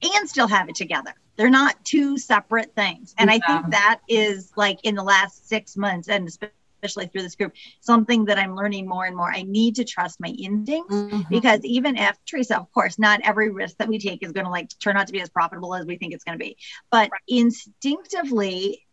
and 0.02 0.30
still 0.30 0.48
have 0.48 0.70
it 0.70 0.76
together. 0.76 1.14
They're 1.36 1.50
not 1.50 1.84
two 1.84 2.18
separate 2.18 2.76
things. 2.76 3.16
And 3.18 3.30
yeah. 3.30 3.36
I 3.36 3.40
think 3.48 3.72
that 3.72 4.02
is 4.08 4.52
like 4.56 4.80
in 4.84 4.96
the 4.96 5.04
last 5.04 5.48
six 5.48 5.76
months, 5.76 6.08
and 6.08 6.28
especially 6.28 7.08
through 7.08 7.24
this 7.24 7.36
group, 7.36 7.54
something 7.80 8.26
that 8.26 8.38
I'm 8.38 8.56
learning 8.56 8.88
more 8.88 9.06
and 9.06 9.16
more. 9.16 9.32
I 9.32 9.44
need 9.44 9.76
to 9.78 9.84
trust 9.84 10.20
my 10.20 10.28
instincts 10.28 10.94
mm-hmm. 10.94 11.22
because 11.30 11.64
even 11.64 11.98
if 11.98 12.18
Teresa, 12.26 12.58
of 12.60 12.72
course, 12.72 13.00
not 13.00 13.22
every 13.24 13.50
risk 13.50 13.78
that 13.78 13.88
we 13.88 14.00
take 14.00 14.22
is 14.22 14.32
going 14.32 14.46
to 14.46 14.52
like 14.52 14.70
turn 14.80 14.98
out 14.98 15.08
to 15.08 15.14
be 15.14 15.22
as 15.22 15.30
profitable 15.30 15.74
as 15.76 15.86
we 15.86 15.98
think 15.98 16.14
it's 16.14 16.24
going 16.24 16.38
to 16.38 16.44
be, 16.44 16.58
but 16.92 17.10
right. 17.12 17.22
instinctively, 17.28 18.86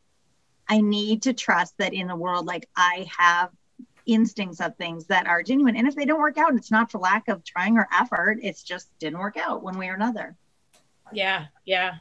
I 0.69 0.81
need 0.81 1.23
to 1.23 1.33
trust 1.33 1.77
that 1.79 1.93
in 1.93 2.07
the 2.07 2.17
world, 2.17 2.47
like 2.47 2.69
I 2.77 3.09
have 3.19 3.51
instincts 4.07 4.61
of 4.61 4.77
things 4.77 5.07
that 5.07 5.27
are 5.27 5.43
genuine. 5.43 5.77
And 5.77 5.89
if 5.89 5.97
they 5.97 6.05
don't 6.05 6.21
work 6.21 6.39
out, 6.39 6.55
it's 6.55 6.71
not 6.71 6.91
for 6.91 6.99
lack 6.99 7.29
of 7.29 7.45
trying 7.45 7.77
or 7.77 7.89
effort. 7.93 8.39
It's 8.43 8.63
just 8.63 8.89
didn't 8.99 9.19
work 9.19 9.37
out 9.37 9.63
one 9.63 9.79
way 9.79 9.89
or 9.89 9.95
another. 9.95 10.37
Yeah, 11.13 11.47
yeah. 11.65 11.97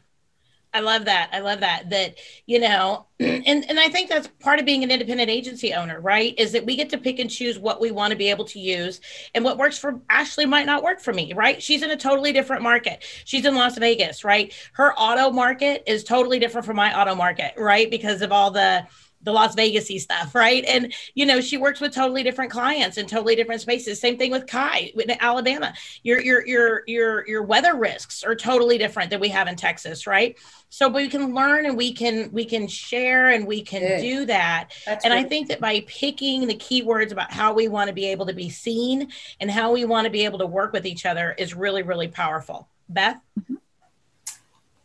I 0.72 0.82
love 0.82 1.06
that. 1.06 1.30
I 1.34 1.40
love 1.40 1.62
that. 1.62 1.90
That, 1.90 2.18
you 2.46 2.60
know, 2.60 3.08
and, 3.20 3.70
and 3.70 3.80
I 3.80 3.90
think 3.90 4.10
that's 4.10 4.28
part 4.40 4.60
of 4.60 4.66
being 4.66 4.84
an 4.84 4.92
independent 4.92 5.30
agency 5.30 5.74
owner, 5.74 6.00
right? 6.00 6.36
Is 6.38 6.52
that 6.52 6.66
we 6.66 6.76
get 6.76 6.90
to 6.92 6.98
pick 6.98 7.18
and 7.20 7.30
choose 7.30 7.58
what 7.58 7.82
we 7.82 7.92
want 7.92 8.12
to 8.12 8.18
be 8.18 8.30
able 8.30 8.46
to 8.46 8.60
use. 8.60 9.02
And 9.34 9.44
what 9.44 9.58
works 9.58 9.80
for 9.80 10.00
Ashley 10.10 10.46
might 10.46 10.68
not 10.68 10.84
work 10.84 11.00
for 11.00 11.14
me, 11.14 11.34
right? 11.34 11.62
She's 11.62 11.82
in 11.82 11.90
a 11.90 11.98
totally 11.98 12.32
different 12.32 12.62
market. 12.62 13.04
She's 13.26 13.46
in 13.46 13.56
Las 13.56 13.78
Vegas, 13.78 14.24
right? 14.24 14.54
Her 14.74 14.94
auto 14.94 15.32
market 15.32 15.84
is 15.88 16.04
totally 16.04 16.38
different 16.38 16.66
from 16.66 16.76
my 16.76 17.00
auto 17.00 17.16
market, 17.16 17.54
right? 17.58 17.90
Because 17.90 18.22
of 18.22 18.32
all 18.32 18.52
the 18.52 18.86
the 19.22 19.32
Las 19.32 19.56
Vegasy 19.56 20.00
stuff, 20.00 20.34
right? 20.34 20.64
And 20.66 20.94
you 21.14 21.26
know, 21.26 21.42
she 21.42 21.58
works 21.58 21.82
with 21.82 21.94
totally 21.94 22.24
different 22.24 22.52
clients 22.52 22.98
in 22.98 23.06
totally 23.06 23.36
different 23.36 23.62
spaces. 23.62 24.00
Same 24.00 24.18
thing 24.18 24.32
with 24.32 24.48
Kai 24.48 24.92
in 24.96 25.12
Alabama. 25.20 25.74
Your 26.04 26.22
your 26.22 26.46
your 26.46 26.84
your 26.88 27.28
your 27.28 27.44
weather 27.44 27.76
risks 27.76 28.24
are 28.24 28.36
totally 28.36 28.78
different 28.78 29.10
than 29.10 29.20
we 29.20 29.30
have 29.30 29.48
in 29.48 29.56
Texas, 29.56 30.08
right? 30.08 30.38
So 30.70 30.88
we 30.88 31.10
can 31.10 31.34
learn 31.34 31.66
and 31.66 31.76
we 31.76 31.94
can 31.94 32.32
we 32.32 32.46
can 32.46 32.68
share 32.68 33.30
and 33.30 33.46
we 33.46 33.62
can 33.62 33.82
Good. 33.82 34.02
do 34.02 34.26
that. 34.28 34.70
That's 34.86 35.04
and 35.04 35.14
I 35.14 35.24
think 35.24 35.50
that 35.50 35.60
by 35.60 35.84
picking 35.88 36.48
the 36.48 36.56
keywords 36.56 37.12
about 37.12 37.32
how 37.32 37.54
we 37.54 37.68
want 37.68 37.90
to 37.90 37.94
be 37.94 38.06
able 38.06 38.26
to 38.28 38.34
be 38.34 38.50
seen 38.50 39.10
and 39.40 39.52
how 39.52 39.72
we 39.72 39.84
want 39.86 40.06
to 40.06 40.12
be 40.12 40.26
able 40.26 40.40
to 40.40 40.48
work 40.48 40.72
with 40.72 40.86
each 40.86 41.06
other 41.06 41.36
is 41.38 41.54
really 41.54 41.84
really 41.84 42.08
powerful. 42.08 42.70
Beth, 42.88 43.20
mm-hmm. 43.40 43.56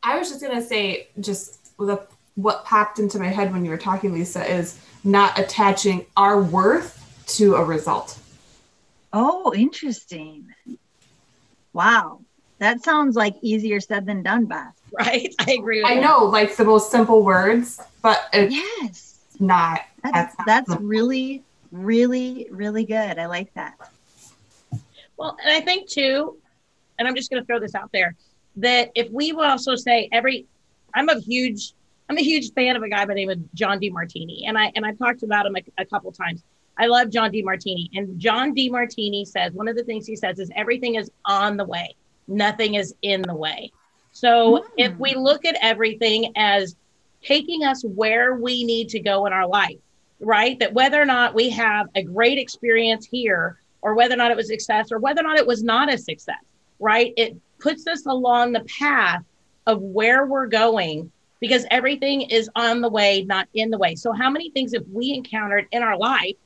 I 0.02 0.18
was 0.18 0.28
just 0.28 0.42
gonna 0.42 0.62
say 0.62 1.08
just 1.20 1.76
the 1.78 2.06
what 2.36 2.64
popped 2.64 2.98
into 2.98 3.18
my 3.18 3.28
head 3.28 3.52
when 3.52 3.64
you 3.64 3.70
were 3.70 3.78
talking, 3.78 4.12
Lisa, 4.12 4.44
is 4.50 4.78
not 5.04 5.38
attaching 5.38 6.06
our 6.16 6.42
worth 6.42 7.00
to 7.26 7.54
a 7.54 7.64
result. 7.64 8.18
Oh, 9.12 9.54
interesting. 9.54 10.52
Wow. 11.72 12.20
That 12.58 12.82
sounds 12.82 13.16
like 13.16 13.34
easier 13.42 13.80
said 13.80 14.06
than 14.06 14.22
done, 14.22 14.46
Beth. 14.46 14.74
Right? 14.92 15.34
I 15.40 15.52
agree 15.52 15.82
I 15.84 15.94
know, 15.94 16.24
like 16.24 16.56
the 16.56 16.64
most 16.64 16.90
simple 16.90 17.24
words, 17.24 17.80
but 18.00 18.28
it's 18.32 18.54
yes. 18.54 19.18
not. 19.40 19.82
That's 20.02 20.34
that's, 20.36 20.68
that's 20.68 20.80
really, 20.80 21.42
really, 21.72 22.46
really 22.50 22.84
good. 22.84 23.18
I 23.18 23.26
like 23.26 23.52
that. 23.54 23.74
Well, 25.16 25.36
and 25.44 25.52
I 25.52 25.60
think 25.60 25.88
too, 25.88 26.36
and 26.98 27.08
I'm 27.08 27.14
just 27.14 27.30
going 27.30 27.42
to 27.42 27.46
throw 27.46 27.58
this 27.58 27.74
out 27.74 27.90
there 27.92 28.14
that 28.56 28.90
if 28.94 29.10
we 29.10 29.32
would 29.32 29.46
also 29.46 29.74
say 29.74 30.08
every, 30.12 30.46
I'm 30.94 31.08
a 31.08 31.18
huge, 31.18 31.72
I'm 32.08 32.18
a 32.18 32.22
huge 32.22 32.52
fan 32.52 32.76
of 32.76 32.82
a 32.82 32.88
guy 32.88 33.04
by 33.04 33.06
the 33.06 33.14
name 33.14 33.30
of 33.30 33.54
John 33.54 33.80
Demartini, 33.80 34.42
and 34.46 34.58
I 34.58 34.70
and 34.76 34.84
I've 34.84 34.98
talked 34.98 35.22
about 35.22 35.46
him 35.46 35.56
a, 35.56 35.82
a 35.82 35.86
couple 35.86 36.12
times. 36.12 36.42
I 36.76 36.86
love 36.86 37.10
John 37.10 37.30
Demartini, 37.30 37.88
and 37.94 38.18
John 38.18 38.54
Demartini 38.54 39.26
says 39.26 39.52
one 39.52 39.68
of 39.68 39.76
the 39.76 39.84
things 39.84 40.06
he 40.06 40.16
says 40.16 40.38
is 40.38 40.50
everything 40.54 40.96
is 40.96 41.10
on 41.24 41.56
the 41.56 41.64
way, 41.64 41.94
nothing 42.28 42.74
is 42.74 42.94
in 43.02 43.22
the 43.22 43.34
way. 43.34 43.70
So 44.12 44.58
mm. 44.58 44.64
if 44.76 44.96
we 44.98 45.14
look 45.14 45.44
at 45.44 45.56
everything 45.62 46.32
as 46.36 46.76
taking 47.22 47.64
us 47.64 47.82
where 47.84 48.34
we 48.34 48.64
need 48.64 48.88
to 48.90 49.00
go 49.00 49.26
in 49.26 49.32
our 49.32 49.46
life, 49.46 49.78
right? 50.20 50.58
That 50.58 50.74
whether 50.74 51.00
or 51.00 51.06
not 51.06 51.34
we 51.34 51.48
have 51.50 51.88
a 51.94 52.02
great 52.02 52.38
experience 52.38 53.06
here, 53.06 53.60
or 53.80 53.94
whether 53.94 54.14
or 54.14 54.18
not 54.18 54.30
it 54.30 54.36
was 54.36 54.48
success, 54.48 54.92
or 54.92 54.98
whether 54.98 55.20
or 55.20 55.24
not 55.24 55.38
it 55.38 55.46
was 55.46 55.62
not 55.62 55.92
a 55.92 55.96
success, 55.96 56.44
right? 56.80 57.14
It 57.16 57.36
puts 57.60 57.86
us 57.86 58.04
along 58.04 58.52
the 58.52 58.64
path 58.78 59.22
of 59.66 59.80
where 59.80 60.26
we're 60.26 60.48
going 60.48 61.10
because 61.44 61.66
everything 61.70 62.22
is 62.22 62.48
on 62.56 62.80
the 62.80 62.88
way, 62.88 63.22
not 63.22 63.46
in 63.52 63.68
the 63.68 63.76
way. 63.76 63.94
So, 63.96 64.12
how 64.12 64.30
many 64.30 64.48
things 64.48 64.72
have 64.72 64.86
we 64.90 65.12
encountered 65.12 65.66
in 65.72 65.82
our 65.82 65.98
life, 65.98 66.36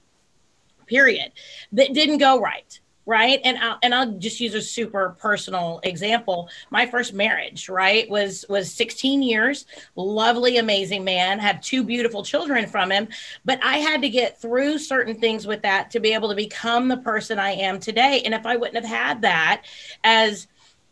period, 0.87 1.31
that 1.71 1.95
didn't 1.95 2.19
go 2.19 2.41
right? 2.41 2.81
right 3.07 3.41
and 3.43 3.57
I'll, 3.57 3.79
and 3.83 3.95
I'll 3.95 4.13
just 4.19 4.39
use 4.39 4.55
a 4.55 4.61
super 4.61 5.17
personal 5.19 5.81
example 5.83 6.51
my 6.71 6.85
first 6.85 7.15
marriage 7.15 7.71
right 7.71 8.07
was 8.11 8.45
was 8.51 8.71
16 8.75 9.23
years 9.23 9.65
lovely 9.97 10.59
amazing 10.59 11.05
man 11.05 11.39
had 11.39 11.63
two 11.63 11.83
beautiful 11.85 12.23
children 12.23 12.67
from 12.67 12.91
him 12.91 13.09
but 13.47 13.65
I 13.65 13.79
had 13.79 14.03
to 14.03 14.11
get 14.11 14.39
through 14.39 14.77
certain 14.77 15.19
things 15.19 15.47
with 15.47 15.63
that 15.63 15.91
to 15.93 16.01
be 16.01 16.13
able 16.13 16.29
to 16.29 16.35
become 16.35 16.89
the 16.89 16.99
person 16.99 17.39
I 17.39 17.53
am 17.53 17.81
today 17.81 18.21
and 18.27 18.35
if 18.35 18.45
I 18.45 18.57
wouldn't 18.57 18.85
have 18.85 18.99
had 18.99 19.23
that 19.23 19.63
as 20.05 20.47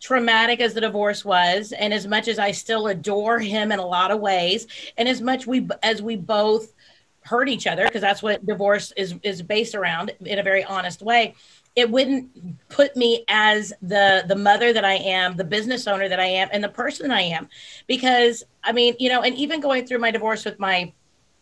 traumatic 0.07 0.61
as 0.61 0.73
the 0.73 0.81
divorce 0.81 1.25
was 1.25 1.73
and 1.73 1.93
as 1.93 2.07
much 2.07 2.29
as 2.29 2.39
I 2.39 2.53
still 2.53 2.87
adore 2.87 3.41
him 3.41 3.73
in 3.73 3.81
a 3.81 3.85
lot 3.85 4.13
of 4.13 4.21
ways 4.21 4.69
and 4.97 5.09
as 5.09 5.21
much 5.21 5.49
we 5.49 5.67
as 5.83 6.01
we 6.01 6.15
both 6.15 6.75
hurt 7.23 7.49
each 7.49 7.67
other 7.67 7.85
because 7.87 8.03
that's 8.03 8.23
what 8.23 8.47
divorce 8.47 8.93
is 8.97 9.17
is 9.25 9.43
based 9.43 9.75
around 9.75 10.13
in 10.21 10.39
a 10.39 10.45
very 10.45 10.63
honest 10.63 11.03
way 11.03 11.35
it 11.75 11.91
wouldn't 11.91 12.31
put 12.69 12.95
me 12.95 13.25
as 13.27 13.73
the 13.83 14.25
the 14.29 14.37
mother 14.37 14.73
that 14.73 14.85
I 14.85 14.95
am, 14.95 15.37
the 15.37 15.45
business 15.45 15.87
owner 15.87 16.09
that 16.09 16.19
I 16.19 16.25
am, 16.25 16.49
and 16.51 16.65
the 16.65 16.71
person 16.71 17.11
I 17.11 17.21
am. 17.21 17.51
Because 17.87 18.45
I 18.65 18.73
mean, 18.73 18.97
you 18.99 19.11
know, 19.11 19.21
and 19.21 19.35
even 19.35 19.61
going 19.61 19.87
through 19.87 19.99
my 19.99 20.11
divorce 20.11 20.47
with 20.47 20.59
my 20.59 20.91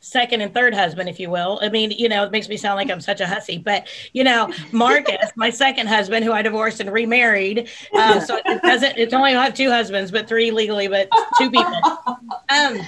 second 0.04 0.42
and 0.42 0.52
third 0.52 0.74
husband, 0.74 1.08
if 1.08 1.18
you 1.18 1.30
will. 1.30 1.58
I 1.62 1.70
mean, 1.70 1.90
you 1.90 2.08
know, 2.08 2.24
it 2.24 2.30
makes 2.30 2.48
me 2.48 2.56
sound 2.56 2.76
like 2.76 2.90
I'm 2.90 3.00
such 3.00 3.20
a 3.20 3.26
hussy, 3.26 3.58
but 3.58 3.88
you 4.12 4.22
know, 4.22 4.52
Marcus, 4.72 5.30
my 5.34 5.50
second 5.50 5.86
husband, 5.86 6.24
who 6.24 6.32
I 6.32 6.42
divorced 6.42 6.80
and 6.80 6.92
remarried. 6.92 7.68
Um, 7.98 8.20
so 8.20 8.40
it 8.44 8.62
doesn't. 8.62 8.98
It's 8.98 9.14
only 9.14 9.32
have 9.32 9.54
two 9.54 9.70
husbands, 9.70 10.10
but 10.10 10.28
three 10.28 10.50
legally, 10.50 10.88
but 10.88 11.08
two 11.38 11.50
people. 11.50 11.80
Um, 12.50 12.80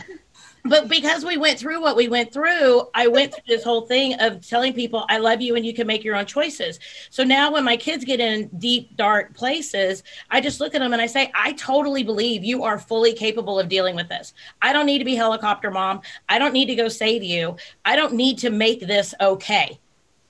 but 0.68 0.88
because 0.88 1.24
we 1.24 1.36
went 1.36 1.58
through 1.58 1.80
what 1.80 1.96
we 1.96 2.08
went 2.08 2.32
through, 2.32 2.88
I 2.94 3.06
went 3.06 3.34
through 3.34 3.44
this 3.46 3.64
whole 3.64 3.82
thing 3.82 4.14
of 4.20 4.46
telling 4.46 4.72
people, 4.72 5.04
I 5.08 5.18
love 5.18 5.40
you 5.40 5.56
and 5.56 5.64
you 5.64 5.74
can 5.74 5.86
make 5.86 6.04
your 6.04 6.16
own 6.16 6.26
choices. 6.26 6.78
So 7.10 7.24
now 7.24 7.52
when 7.52 7.64
my 7.64 7.76
kids 7.76 8.04
get 8.04 8.20
in 8.20 8.48
deep, 8.58 8.96
dark 8.96 9.34
places, 9.34 10.02
I 10.30 10.40
just 10.40 10.60
look 10.60 10.74
at 10.74 10.80
them 10.80 10.92
and 10.92 11.02
I 11.02 11.06
say, 11.06 11.30
I 11.34 11.52
totally 11.52 12.02
believe 12.02 12.44
you 12.44 12.64
are 12.64 12.78
fully 12.78 13.12
capable 13.12 13.58
of 13.58 13.68
dealing 13.68 13.96
with 13.96 14.08
this. 14.08 14.34
I 14.62 14.72
don't 14.72 14.86
need 14.86 14.98
to 14.98 15.04
be 15.04 15.14
helicopter 15.14 15.70
mom. 15.70 16.00
I 16.28 16.38
don't 16.38 16.52
need 16.52 16.66
to 16.66 16.74
go 16.74 16.88
save 16.88 17.22
you. 17.22 17.56
I 17.84 17.96
don't 17.96 18.14
need 18.14 18.38
to 18.38 18.50
make 18.50 18.80
this 18.80 19.14
okay. 19.20 19.78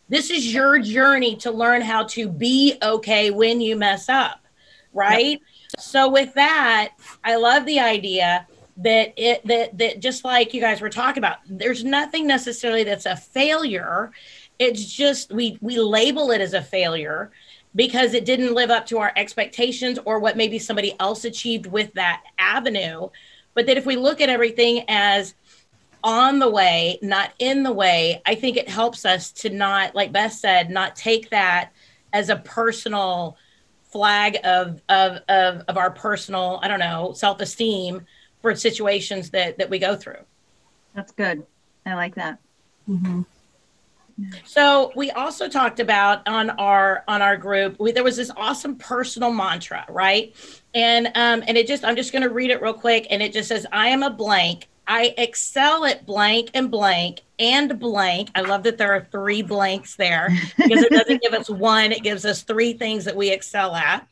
This 0.09 0.31
is 0.31 0.55
your 0.55 0.79
journey 0.79 1.37
to 1.37 1.51
learn 1.51 1.83
how 1.83 2.05
to 2.05 2.29
be 2.29 2.79
okay 2.83 3.31
when 3.31 3.61
you 3.61 3.77
mess 3.77 4.09
up. 4.09 4.40
Right. 4.92 5.40
Yep. 5.40 5.40
So 5.79 6.09
with 6.09 6.33
that, 6.35 6.92
I 7.25 7.37
love 7.37 7.66
the 7.66 7.81
idea 7.81 8.46
that 8.78 9.14
it 9.16 9.46
that 9.46 9.76
that 9.78 10.00
just 10.00 10.24
like 10.24 10.52
you 10.52 10.60
guys 10.60 10.80
were 10.80 10.90
talking 10.90 11.20
about 11.20 11.38
there's 11.48 11.82
nothing 11.84 12.26
necessarily 12.26 12.84
that's 12.84 13.06
a 13.06 13.16
failure. 13.16 14.12
It's 14.58 14.84
just 14.84 15.32
we 15.32 15.58
we 15.60 15.78
label 15.78 16.30
it 16.30 16.40
as 16.40 16.54
a 16.54 16.62
failure 16.62 17.30
because 17.74 18.14
it 18.14 18.24
didn't 18.24 18.54
live 18.54 18.70
up 18.70 18.86
to 18.86 18.98
our 18.98 19.12
expectations 19.16 19.98
or 20.04 20.18
what 20.18 20.36
maybe 20.36 20.58
somebody 20.58 20.94
else 21.00 21.24
achieved 21.24 21.66
with 21.66 21.92
that 21.94 22.22
avenue. 22.38 23.08
But 23.54 23.66
that 23.66 23.78
if 23.78 23.86
we 23.86 23.96
look 23.96 24.20
at 24.20 24.28
everything 24.28 24.84
as 24.88 25.34
on 26.04 26.38
the 26.38 26.48
way 26.48 26.98
not 27.02 27.32
in 27.40 27.64
the 27.64 27.72
way 27.72 28.22
i 28.26 28.34
think 28.34 28.56
it 28.56 28.68
helps 28.68 29.04
us 29.04 29.32
to 29.32 29.50
not 29.50 29.92
like 29.94 30.12
beth 30.12 30.32
said 30.32 30.70
not 30.70 30.94
take 30.94 31.30
that 31.30 31.72
as 32.12 32.28
a 32.28 32.36
personal 32.36 33.36
flag 33.82 34.36
of 34.44 34.80
of 34.88 35.18
of, 35.28 35.64
of 35.66 35.76
our 35.76 35.90
personal 35.90 36.60
i 36.62 36.68
don't 36.68 36.78
know 36.78 37.12
self-esteem 37.12 38.06
for 38.46 38.54
situations 38.54 39.30
that 39.30 39.59
that 39.59 39.68
we 39.68 39.76
go 39.76 39.96
through. 39.96 40.20
That's 40.94 41.11
good. 41.11 41.44
I 41.85 41.94
like 41.94 42.14
that. 42.14 42.38
Mm-hmm. 42.88 43.22
So 44.44 44.92
we 44.94 45.11
also 45.11 45.48
talked 45.48 45.80
about 45.80 46.26
on 46.28 46.50
our 46.50 47.02
on 47.09 47.22
our 47.22 47.37
group. 47.37 47.80
We, 47.80 47.90
there 47.90 48.04
was 48.04 48.16
this 48.16 48.30
awesome 48.37 48.76
personal 48.76 49.32
mantra, 49.32 49.85
right? 49.88 50.32
And 50.76 51.09
um, 51.16 51.42
and 51.48 51.59
it 51.59 51.66
just 51.66 51.85
I'm 51.85 51.96
just 51.96 52.12
going 52.12 52.22
to 52.22 52.30
read 52.30 52.50
it 52.50 52.62
real 52.62 52.72
quick, 52.72 53.09
and 53.11 53.20
it 53.20 53.32
just 53.32 53.48
says, 53.48 53.66
"I 53.72 53.88
am 53.88 54.04
a 54.04 54.11
blank. 54.11 54.68
I 54.87 55.12
excel 55.18 55.85
at 55.85 56.06
blank 56.06 56.50
and 56.54 56.70
blank 56.70 57.22
and 57.40 57.80
blank. 57.80 58.30
I 58.37 58.42
love 58.42 58.62
that 58.62 58.78
there 58.78 58.92
are 58.92 59.09
three 59.11 59.42
blanks 59.42 59.96
there 59.96 60.28
because 60.56 60.85
it 60.85 60.92
doesn't 60.92 61.20
give 61.20 61.35
us 61.35 61.50
one; 61.50 61.90
it 61.90 62.04
gives 62.04 62.24
us 62.24 62.42
three 62.42 62.74
things 62.74 63.06
that 63.06 63.16
we 63.16 63.30
excel 63.30 63.74
at. 63.74 64.06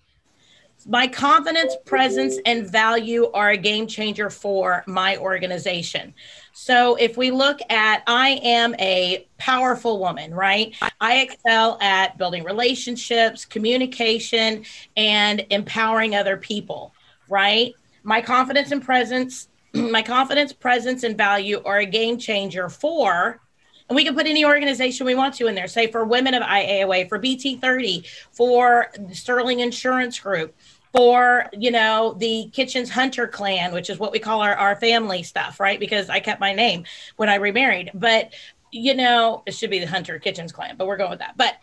My 0.86 1.06
confidence, 1.06 1.76
presence, 1.86 2.36
and 2.44 2.70
value 2.70 3.30
are 3.32 3.50
a 3.50 3.56
game 3.56 3.86
changer 3.86 4.28
for 4.28 4.84
my 4.86 5.16
organization. 5.16 6.12
So 6.52 6.96
if 6.96 7.16
we 7.16 7.30
look 7.30 7.58
at, 7.70 8.02
I 8.06 8.40
am 8.42 8.74
a 8.78 9.26
powerful 9.38 9.98
woman, 9.98 10.34
right? 10.34 10.74
I 11.00 11.20
excel 11.20 11.78
at 11.80 12.18
building 12.18 12.44
relationships, 12.44 13.46
communication, 13.46 14.64
and 14.96 15.46
empowering 15.48 16.14
other 16.14 16.36
people, 16.36 16.92
right? 17.30 17.72
My 18.02 18.20
confidence 18.20 18.70
and 18.70 18.84
presence, 18.84 19.48
my 19.74 20.02
confidence, 20.02 20.52
presence, 20.52 21.02
and 21.02 21.16
value 21.16 21.62
are 21.64 21.78
a 21.78 21.86
game 21.86 22.18
changer 22.18 22.68
for 22.68 23.40
and 23.88 23.96
we 23.96 24.04
can 24.04 24.14
put 24.14 24.26
any 24.26 24.44
organization 24.44 25.04
we 25.04 25.14
want 25.14 25.34
to 25.34 25.46
in 25.46 25.54
there, 25.54 25.66
say 25.66 25.90
for 25.90 26.04
women 26.04 26.32
of 26.32 26.42
IAOA, 26.42 27.08
for 27.08 27.18
BT30, 27.18 28.06
for 28.32 28.90
Sterling 29.12 29.60
Insurance 29.60 30.18
Group, 30.18 30.56
for 30.94 31.46
you 31.52 31.70
know 31.70 32.14
the 32.18 32.48
kitchens 32.52 32.88
hunter 32.88 33.26
clan 33.26 33.72
which 33.72 33.90
is 33.90 33.98
what 33.98 34.12
we 34.12 34.18
call 34.18 34.40
our, 34.40 34.54
our 34.54 34.76
family 34.76 35.22
stuff 35.22 35.58
right? 35.58 35.80
Because 35.80 36.08
i 36.08 36.20
kept 36.20 36.40
my 36.40 36.54
name 36.54 36.84
when 37.16 37.28
i 37.28 37.34
remarried. 37.34 37.90
But 37.94 38.32
you 38.70 38.94
know 38.94 39.42
it 39.46 39.54
should 39.54 39.70
be 39.70 39.80
the 39.80 39.86
hunter 39.86 40.18
kitchens 40.18 40.52
clan 40.52 40.76
but 40.76 40.86
we're 40.86 40.96
going 40.96 41.10
with 41.10 41.18
that. 41.18 41.36
But 41.36 41.56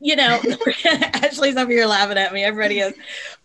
you 0.00 0.16
know 0.16 0.38
ashley's 0.84 1.56
over 1.56 1.70
here 1.70 1.86
laughing 1.86 2.18
at 2.18 2.32
me. 2.32 2.44
Everybody 2.44 2.80
is. 2.80 2.94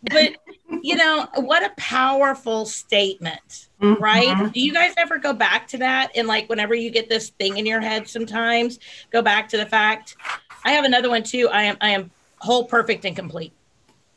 But 0.03 0.35
you 0.81 0.95
know 0.95 1.27
what 1.35 1.63
a 1.63 1.73
powerful 1.77 2.65
statement 2.65 3.69
mm-hmm. 3.81 4.01
right? 4.01 4.53
Do 4.53 4.59
you 4.59 4.73
guys 4.73 4.93
ever 4.97 5.19
go 5.19 5.31
back 5.31 5.67
to 5.69 5.77
that? 5.77 6.11
And 6.15 6.27
like 6.27 6.49
whenever 6.49 6.75
you 6.75 6.91
get 6.91 7.07
this 7.07 7.29
thing 7.29 7.57
in 7.57 7.65
your 7.65 7.79
head 7.79 8.09
sometimes 8.09 8.79
go 9.09 9.21
back 9.21 9.47
to 9.49 9.57
the 9.57 9.65
fact 9.65 10.17
i 10.65 10.71
have 10.71 10.83
another 10.83 11.09
one 11.09 11.23
too. 11.23 11.47
I 11.47 11.63
am 11.63 11.77
i 11.79 11.91
am 11.91 12.11
whole 12.39 12.65
perfect 12.65 13.05
and 13.05 13.15
complete 13.15 13.53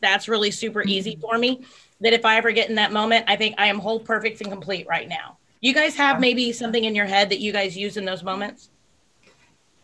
that's 0.02 0.28
really 0.28 0.50
super 0.50 0.82
easy 0.82 1.16
for 1.16 1.38
me. 1.38 1.64
That 2.00 2.12
if 2.12 2.24
I 2.24 2.36
ever 2.36 2.50
get 2.50 2.68
in 2.68 2.74
that 2.74 2.92
moment, 2.92 3.24
I 3.28 3.36
think 3.36 3.54
I 3.58 3.68
am 3.68 3.78
whole, 3.78 4.00
perfect, 4.00 4.40
and 4.40 4.50
complete 4.50 4.86
right 4.86 5.08
now. 5.08 5.38
You 5.60 5.72
guys 5.72 5.94
have 5.94 6.18
maybe 6.18 6.52
something 6.52 6.84
in 6.84 6.94
your 6.94 7.06
head 7.06 7.30
that 7.30 7.38
you 7.38 7.52
guys 7.52 7.76
use 7.76 7.96
in 7.96 8.04
those 8.04 8.24
moments? 8.24 8.68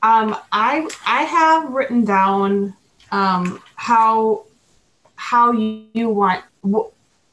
Um, 0.03 0.37
I 0.53 0.89
I 1.07 1.23
have 1.23 1.71
written 1.71 2.05
down 2.05 2.77
um, 3.13 3.63
how 3.77 4.45
how 5.15 5.53
you 5.53 6.09
want 6.09 6.45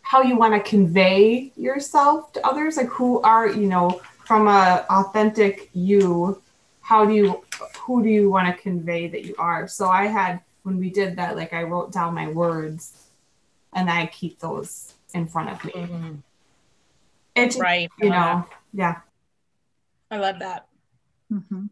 how 0.01 0.21
you 0.21 0.37
want 0.37 0.53
to 0.53 0.69
convey 0.69 1.51
yourself 1.55 2.33
to 2.33 2.45
others. 2.45 2.77
Like 2.77 2.87
who 2.87 3.21
are 3.21 3.49
you 3.49 3.67
know 3.67 4.01
from 4.25 4.47
a 4.47 4.85
authentic 4.89 5.69
you? 5.73 6.41
How 6.81 7.05
do 7.05 7.13
you 7.13 7.43
who 7.79 8.03
do 8.03 8.09
you 8.09 8.29
want 8.29 8.55
to 8.55 8.61
convey 8.61 9.07
that 9.07 9.25
you 9.25 9.35
are? 9.37 9.67
So 9.67 9.89
I 9.89 10.05
had 10.05 10.41
when 10.65 10.79
we 10.79 10.89
did 10.89 11.15
that, 11.17 11.35
like 11.35 11.53
I 11.53 11.61
wrote 11.61 11.91
down 11.91 12.15
my 12.15 12.27
words 12.27 13.05
and 13.71 13.87
I 13.87 14.07
keep 14.07 14.39
those 14.39 14.95
in 15.13 15.27
front 15.27 15.49
of 15.49 15.63
me. 15.63 15.71
Mm-hmm. 15.71 16.13
It's 17.35 17.59
right. 17.59 17.89
You 18.01 18.09
know, 18.09 18.45
that. 18.49 18.49
yeah. 18.73 18.95
I 20.09 20.17
love 20.17 20.39
that. 20.39 20.67
Mm-hmm. 21.31 21.65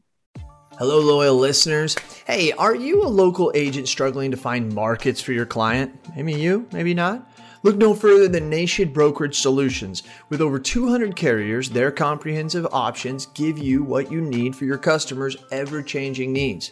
Hello, 0.77 0.99
loyal 0.99 1.35
listeners. 1.35 1.95
Hey, 2.25 2.51
are 2.51 2.75
you 2.75 3.03
a 3.03 3.07
local 3.07 3.51
agent 3.55 3.87
struggling 3.87 4.29
to 4.29 4.37
find 4.37 4.73
markets 4.73 5.21
for 5.21 5.33
your 5.33 5.47
client? 5.47 5.99
Maybe 6.15 6.33
you, 6.33 6.67
maybe 6.71 6.93
not. 6.93 7.27
Look 7.63 7.77
no 7.77 7.95
further 7.95 8.27
than 8.27 8.49
Nation 8.49 8.91
Brokerage 8.91 9.39
Solutions. 9.39 10.03
With 10.29 10.41
over 10.41 10.59
200 10.59 11.15
carriers, 11.15 11.69
their 11.69 11.91
comprehensive 11.91 12.67
options 12.71 13.27
give 13.27 13.57
you 13.57 13.83
what 13.83 14.11
you 14.11 14.21
need 14.21 14.55
for 14.55 14.65
your 14.65 14.77
customers' 14.77 15.37
ever 15.51 15.81
changing 15.81 16.33
needs. 16.33 16.71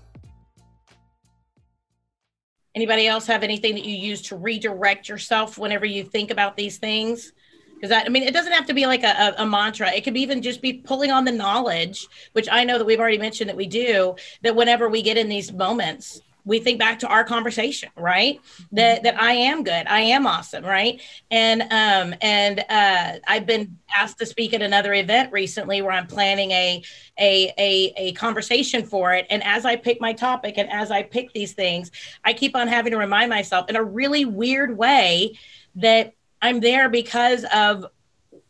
Anybody 2.73 3.07
else 3.07 3.27
have 3.27 3.43
anything 3.43 3.75
that 3.75 3.85
you 3.85 3.95
use 3.95 4.21
to 4.23 4.35
redirect 4.37 5.09
yourself 5.09 5.57
whenever 5.57 5.85
you 5.85 6.03
think 6.03 6.31
about 6.31 6.55
these 6.55 6.77
things? 6.77 7.33
Because 7.75 7.91
I 7.91 8.07
mean, 8.09 8.23
it 8.23 8.33
doesn't 8.33 8.53
have 8.53 8.67
to 8.67 8.73
be 8.73 8.85
like 8.85 9.03
a, 9.03 9.07
a, 9.07 9.43
a, 9.43 9.45
mantra. 9.45 9.91
It 9.91 10.03
could 10.03 10.15
even 10.15 10.41
just 10.41 10.61
be 10.61 10.73
pulling 10.73 11.11
on 11.11 11.25
the 11.25 11.31
knowledge, 11.31 12.07
which 12.33 12.47
I 12.49 12.63
know 12.63 12.77
that 12.77 12.85
we've 12.85 12.99
already 12.99 13.17
mentioned 13.17 13.49
that 13.49 13.57
we 13.57 13.65
do. 13.65 14.15
That 14.43 14.55
whenever 14.55 14.87
we 14.87 15.01
get 15.01 15.17
in 15.17 15.29
these 15.29 15.51
moments, 15.51 16.21
we 16.45 16.59
think 16.59 16.79
back 16.79 16.99
to 16.99 17.07
our 17.07 17.23
conversation 17.23 17.89
right? 17.95 18.39
That 18.71 19.03
that 19.03 19.21
i 19.21 19.33
am 19.33 19.63
good. 19.63 19.87
I 19.87 20.01
am 20.01 20.25
awesome 20.27 20.63
right? 20.63 21.01
And 21.29 21.61
um 21.63 22.15
and 22.21 22.59
uh 22.69 23.19
i've 23.27 23.45
been 23.45 23.77
asked 23.95 24.19
to 24.19 24.25
speak 24.25 24.53
at 24.53 24.61
another 24.61 24.93
event 24.93 25.31
recently 25.31 25.81
where 25.81 25.91
i'm 25.91 26.07
planning 26.07 26.51
a 26.51 26.83
a 27.19 27.53
a, 27.57 27.93
a 27.97 28.13
conversation 28.13 28.85
for 28.85 29.13
it. 29.13 29.27
And 29.29 29.43
as 29.43 29.65
i 29.65 29.75
pick 29.75 29.99
my 30.01 30.13
topic 30.13 30.55
and 30.57 30.69
as 30.71 30.91
i 30.91 31.03
pick 31.03 31.33
these 31.33 31.53
things 31.53 31.91
i 32.23 32.33
keep 32.33 32.55
on 32.55 32.67
having 32.67 32.91
to 32.91 32.97
remind 32.97 33.29
myself 33.29 33.69
in 33.69 33.75
a 33.75 33.83
really 33.83 34.25
weird 34.25 34.77
way 34.77 35.37
that 35.75 36.13
i'm 36.41 36.59
there 36.59 36.89
because 36.89 37.45
of 37.53 37.85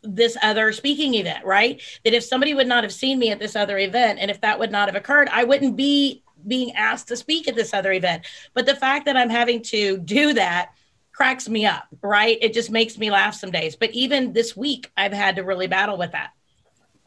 this 0.02 0.36
other 0.42 0.72
speaking 0.72 1.14
event, 1.14 1.44
right? 1.44 1.80
That 2.04 2.14
if 2.14 2.24
somebody 2.24 2.54
would 2.54 2.66
not 2.66 2.84
have 2.84 2.92
seen 2.92 3.18
me 3.18 3.30
at 3.30 3.38
this 3.38 3.56
other 3.56 3.78
event 3.78 4.18
and 4.18 4.30
if 4.30 4.40
that 4.40 4.58
would 4.58 4.72
not 4.72 4.88
have 4.88 4.96
occurred, 4.96 5.28
I 5.30 5.44
wouldn't 5.44 5.76
be 5.76 6.22
being 6.46 6.72
asked 6.72 7.08
to 7.08 7.16
speak 7.16 7.48
at 7.48 7.54
this 7.54 7.74
other 7.74 7.92
event. 7.92 8.26
But 8.54 8.66
the 8.66 8.76
fact 8.76 9.06
that 9.06 9.16
I'm 9.16 9.30
having 9.30 9.62
to 9.64 9.98
do 9.98 10.34
that 10.34 10.72
cracks 11.12 11.48
me 11.48 11.66
up, 11.66 11.86
right? 12.00 12.38
It 12.40 12.54
just 12.54 12.70
makes 12.70 12.98
me 12.98 13.10
laugh 13.10 13.34
some 13.34 13.50
days. 13.50 13.76
But 13.76 13.90
even 13.90 14.32
this 14.32 14.56
week, 14.56 14.90
I've 14.96 15.12
had 15.12 15.36
to 15.36 15.42
really 15.42 15.66
battle 15.66 15.98
with 15.98 16.12
that. 16.12 16.30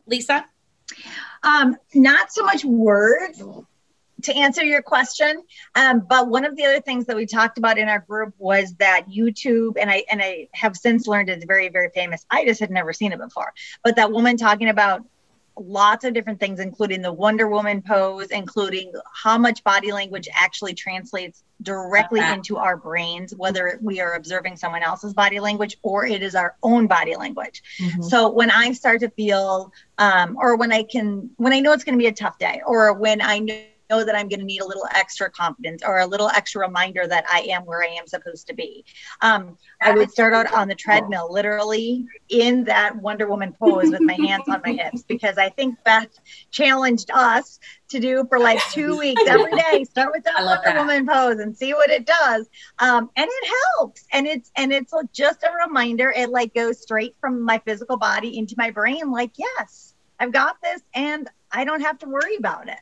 Lisa? 0.05 0.45
Um, 1.43 1.75
not 1.93 2.31
so 2.31 2.43
much 2.43 2.63
words 2.63 3.43
to 4.23 4.35
answer 4.35 4.63
your 4.63 4.81
question. 4.81 5.43
Um, 5.75 6.05
but 6.07 6.27
one 6.27 6.45
of 6.45 6.55
the 6.55 6.65
other 6.65 6.81
things 6.81 7.05
that 7.05 7.15
we 7.15 7.25
talked 7.25 7.57
about 7.57 7.77
in 7.77 7.87
our 7.87 7.99
group 7.99 8.33
was 8.37 8.73
that 8.75 9.07
YouTube, 9.09 9.77
and 9.79 9.89
I 9.89 10.03
and 10.09 10.21
I 10.21 10.47
have 10.53 10.75
since 10.75 11.07
learned 11.07 11.29
it's 11.29 11.45
very, 11.45 11.69
very 11.69 11.89
famous. 11.93 12.25
I 12.29 12.45
just 12.45 12.59
had 12.59 12.71
never 12.71 12.93
seen 12.93 13.11
it 13.11 13.19
before. 13.19 13.53
But 13.83 13.95
that 13.97 14.11
woman 14.11 14.37
talking 14.37 14.69
about 14.69 15.05
lots 15.57 16.03
of 16.03 16.13
different 16.13 16.39
things, 16.39 16.59
including 16.59 17.01
the 17.01 17.11
Wonder 17.13 17.47
Woman 17.47 17.81
pose, 17.81 18.27
including 18.27 18.91
how 19.13 19.37
much 19.37 19.63
body 19.63 19.91
language 19.91 20.27
actually 20.33 20.73
translates 20.73 21.43
directly 21.61 22.19
uh-huh. 22.19 22.33
into 22.33 22.57
our 22.57 22.75
brains, 22.75 23.33
whether 23.35 23.79
we 23.81 24.01
are 24.01 24.13
observing 24.15 24.57
someone 24.57 24.83
else's 24.83 25.13
body 25.13 25.39
language 25.39 25.77
or 25.83 26.05
it 26.05 26.21
is 26.21 26.35
our 26.35 26.55
own 26.63 26.87
body 26.87 27.15
language. 27.15 27.63
Mm-hmm. 27.79 28.01
So 28.03 28.29
when 28.29 28.51
I 28.51 28.73
start 28.73 28.99
to 29.01 29.09
feel, 29.09 29.71
um, 29.97 30.37
or 30.39 30.57
when 30.57 30.71
I 30.71 30.83
can, 30.83 31.29
when 31.37 31.53
I 31.53 31.59
know 31.59 31.71
it's 31.71 31.83
going 31.83 31.97
to 31.97 32.01
be 32.01 32.07
a 32.07 32.13
tough 32.13 32.37
day, 32.37 32.61
or 32.65 32.93
when 32.93 33.21
I 33.21 33.39
know 33.39 33.61
know 33.89 34.03
that 34.03 34.15
I'm 34.15 34.27
going 34.27 34.39
to 34.39 34.45
need 34.45 34.61
a 34.61 34.65
little 34.65 34.87
extra 34.95 35.29
confidence 35.29 35.83
or 35.85 35.99
a 35.99 36.05
little 36.05 36.29
extra 36.29 36.61
reminder 36.61 37.07
that 37.07 37.25
I 37.31 37.41
am 37.51 37.63
where 37.65 37.83
I 37.83 37.87
am 37.87 38.07
supposed 38.07 38.47
to 38.47 38.53
be. 38.53 38.85
Um, 39.21 39.57
I 39.81 39.91
would 39.91 40.11
start 40.11 40.33
out 40.33 40.51
on 40.53 40.67
the 40.67 40.75
treadmill, 40.75 41.31
literally 41.31 42.05
in 42.29 42.63
that 42.65 42.95
Wonder 42.95 43.27
Woman 43.27 43.53
pose 43.59 43.91
with 43.91 44.01
my 44.01 44.13
hands 44.13 44.43
on 44.47 44.61
my 44.65 44.73
hips, 44.73 45.03
because 45.03 45.37
I 45.37 45.49
think 45.49 45.75
Beth 45.83 46.09
challenged 46.51 47.11
us 47.11 47.59
to 47.89 47.99
do 47.99 48.25
for 48.29 48.39
like 48.39 48.59
two 48.71 48.97
weeks 48.99 49.21
every 49.27 49.51
day. 49.51 49.83
Start 49.83 50.11
with 50.13 50.23
that 50.23 50.43
Wonder 50.43 50.61
that. 50.65 50.77
Woman 50.77 51.05
pose 51.05 51.39
and 51.39 51.55
see 51.55 51.73
what 51.73 51.89
it 51.89 52.05
does. 52.05 52.47
Um, 52.79 53.09
and 53.15 53.27
it 53.29 53.53
helps. 53.77 54.05
And 54.11 54.27
it's 54.27 54.51
and 54.55 54.73
it's 54.73 54.93
just 55.13 55.43
a 55.43 55.67
reminder. 55.67 56.11
It 56.15 56.29
like 56.29 56.53
goes 56.53 56.81
straight 56.81 57.15
from 57.19 57.41
my 57.41 57.61
physical 57.65 57.97
body 57.97 58.37
into 58.37 58.55
my 58.57 58.71
brain. 58.71 59.11
Like, 59.11 59.33
yes, 59.37 59.93
I've 60.19 60.31
got 60.31 60.57
this, 60.61 60.81
and 60.93 61.29
I 61.51 61.65
don't 61.65 61.81
have 61.81 61.99
to 61.99 62.07
worry 62.07 62.35
about 62.37 62.69
it. 62.69 62.77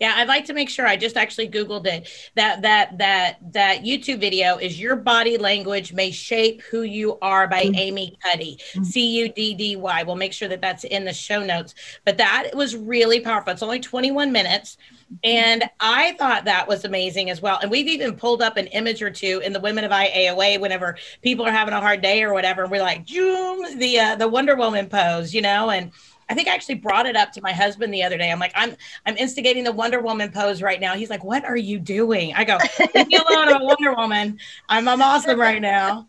Yeah, 0.00 0.14
I'd 0.16 0.28
like 0.28 0.44
to 0.46 0.54
make 0.54 0.68
sure 0.68 0.86
I 0.86 0.96
just 0.96 1.16
actually 1.16 1.48
Googled 1.48 1.86
it. 1.86 2.08
That 2.36 2.62
that 2.62 2.98
that 2.98 3.52
that 3.52 3.82
YouTube 3.82 4.20
video 4.20 4.56
is 4.56 4.80
Your 4.80 4.96
Body 4.96 5.36
Language 5.36 5.92
May 5.92 6.10
Shape 6.10 6.62
Who 6.70 6.82
You 6.82 7.18
Are 7.20 7.48
by 7.48 7.64
mm-hmm. 7.64 7.74
Amy 7.74 8.18
Cuddy. 8.22 8.58
Mm-hmm. 8.72 8.84
C 8.84 9.18
U 9.20 9.28
D 9.28 9.54
D 9.54 9.76
Y. 9.76 10.02
We'll 10.04 10.16
make 10.16 10.32
sure 10.32 10.48
that 10.48 10.60
that's 10.60 10.84
in 10.84 11.04
the 11.04 11.12
show 11.12 11.44
notes. 11.44 11.74
But 12.04 12.18
that 12.18 12.50
was 12.54 12.76
really 12.76 13.20
powerful. 13.20 13.52
It's 13.52 13.62
only 13.62 13.80
21 13.80 14.30
minutes. 14.30 14.76
And 15.24 15.64
I 15.80 16.12
thought 16.12 16.44
that 16.44 16.68
was 16.68 16.84
amazing 16.84 17.30
as 17.30 17.40
well. 17.40 17.58
And 17.60 17.70
we've 17.70 17.88
even 17.88 18.14
pulled 18.14 18.42
up 18.42 18.56
an 18.56 18.66
image 18.68 19.02
or 19.02 19.10
two 19.10 19.40
in 19.44 19.52
the 19.52 19.60
Women 19.60 19.84
of 19.84 19.90
IAOA 19.90 20.60
whenever 20.60 20.96
people 21.22 21.46
are 21.46 21.50
having 21.50 21.74
a 21.74 21.80
hard 21.80 22.02
day 22.02 22.22
or 22.22 22.34
whatever. 22.34 22.62
And 22.62 22.70
We're 22.70 22.82
like, 22.82 23.08
Zoom, 23.08 23.78
the 23.78 23.98
uh, 23.98 24.16
the 24.16 24.28
Wonder 24.28 24.54
Woman 24.54 24.88
pose, 24.88 25.34
you 25.34 25.42
know, 25.42 25.70
and 25.70 25.92
I 26.30 26.34
think 26.34 26.48
I 26.48 26.54
actually 26.54 26.76
brought 26.76 27.06
it 27.06 27.16
up 27.16 27.32
to 27.32 27.40
my 27.40 27.52
husband 27.52 27.92
the 27.92 28.02
other 28.02 28.18
day. 28.18 28.30
I'm 28.30 28.38
like, 28.38 28.52
I'm 28.54 28.76
I'm 29.06 29.16
instigating 29.16 29.64
the 29.64 29.72
Wonder 29.72 30.00
Woman 30.00 30.30
pose 30.30 30.62
right 30.62 30.80
now. 30.80 30.94
He's 30.94 31.10
like, 31.10 31.24
What 31.24 31.44
are 31.44 31.56
you 31.56 31.78
doing? 31.78 32.34
I 32.34 32.44
go, 32.44 32.58
Leave 32.94 33.08
me 33.08 33.16
alone. 33.16 33.48
I'm 33.48 33.62
a 33.62 33.64
Wonder 33.64 33.94
Woman. 33.94 34.38
I'm 34.68 34.88
I'm 34.88 35.02
awesome 35.02 35.40
right 35.40 35.62
now. 35.62 36.06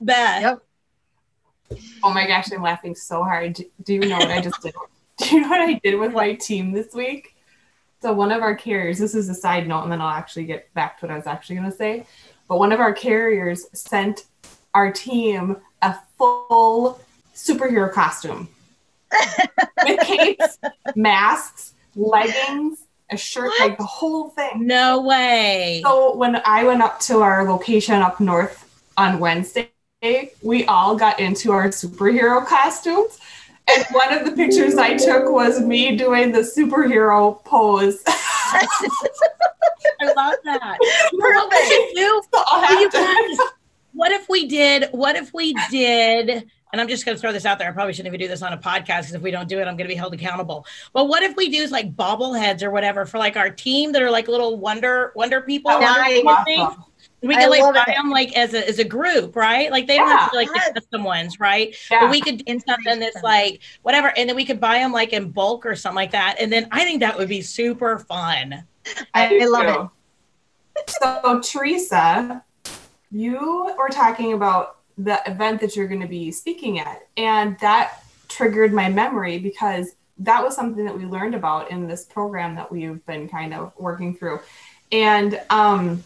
Beth. 0.00 0.42
Yep. 0.42 1.78
Oh 2.02 2.12
my 2.12 2.26
gosh, 2.26 2.52
I'm 2.52 2.62
laughing 2.62 2.94
so 2.94 3.24
hard. 3.24 3.58
Do 3.82 3.94
you 3.94 4.00
know 4.00 4.18
what 4.18 4.30
I 4.30 4.40
just 4.40 4.60
did? 4.62 4.74
Do 5.18 5.34
you 5.34 5.40
know 5.40 5.48
what 5.48 5.60
I 5.60 5.74
did 5.82 5.98
with 5.98 6.12
my 6.12 6.34
team 6.34 6.72
this 6.72 6.94
week? 6.94 7.34
So 8.02 8.12
one 8.12 8.30
of 8.30 8.42
our 8.42 8.54
carriers, 8.54 8.98
this 8.98 9.14
is 9.14 9.28
a 9.30 9.34
side 9.34 9.66
note, 9.66 9.82
and 9.82 9.90
then 9.90 10.02
I'll 10.02 10.10
actually 10.10 10.44
get 10.44 10.72
back 10.74 11.00
to 11.00 11.06
what 11.06 11.12
I 11.12 11.16
was 11.16 11.26
actually 11.26 11.56
gonna 11.56 11.72
say. 11.72 12.06
But 12.48 12.58
one 12.58 12.70
of 12.70 12.80
our 12.80 12.92
carriers 12.92 13.66
sent 13.72 14.26
our 14.74 14.92
team 14.92 15.56
a 15.80 15.96
full 16.18 17.00
superhero 17.34 17.90
costume 17.90 18.48
with 19.84 20.00
capes, 20.00 20.58
masks, 20.94 21.74
leggings, 21.94 22.86
a 23.10 23.16
shirt, 23.16 23.46
what? 23.46 23.60
like 23.60 23.78
the 23.78 23.84
whole 23.84 24.30
thing. 24.30 24.66
No 24.66 25.02
way. 25.02 25.80
So 25.84 26.16
when 26.16 26.40
I 26.44 26.64
went 26.64 26.82
up 26.82 26.98
to 27.00 27.20
our 27.20 27.44
location 27.44 28.02
up 28.02 28.20
north 28.20 28.62
on 28.96 29.20
Wednesday, 29.20 29.70
we 30.42 30.64
all 30.66 30.96
got 30.96 31.20
into 31.20 31.52
our 31.52 31.68
superhero 31.68 32.44
costumes. 32.46 33.18
And 33.68 33.84
one 33.90 34.12
of 34.12 34.24
the 34.24 34.32
pictures 34.32 34.76
I 34.76 34.96
took 34.96 35.30
was 35.30 35.60
me 35.60 35.96
doing 35.96 36.30
the 36.30 36.40
superhero 36.40 37.42
pose. 37.44 38.00
I 38.06 38.66
love 40.16 40.34
that. 40.44 40.78
Perfect. 41.18 41.98
what 43.92 44.12
if 44.12 44.28
we 44.28 44.46
did? 44.46 44.88
What 44.92 45.16
if 45.16 45.34
we 45.34 45.54
did? 45.70 46.48
And 46.72 46.80
I'm 46.80 46.88
just 46.88 47.04
going 47.04 47.16
to 47.16 47.20
throw 47.20 47.32
this 47.32 47.46
out 47.46 47.58
there. 47.58 47.68
I 47.68 47.72
probably 47.72 47.92
shouldn't 47.92 48.14
even 48.14 48.20
do 48.20 48.28
this 48.28 48.42
on 48.42 48.52
a 48.52 48.58
podcast 48.58 49.02
because 49.02 49.14
if 49.14 49.22
we 49.22 49.30
don't 49.30 49.48
do 49.48 49.58
it, 49.58 49.62
I'm 49.62 49.76
going 49.76 49.88
to 49.88 49.92
be 49.92 49.94
held 49.94 50.14
accountable. 50.14 50.66
But 50.92 51.06
what 51.08 51.22
if 51.22 51.36
we 51.36 51.48
do 51.48 51.66
like 51.68 51.94
bobbleheads 51.94 52.62
or 52.62 52.70
whatever 52.70 53.06
for 53.06 53.18
like 53.18 53.36
our 53.36 53.50
team 53.50 53.92
that 53.92 54.02
are 54.02 54.10
like 54.10 54.28
little 54.28 54.58
wonder 54.58 55.12
wonder 55.14 55.40
people? 55.40 55.70
Wonder 55.70 55.86
awesome. 55.86 56.84
We 57.22 57.34
could 57.34 57.48
like 57.48 57.74
buy 57.74 57.84
it. 57.88 57.96
them 57.96 58.10
like 58.10 58.36
as 58.36 58.54
a 58.54 58.68
as 58.68 58.78
a 58.78 58.84
group, 58.84 59.36
right? 59.36 59.70
Like 59.70 59.86
they 59.86 59.96
don't 59.96 60.08
yeah. 60.08 60.18
have 60.18 60.30
to 60.30 60.36
like 60.36 60.48
yes. 60.54 60.68
the 60.68 60.80
custom 60.80 61.04
ones, 61.04 61.40
right? 61.40 61.74
Yeah. 61.90 62.00
But 62.00 62.10
we 62.10 62.20
could 62.20 62.44
do 62.44 62.60
something 62.66 63.00
that's 63.00 63.22
like 63.22 63.62
whatever, 63.82 64.12
and 64.16 64.28
then 64.28 64.36
we 64.36 64.44
could 64.44 64.60
buy 64.60 64.78
them 64.78 64.92
like 64.92 65.12
in 65.12 65.30
bulk 65.30 65.66
or 65.66 65.74
something 65.76 65.96
like 65.96 66.12
that. 66.12 66.36
And 66.38 66.52
then 66.52 66.68
I 66.72 66.84
think 66.84 67.00
that 67.00 67.16
would 67.16 67.28
be 67.28 67.42
super 67.42 67.98
fun. 68.00 68.64
I, 69.14 69.38
I 69.40 69.46
love 69.46 69.90
it. 70.76 70.90
So 71.00 71.40
Teresa, 71.40 72.44
you 73.10 73.74
were 73.78 73.88
talking 73.88 74.34
about 74.34 74.75
the 74.98 75.20
event 75.26 75.60
that 75.60 75.76
you're 75.76 75.88
going 75.88 76.00
to 76.00 76.08
be 76.08 76.30
speaking 76.32 76.78
at. 76.78 77.06
And 77.16 77.58
that 77.60 78.02
triggered 78.28 78.72
my 78.72 78.88
memory 78.88 79.38
because 79.38 79.94
that 80.18 80.42
was 80.42 80.54
something 80.54 80.84
that 80.84 80.96
we 80.96 81.04
learned 81.04 81.34
about 81.34 81.70
in 81.70 81.86
this 81.86 82.04
program 82.04 82.54
that 82.54 82.72
we've 82.72 83.04
been 83.06 83.28
kind 83.28 83.52
of 83.52 83.72
working 83.78 84.16
through. 84.16 84.40
And 84.90 85.40
um, 85.50 86.02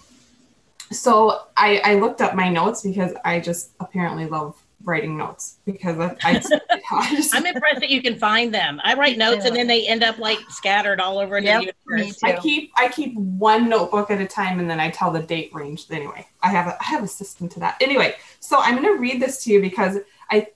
so 0.90 1.42
I, 1.56 1.80
I 1.84 1.94
looked 1.94 2.20
up 2.20 2.34
my 2.34 2.48
notes 2.48 2.82
because 2.82 3.12
I 3.24 3.40
just 3.40 3.70
apparently 3.78 4.26
love 4.26 4.59
writing 4.84 5.16
notes 5.16 5.58
because 5.64 5.98
I, 5.98 6.16
I, 6.22 6.42
I 6.92 7.14
just, 7.14 7.34
I'm 7.34 7.46
impressed 7.46 7.80
that 7.80 7.90
you 7.90 8.02
can 8.02 8.18
find 8.18 8.52
them. 8.52 8.80
I 8.82 8.94
write 8.94 9.18
notes 9.18 9.44
and 9.44 9.54
then 9.54 9.66
they 9.66 9.86
end 9.86 10.02
up 10.02 10.18
like 10.18 10.38
scattered 10.48 11.00
all 11.00 11.18
over 11.18 11.38
yep, 11.38 11.60
the 11.60 11.72
universe. 11.90 12.18
I 12.22 12.36
keep 12.36 12.72
I 12.76 12.88
keep 12.88 13.14
one 13.14 13.68
notebook 13.68 14.10
at 14.10 14.20
a 14.20 14.26
time 14.26 14.58
and 14.58 14.68
then 14.68 14.80
I 14.80 14.90
tell 14.90 15.10
the 15.10 15.20
date 15.20 15.50
range. 15.54 15.86
Anyway, 15.90 16.26
I 16.42 16.48
have 16.48 16.66
a 16.66 16.76
I 16.80 16.84
have 16.84 17.02
a 17.02 17.08
system 17.08 17.48
to 17.50 17.60
that. 17.60 17.76
Anyway, 17.80 18.14
so 18.40 18.58
I'm 18.60 18.74
going 18.80 18.94
to 18.94 19.00
read 19.00 19.20
this 19.20 19.42
to 19.44 19.50
you 19.50 19.60
because 19.60 19.98
I 20.30 20.48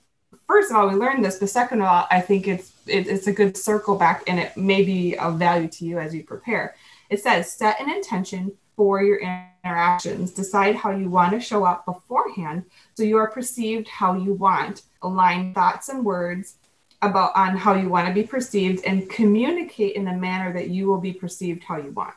first 0.46 0.70
of 0.70 0.76
all 0.76 0.88
we 0.88 0.94
learned 0.94 1.24
this, 1.24 1.38
but 1.38 1.50
second 1.50 1.80
of 1.80 1.86
all 1.86 2.06
I 2.10 2.20
think 2.20 2.48
it's 2.48 2.72
it, 2.86 3.06
it's 3.06 3.26
a 3.26 3.32
good 3.32 3.56
circle 3.56 3.96
back 3.96 4.24
and 4.26 4.38
it 4.38 4.56
may 4.56 4.84
be 4.84 5.16
of 5.18 5.38
value 5.38 5.68
to 5.68 5.84
you 5.84 5.98
as 5.98 6.14
you 6.14 6.24
prepare. 6.24 6.74
It 7.10 7.20
says 7.20 7.50
set 7.52 7.80
an 7.80 7.90
intention 7.90 8.52
for 8.76 9.02
your 9.02 9.18
interactions. 9.18 10.32
Decide 10.32 10.76
how 10.76 10.90
you 10.90 11.08
want 11.08 11.32
to 11.32 11.40
show 11.40 11.64
up 11.64 11.86
beforehand 11.86 12.64
so 12.94 13.02
you 13.02 13.16
are 13.16 13.30
perceived 13.30 13.88
how 13.88 14.14
you 14.14 14.34
want. 14.34 14.82
Align 15.02 15.54
thoughts 15.54 15.88
and 15.88 16.04
words 16.04 16.56
about 17.02 17.32
on 17.36 17.56
how 17.56 17.74
you 17.74 17.88
want 17.88 18.08
to 18.08 18.14
be 18.14 18.22
perceived 18.22 18.84
and 18.84 19.08
communicate 19.10 19.96
in 19.96 20.04
the 20.04 20.12
manner 20.12 20.52
that 20.52 20.70
you 20.70 20.86
will 20.86 21.00
be 21.00 21.12
perceived 21.12 21.62
how 21.62 21.76
you 21.76 21.90
want. 21.90 22.14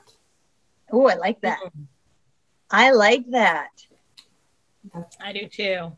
Oh, 0.91 1.07
I 1.07 1.15
like 1.15 1.41
that. 1.41 1.59
I 2.71 2.91
like 2.91 3.29
that. 3.31 3.69
I 5.21 5.33
do 5.33 5.47
too. 5.47 5.91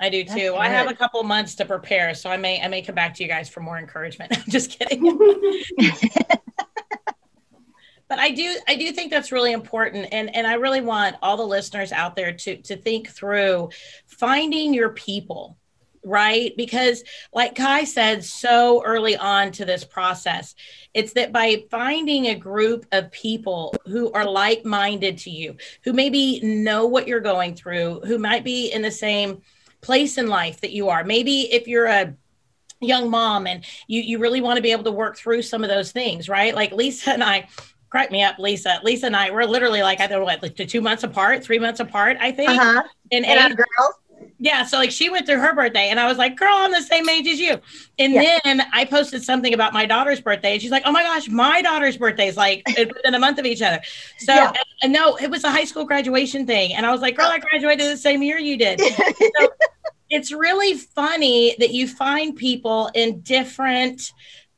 I 0.00 0.08
do 0.08 0.24
too. 0.24 0.56
I 0.56 0.68
have 0.68 0.90
a 0.90 0.94
couple 0.94 1.22
months 1.22 1.54
to 1.56 1.64
prepare, 1.64 2.12
so 2.14 2.28
I 2.28 2.36
may 2.36 2.60
I 2.60 2.66
may 2.66 2.82
come 2.82 2.94
back 2.94 3.14
to 3.14 3.22
you 3.22 3.28
guys 3.28 3.48
for 3.48 3.60
more 3.60 3.78
encouragement. 3.78 4.36
I'm 4.36 4.50
just 4.50 4.76
kidding. 4.76 5.04
but 8.12 8.18
I 8.18 8.28
do 8.28 8.58
I 8.68 8.74
do 8.74 8.92
think 8.92 9.10
that's 9.10 9.32
really 9.32 9.52
important 9.52 10.08
and 10.12 10.36
and 10.36 10.46
I 10.46 10.56
really 10.56 10.82
want 10.82 11.16
all 11.22 11.38
the 11.38 11.46
listeners 11.46 11.92
out 11.92 12.14
there 12.14 12.30
to 12.30 12.58
to 12.58 12.76
think 12.76 13.08
through 13.08 13.70
finding 14.04 14.74
your 14.74 14.90
people 14.90 15.56
right? 16.04 16.54
Because 16.54 17.04
like 17.32 17.54
Kai 17.54 17.84
said 17.84 18.22
so 18.22 18.84
early 18.84 19.16
on 19.16 19.50
to 19.52 19.64
this 19.64 19.82
process 19.82 20.54
it's 20.92 21.14
that 21.14 21.32
by 21.32 21.64
finding 21.70 22.26
a 22.26 22.34
group 22.34 22.84
of 22.92 23.10
people 23.12 23.74
who 23.86 24.12
are 24.12 24.28
like-minded 24.28 25.16
to 25.16 25.30
you 25.30 25.56
who 25.82 25.94
maybe 25.94 26.38
know 26.42 26.84
what 26.84 27.08
you're 27.08 27.18
going 27.18 27.54
through 27.54 28.02
who 28.04 28.18
might 28.18 28.44
be 28.44 28.72
in 28.72 28.82
the 28.82 28.90
same 28.90 29.40
place 29.80 30.18
in 30.18 30.26
life 30.26 30.60
that 30.60 30.72
you 30.72 30.90
are. 30.90 31.02
Maybe 31.02 31.50
if 31.50 31.66
you're 31.66 31.86
a 31.86 32.14
young 32.82 33.08
mom 33.08 33.46
and 33.46 33.64
you 33.86 34.02
you 34.02 34.18
really 34.18 34.42
want 34.42 34.56
to 34.56 34.62
be 34.62 34.72
able 34.72 34.84
to 34.84 34.92
work 34.92 35.16
through 35.16 35.40
some 35.40 35.64
of 35.64 35.70
those 35.70 35.92
things 35.92 36.28
right? 36.28 36.54
Like 36.54 36.72
Lisa 36.72 37.12
and 37.12 37.24
I 37.24 37.48
crack 37.92 38.10
me 38.10 38.22
up, 38.22 38.38
Lisa. 38.38 38.80
Lisa 38.82 39.04
and 39.06 39.14
I, 39.14 39.30
we're 39.30 39.44
literally 39.44 39.82
like, 39.82 40.00
I 40.00 40.06
don't 40.06 40.20
know 40.20 40.24
what, 40.24 40.42
like 40.42 40.56
two 40.56 40.80
months 40.80 41.04
apart, 41.04 41.44
three 41.44 41.58
months 41.58 41.78
apart, 41.78 42.16
I 42.20 42.32
think. 42.32 42.48
Uh-huh. 42.48 42.82
And, 43.12 43.26
and 43.26 43.54
girls. 43.54 43.94
Yeah. 44.38 44.64
So 44.64 44.78
like 44.78 44.90
she 44.90 45.10
went 45.10 45.26
through 45.26 45.40
her 45.40 45.54
birthday 45.54 45.90
and 45.90 46.00
I 46.00 46.06
was 46.06 46.16
like, 46.16 46.36
girl, 46.36 46.54
I'm 46.54 46.72
the 46.72 46.80
same 46.80 47.06
age 47.10 47.26
as 47.26 47.38
you. 47.38 47.60
And 47.98 48.14
yeah. 48.14 48.38
then 48.44 48.62
I 48.72 48.86
posted 48.86 49.22
something 49.22 49.52
about 49.52 49.74
my 49.74 49.84
daughter's 49.84 50.22
birthday 50.22 50.54
and 50.54 50.62
she's 50.62 50.70
like, 50.70 50.84
oh 50.86 50.92
my 50.92 51.02
gosh, 51.02 51.28
my 51.28 51.60
daughter's 51.60 51.98
birthday 51.98 52.28
is 52.28 52.36
like 52.38 52.62
within 52.78 53.14
a 53.14 53.18
month 53.18 53.38
of 53.38 53.44
each 53.44 53.60
other. 53.60 53.82
So 54.20 54.32
yeah. 54.32 54.48
and, 54.48 54.58
and 54.84 54.92
no, 54.94 55.16
it 55.16 55.30
was 55.30 55.44
a 55.44 55.50
high 55.50 55.64
school 55.64 55.84
graduation 55.84 56.46
thing. 56.46 56.72
And 56.72 56.86
I 56.86 56.92
was 56.92 57.02
like, 57.02 57.14
girl, 57.14 57.26
I 57.26 57.40
graduated 57.40 57.90
the 57.90 57.96
same 57.98 58.22
year 58.22 58.38
you 58.38 58.56
did. 58.56 58.80
so 59.38 59.48
it's 60.08 60.32
really 60.32 60.78
funny 60.78 61.54
that 61.58 61.72
you 61.72 61.86
find 61.86 62.34
people 62.34 62.90
in 62.94 63.20
different 63.20 64.12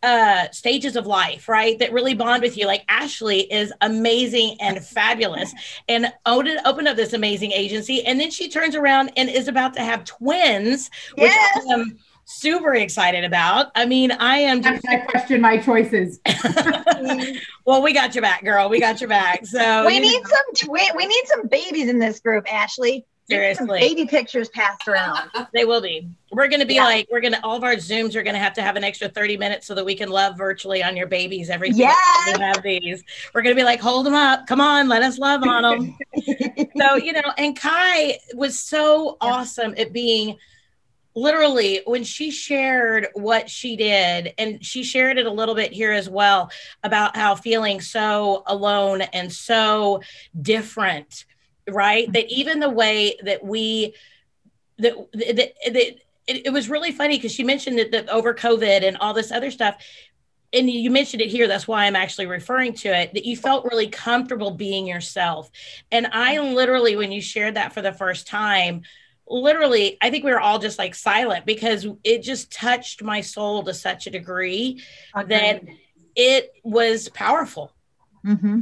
uh, 0.05 0.51
stages 0.51 0.97
of 0.97 1.07
life, 1.07 1.49
right? 1.49 1.79
That 1.79 1.93
really 1.93 2.15
bond 2.15 2.43
with 2.43 2.59
you. 2.59 2.67
Like 2.67 2.85
Ashley 2.89 3.41
is 3.53 3.73
amazing 3.81 4.57
and 4.61 4.85
fabulous 4.85 5.53
and 5.89 6.13
opened, 6.27 6.61
opened 6.67 6.89
up 6.89 6.97
this 6.97 7.15
amazing 7.15 7.53
agency. 7.53 8.05
And 8.05 8.21
then 8.21 8.31
she 8.31 8.49
turns 8.49 8.75
around 8.77 9.13
and 9.17 9.31
is 9.31 9.49
about 9.49 9.75
to 9.75 9.81
have 9.81 10.05
twins, 10.05 10.91
which 11.17 11.31
yes. 11.31 11.67
I 11.69 11.73
am 11.73 11.99
super 12.27 12.75
excited 12.75 13.25
about. 13.25 13.71
I 13.75 13.87
mean, 13.87 14.13
I 14.13 14.39
am 14.39 14.63
just 14.63 14.87
I 14.89 14.99
question 14.99 15.41
my 15.41 15.59
choices. 15.59 16.21
well, 17.65 17.83
we 17.83 17.93
got 17.93 18.15
your 18.15 18.23
back, 18.23 18.45
girl. 18.45 18.69
We 18.69 18.81
got 18.81 19.01
your 19.01 19.09
back. 19.09 19.47
So 19.47 19.87
we 19.87 20.01
need 20.01 20.23
know. 20.23 20.29
some 20.29 20.69
twin 20.69 20.87
we 20.97 21.07
need 21.07 21.25
some 21.27 21.49
babies 21.49 21.89
in 21.89 21.99
this 21.99 22.21
group, 22.21 22.53
Ashley. 22.53 23.07
Seriously. 23.29 23.81
Baby 23.81 24.07
pictures 24.07 24.51
passed 24.51 24.87
around. 24.87 25.31
they 25.55 25.65
will 25.65 25.81
be. 25.81 26.09
We're 26.31 26.49
going 26.49 26.61
to 26.61 26.67
be 26.67 26.75
yeah. 26.75 26.85
like, 26.85 27.09
we're 27.11 27.23
going 27.23 27.33
to, 27.33 27.43
all 27.43 27.57
of 27.57 27.65
our 27.65 27.77
Zooms 27.77 28.15
are 28.17 28.23
going 28.23 28.35
to 28.35 28.41
have 28.41 28.53
to 28.55 28.63
have 28.63 28.77
an 28.77 28.85
extra 28.85 29.09
30 29.09 29.39
minutes 29.39 29.67
so 29.67 29.75
that 29.75 29.85
we 29.85 29.95
can 29.95 30.11
love 30.11 30.37
virtually 30.37 30.83
on 30.83 30.97
your 30.97 31.07
babies 31.07 31.49
every 31.49 31.71
yeah. 31.71 31.95
we 32.27 32.33
have 32.33 32.63
these. 32.63 33.03
We're 33.35 33.43
going 33.43 33.55
to 33.55 33.59
be 33.59 33.65
like, 33.65 33.81
hold 33.81 34.05
them 34.05 34.15
up. 34.15 34.47
Come 34.47 34.61
on, 34.61 34.89
let 34.89 35.03
us 35.03 35.19
love 35.19 35.43
on 35.43 35.63
them. 35.63 35.99
so, 36.77 36.97
you 36.97 37.13
know, 37.13 37.33
and 37.39 37.59
Kai 37.59 38.19
was 38.35 38.59
so 38.59 39.17
yeah. 39.23 39.33
awesome 39.33 39.75
at 39.79 39.93
being 39.93 40.37
literally 41.17 41.81
when 41.87 42.03
she 42.05 42.31
shared 42.31 43.07
what 43.15 43.49
she 43.49 43.77
did 43.77 44.35
and 44.37 44.65
she 44.65 44.83
shared 44.83 45.17
it 45.17 45.27
a 45.27 45.31
little 45.31 45.55
bit 45.55 45.73
here 45.73 45.93
as 45.93 46.11
well 46.11 46.51
about 46.83 47.17
how 47.17 47.35
feeling 47.35 47.81
so 47.81 48.43
alone 48.47 49.01
and 49.01 49.33
so 49.33 50.01
different 50.43 51.25
right? 51.71 52.05
Mm-hmm. 52.05 52.13
That 52.13 52.31
even 52.31 52.61
the 52.61 52.71
way 52.71 53.17
that 53.23 53.45
we 53.45 53.95
that 54.79 54.95
that, 55.13 55.53
that 55.73 55.97
it, 56.27 56.47
it 56.47 56.53
was 56.53 56.69
really 56.69 56.93
funny 56.93 57.17
because 57.17 57.33
she 57.33 57.45
mentioned 57.45 57.79
that, 57.79 57.93
that 57.93 58.09
over 58.09 58.35
COVID 58.35 58.87
and 58.87 58.97
all 58.99 59.15
this 59.15 59.31
other 59.31 59.51
stuff, 59.51 59.77
and 60.55 60.71
you 60.71 60.91
mentioned 60.91 61.21
it 61.21 61.29
here 61.29 61.49
that's 61.49 61.67
why 61.67 61.85
i'm 61.85 61.97
actually 61.97 62.27
referring 62.27 62.73
to 62.73 62.89
it 62.89 63.13
that 63.13 63.25
you 63.25 63.37
felt 63.37 63.65
really 63.65 63.89
comfortable 63.89 64.53
being 64.53 64.87
yourself. 64.87 65.51
And 65.91 66.07
i 66.13 66.37
mm-hmm. 66.37 66.55
literally 66.55 66.97
when 66.97 67.13
you 67.13 67.21
shared 67.21 67.55
that 67.55 67.73
for 67.73 67.83
the 67.83 67.93
first 67.93 68.27
time 68.27 68.83
literally 69.27 69.99
i 70.01 70.11
think 70.11 70.25
we 70.25 70.31
were 70.31 70.41
all 70.41 70.59
just 70.59 70.79
like 70.79 70.95
silent 70.95 71.45
because 71.45 71.87
it 72.05 72.23
just 72.23 72.53
touched 72.53 73.03
my 73.03 73.21
soul 73.21 73.63
to 73.65 73.75
such 73.75 74.07
a 74.07 74.11
degree 74.11 74.83
that 75.15 75.63
it 76.15 76.53
was 76.63 77.09
powerful 77.09 77.73
Mm-hmm. 78.25 78.61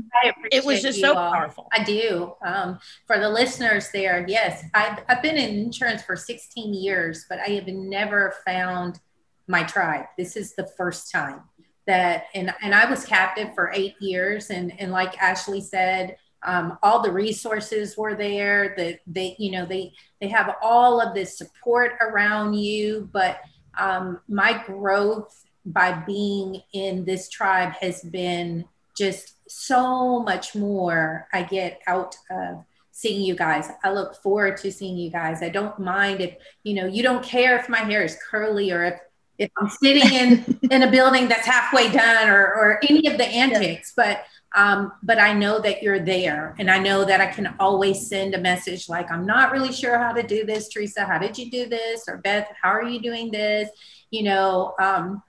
it 0.50 0.64
was 0.64 0.82
just 0.82 1.00
so 1.00 1.14
all. 1.14 1.32
powerful. 1.32 1.68
I 1.72 1.84
do. 1.84 2.34
Um, 2.44 2.78
for 3.06 3.18
the 3.18 3.28
listeners 3.28 3.90
there, 3.92 4.24
yes, 4.26 4.64
I've, 4.74 4.98
I've 5.08 5.22
been 5.22 5.36
in 5.36 5.56
insurance 5.56 6.02
for 6.02 6.16
16 6.16 6.74
years, 6.74 7.26
but 7.28 7.38
I 7.38 7.50
have 7.50 7.68
never 7.68 8.34
found 8.44 8.98
my 9.46 9.62
tribe. 9.62 10.06
This 10.18 10.36
is 10.36 10.54
the 10.54 10.66
first 10.76 11.12
time 11.12 11.42
that, 11.86 12.24
and, 12.34 12.52
and 12.62 12.74
I 12.74 12.90
was 12.90 13.04
captive 13.04 13.54
for 13.54 13.72
eight 13.72 13.94
years. 14.00 14.50
And, 14.50 14.78
and 14.80 14.90
like 14.90 15.20
Ashley 15.22 15.60
said, 15.60 16.16
um, 16.44 16.76
all 16.82 17.00
the 17.00 17.12
resources 17.12 17.96
were 17.96 18.16
there 18.16 18.74
that 18.76 19.00
they, 19.06 19.36
you 19.38 19.52
know, 19.52 19.64
they, 19.64 19.92
they 20.20 20.28
have 20.28 20.56
all 20.60 21.00
of 21.00 21.14
this 21.14 21.38
support 21.38 21.92
around 22.00 22.54
you, 22.54 23.08
but 23.12 23.40
um, 23.78 24.20
my 24.28 24.60
growth 24.66 25.44
by 25.64 25.92
being 25.92 26.60
in 26.72 27.04
this 27.04 27.28
tribe 27.28 27.72
has 27.80 28.02
been 28.02 28.64
just 28.96 29.34
so 29.52 30.20
much 30.22 30.54
more 30.54 31.28
I 31.32 31.42
get 31.42 31.80
out 31.86 32.16
of 32.30 32.64
seeing 32.90 33.22
you 33.22 33.34
guys. 33.34 33.68
I 33.82 33.92
look 33.92 34.14
forward 34.22 34.58
to 34.58 34.70
seeing 34.70 34.96
you 34.96 35.10
guys. 35.10 35.42
I 35.42 35.48
don't 35.48 35.78
mind 35.78 36.20
if, 36.20 36.36
you 36.62 36.74
know, 36.74 36.86
you 36.86 37.02
don't 37.02 37.24
care 37.24 37.58
if 37.58 37.68
my 37.68 37.78
hair 37.78 38.02
is 38.02 38.16
curly 38.30 38.70
or 38.70 38.84
if 38.84 39.00
if 39.38 39.50
I'm 39.58 39.68
sitting 39.68 40.12
in 40.12 40.58
in 40.70 40.82
a 40.82 40.90
building 40.90 41.26
that's 41.26 41.46
halfway 41.46 41.90
done 41.90 42.28
or 42.28 42.44
or 42.46 42.80
any 42.88 43.06
of 43.08 43.18
the 43.18 43.26
antics, 43.26 43.92
but 43.96 44.24
um, 44.54 44.92
but 45.02 45.18
I 45.18 45.32
know 45.32 45.60
that 45.60 45.82
you're 45.82 45.98
there 45.98 46.54
and 46.58 46.70
I 46.70 46.78
know 46.78 47.04
that 47.06 47.20
I 47.20 47.26
can 47.26 47.54
always 47.58 48.06
send 48.06 48.34
a 48.34 48.38
message 48.38 48.88
like, 48.88 49.10
I'm 49.10 49.24
not 49.24 49.50
really 49.50 49.72
sure 49.72 49.98
how 49.98 50.12
to 50.12 50.22
do 50.22 50.44
this, 50.44 50.68
Teresa. 50.68 51.06
How 51.06 51.18
did 51.18 51.38
you 51.38 51.50
do 51.50 51.66
this? 51.66 52.06
Or 52.06 52.18
Beth, 52.18 52.48
how 52.60 52.68
are 52.68 52.84
you 52.84 53.00
doing 53.00 53.30
this? 53.30 53.70
You 54.10 54.24
know, 54.24 54.74
um, 54.78 55.22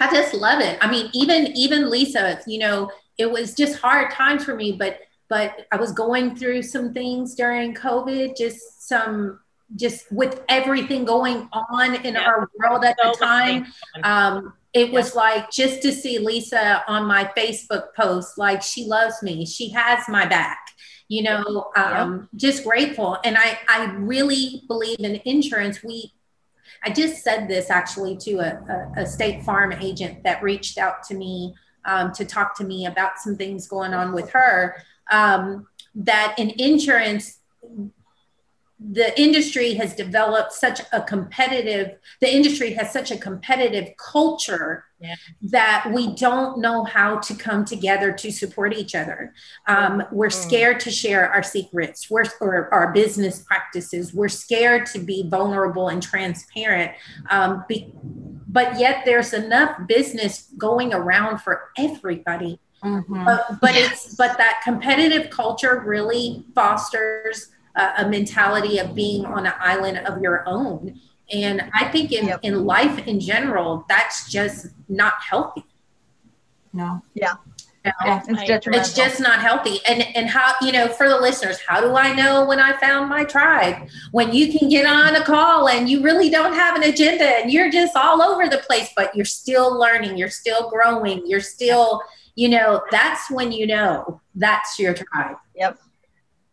I 0.00 0.12
just 0.12 0.34
love 0.34 0.60
it. 0.60 0.78
I 0.82 0.90
mean, 0.90 1.10
even 1.14 1.46
even 1.56 1.90
Lisa, 1.90 2.40
you 2.46 2.58
know, 2.58 2.90
it 3.18 3.30
was 3.30 3.54
just 3.54 3.78
hard 3.78 4.10
times 4.10 4.44
for 4.44 4.54
me, 4.54 4.72
but 4.72 5.00
but 5.28 5.66
I 5.70 5.76
was 5.76 5.92
going 5.92 6.36
through 6.36 6.62
some 6.62 6.94
things 6.94 7.34
during 7.34 7.74
COVID, 7.74 8.36
just 8.36 8.88
some 8.88 9.40
just 9.76 10.10
with 10.10 10.42
everything 10.48 11.04
going 11.04 11.48
on 11.52 11.94
in 11.96 12.14
yeah. 12.14 12.22
our 12.22 12.50
world 12.58 12.84
at 12.84 12.96
so 13.02 13.10
the 13.10 13.18
time. 13.18 13.66
Um, 14.02 14.54
it 14.72 14.90
was 14.92 15.14
like 15.14 15.50
just 15.50 15.82
to 15.82 15.92
see 15.92 16.18
Lisa 16.18 16.82
on 16.88 17.04
my 17.04 17.30
Facebook 17.36 17.94
post, 17.94 18.38
like 18.38 18.62
she 18.62 18.86
loves 18.86 19.22
me, 19.22 19.44
she 19.44 19.70
has 19.70 20.08
my 20.08 20.24
back 20.24 20.58
you 21.08 21.22
know 21.22 21.70
um, 21.74 22.28
just 22.36 22.64
grateful 22.64 23.18
and 23.24 23.36
i 23.36 23.58
i 23.68 23.90
really 23.96 24.62
believe 24.68 25.00
in 25.00 25.20
insurance 25.24 25.82
we 25.82 26.12
i 26.84 26.90
just 26.90 27.24
said 27.24 27.48
this 27.48 27.70
actually 27.70 28.16
to 28.16 28.38
a, 28.38 28.92
a, 28.96 29.02
a 29.02 29.06
state 29.06 29.42
farm 29.42 29.72
agent 29.72 30.22
that 30.22 30.42
reached 30.42 30.78
out 30.78 31.02
to 31.02 31.14
me 31.14 31.54
um, 31.88 32.12
to 32.12 32.24
talk 32.24 32.56
to 32.58 32.64
me 32.64 32.86
about 32.86 33.18
some 33.18 33.34
things 33.36 33.66
going 33.66 33.94
on 33.94 34.12
with 34.12 34.30
her. 34.30 34.76
Um, 35.10 35.66
that 35.94 36.34
in 36.38 36.50
insurance, 36.58 37.38
the 38.78 39.20
industry 39.20 39.74
has 39.74 39.94
developed 39.94 40.52
such 40.52 40.80
a 40.92 41.02
competitive 41.02 41.96
the 42.20 42.32
industry 42.32 42.74
has 42.74 42.92
such 42.92 43.10
a 43.10 43.16
competitive 43.16 43.88
culture 43.96 44.84
yeah. 45.00 45.14
that 45.42 45.90
we 45.94 46.14
don't 46.14 46.60
know 46.60 46.84
how 46.84 47.18
to 47.18 47.34
come 47.34 47.64
together 47.64 48.12
to 48.12 48.30
support 48.30 48.74
each 48.74 48.94
other 48.94 49.32
um, 49.66 50.02
we're 50.12 50.28
mm. 50.28 50.32
scared 50.32 50.80
to 50.80 50.90
share 50.90 51.30
our 51.32 51.42
secrets 51.42 52.10
we're, 52.10 52.24
or 52.40 52.72
our 52.72 52.92
business 52.92 53.40
practices 53.40 54.12
we're 54.14 54.28
scared 54.28 54.86
to 54.86 54.98
be 54.98 55.28
vulnerable 55.28 55.88
and 55.88 56.02
transparent 56.02 56.92
um, 57.30 57.64
be, 57.68 57.92
but 58.48 58.78
yet 58.78 59.04
there's 59.04 59.32
enough 59.32 59.76
business 59.86 60.52
going 60.56 60.92
around 60.94 61.38
for 61.38 61.70
everybody 61.78 62.58
mm-hmm. 62.82 63.24
but, 63.24 63.60
but 63.60 63.74
yes. 63.74 64.06
it's 64.06 64.14
but 64.16 64.36
that 64.38 64.60
competitive 64.64 65.30
culture 65.30 65.82
really 65.86 66.44
fosters 66.54 67.50
a 67.98 68.08
mentality 68.08 68.78
of 68.78 68.94
being 68.94 69.24
on 69.24 69.46
an 69.46 69.52
island 69.58 69.98
of 69.98 70.20
your 70.20 70.42
own. 70.48 71.00
And 71.32 71.70
I 71.74 71.88
think 71.88 72.12
in, 72.12 72.26
yep. 72.26 72.40
in 72.42 72.64
life 72.64 73.06
in 73.06 73.20
general, 73.20 73.84
that's 73.88 74.30
just 74.30 74.68
not 74.88 75.14
healthy. 75.20 75.64
No. 76.72 77.02
Yeah. 77.14 77.34
Yeah, 78.04 78.22
it's, 78.28 78.66
it's 78.66 78.92
just 78.92 79.20
not 79.20 79.40
healthy. 79.40 79.78
And 79.88 80.02
and 80.14 80.28
how 80.28 80.54
you 80.60 80.72
know 80.72 80.88
for 80.88 81.08
the 81.08 81.18
listeners, 81.18 81.58
how 81.66 81.80
do 81.80 81.94
I 81.96 82.12
know 82.12 82.44
when 82.44 82.58
I 82.58 82.78
found 82.78 83.08
my 83.08 83.24
tribe? 83.24 83.88
When 84.10 84.32
you 84.32 84.52
can 84.52 84.68
get 84.68 84.84
on 84.84 85.16
a 85.16 85.24
call 85.24 85.68
and 85.68 85.88
you 85.88 86.02
really 86.02 86.28
don't 86.28 86.52
have 86.54 86.76
an 86.76 86.82
agenda 86.82 87.24
and 87.24 87.50
you're 87.50 87.70
just 87.70 87.96
all 87.96 88.20
over 88.20 88.48
the 88.48 88.58
place, 88.58 88.90
but 88.96 89.14
you're 89.14 89.24
still 89.24 89.78
learning, 89.78 90.18
you're 90.18 90.28
still 90.28 90.68
growing, 90.68 91.22
you're 91.26 91.40
still, 91.40 92.02
you 92.34 92.48
know, 92.48 92.82
that's 92.90 93.30
when 93.30 93.52
you 93.52 93.66
know 93.66 94.20
that's 94.34 94.78
your 94.78 94.94
tribe. 94.94 95.36
Yep. 95.54 95.78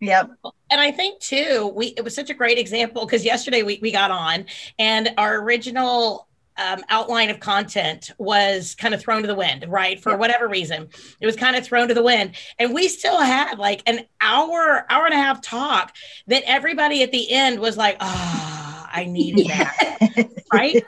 Yep. 0.01 0.31
And 0.71 0.81
I 0.81 0.91
think 0.91 1.19
too, 1.19 1.71
we 1.75 1.87
it 1.97 2.03
was 2.03 2.13
such 2.13 2.29
a 2.29 2.33
great 2.33 2.57
example 2.57 3.05
because 3.05 3.23
yesterday 3.23 3.63
we, 3.63 3.79
we 3.81 3.91
got 3.91 4.11
on 4.11 4.45
and 4.77 5.13
our 5.17 5.41
original 5.41 6.27
um, 6.57 6.81
outline 6.89 7.29
of 7.29 7.39
content 7.39 8.11
was 8.17 8.75
kind 8.75 8.93
of 8.93 9.01
thrown 9.01 9.21
to 9.21 9.27
the 9.27 9.35
wind, 9.35 9.65
right? 9.67 10.01
For 10.01 10.15
whatever 10.17 10.47
reason, 10.47 10.87
it 11.19 11.25
was 11.25 11.35
kind 11.35 11.55
of 11.55 11.65
thrown 11.65 11.87
to 11.89 11.93
the 11.93 12.03
wind, 12.03 12.35
and 12.59 12.73
we 12.73 12.87
still 12.87 13.19
had 13.19 13.59
like 13.59 13.81
an 13.85 14.05
hour, 14.21 14.85
hour 14.89 15.05
and 15.05 15.13
a 15.13 15.17
half 15.17 15.41
talk 15.41 15.93
that 16.27 16.43
everybody 16.45 17.03
at 17.03 17.11
the 17.11 17.29
end 17.29 17.59
was 17.59 17.75
like, 17.75 17.97
"Ah, 17.99 18.85
oh, 18.85 18.89
I 18.93 19.05
needed 19.05 19.47
that," 19.49 20.29
right? 20.53 20.85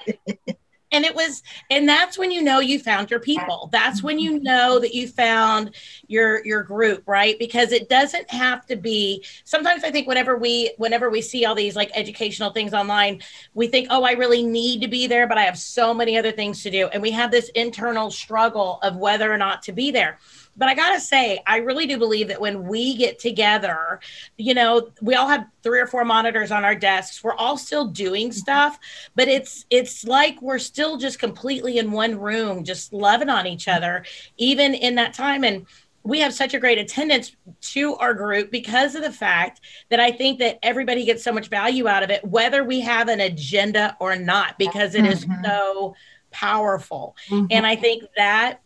and 0.92 1.06
it 1.06 1.16
was 1.16 1.44
and 1.70 1.88
that's 1.88 2.18
when 2.18 2.32
you 2.32 2.42
know 2.42 2.60
you 2.60 2.80
found 2.80 3.12
your 3.12 3.20
people. 3.20 3.70
That's 3.72 4.02
when 4.02 4.20
you 4.20 4.40
know 4.40 4.80
that 4.80 4.94
you 4.94 5.08
found 5.08 5.76
your 6.08 6.46
your 6.46 6.64
group 6.64 7.04
right? 7.06 7.38
Because 7.40 7.72
it 7.72 7.90
doesn't 7.90 8.30
have 8.32 8.66
to 8.68 8.76
be 8.76 9.24
sometimes 9.44 9.84
i 9.84 9.92
think 9.92 10.08
whenever 10.08 10.38
we 10.38 10.74
whenever 10.78 11.10
we 11.10 11.22
see 11.22 11.46
all 11.46 11.56
these 11.56 11.76
like 11.76 11.92
educational 11.96 12.52
things 12.52 12.74
online 12.74 13.22
we 13.54 13.68
think 13.68 13.88
oh 13.90 14.04
i 14.04 14.12
really 14.12 14.44
need 14.44 14.82
to 14.82 14.88
be 14.88 15.08
there 15.08 15.28
but 15.28 15.38
i 15.38 15.44
have 15.44 15.58
so 15.58 15.94
many 15.94 16.18
other 16.18 16.32
things 16.32 16.64
to 16.64 16.72
do. 16.72 16.88
And 16.88 17.02
we 17.02 17.12
have 17.12 17.32
this 17.32 17.50
internal 17.50 18.12
struggle 18.12 18.80
of 18.84 18.96
whether 18.98 19.32
or 19.32 19.38
not 19.38 19.62
to 19.64 19.72
be 19.72 19.92
there 19.92 20.20
but 20.58 20.68
I 20.68 20.74
gotta 20.74 21.00
say, 21.00 21.42
I 21.46 21.58
really 21.58 21.86
do 21.86 21.98
believe 21.98 22.28
that 22.30 22.42
when 22.42 22.68
we 22.68 22.98
get 22.98 23.20
together, 23.20 24.00
you 24.38 24.54
know, 24.54 24.90
we 25.02 25.16
all 25.16 25.28
have 25.28 25.46
three 25.64 25.80
or 25.80 25.88
four 25.88 26.04
monitors 26.04 26.52
on 26.52 26.66
our 26.66 26.76
desks. 26.76 27.24
We're 27.24 27.36
all 27.36 27.58
still 27.58 27.88
doing 27.88 28.32
stuff, 28.32 28.80
but 29.16 29.28
it's 29.28 29.66
it's 29.70 30.04
like 30.04 30.42
we're 30.42 30.60
still 30.60 30.98
just 30.98 31.20
completely 31.20 31.78
in 31.78 31.92
one 31.92 32.20
room, 32.20 32.64
just 32.64 32.92
loving 32.92 33.30
on 33.30 33.46
each 33.46 33.68
other, 33.68 34.04
even 34.38 34.74
in 34.74 34.96
that 34.96 35.14
time. 35.14 35.44
And 35.44 35.66
we 36.04 36.20
have 36.22 36.34
such 36.34 36.54
a 36.54 36.60
great 36.60 36.78
attendance 36.78 37.36
to 37.60 37.96
our 37.98 38.14
group 38.14 38.50
because 38.50 38.96
of 38.96 39.04
the 39.04 39.12
fact 39.12 39.60
that 39.90 40.00
I 40.00 40.12
think 40.12 40.40
that 40.40 40.58
everybody 40.64 41.04
gets 41.04 41.22
so 41.24 41.34
much 41.34 41.50
value 41.50 41.88
out 41.88 42.02
of 42.02 42.10
it, 42.10 42.24
whether 42.24 42.64
we 42.64 42.80
have 42.80 43.10
an 43.10 43.20
agenda 43.20 43.98
or 44.00 44.16
not, 44.16 44.58
because 44.58 44.96
it 44.96 45.06
is 45.06 45.26
mm-hmm. 45.26 45.44
so 45.44 45.96
powerful. 46.32 47.16
Mm-hmm. 47.30 47.48
And 47.52 47.68
I 47.68 47.76
think 47.76 48.06
that 48.16 48.62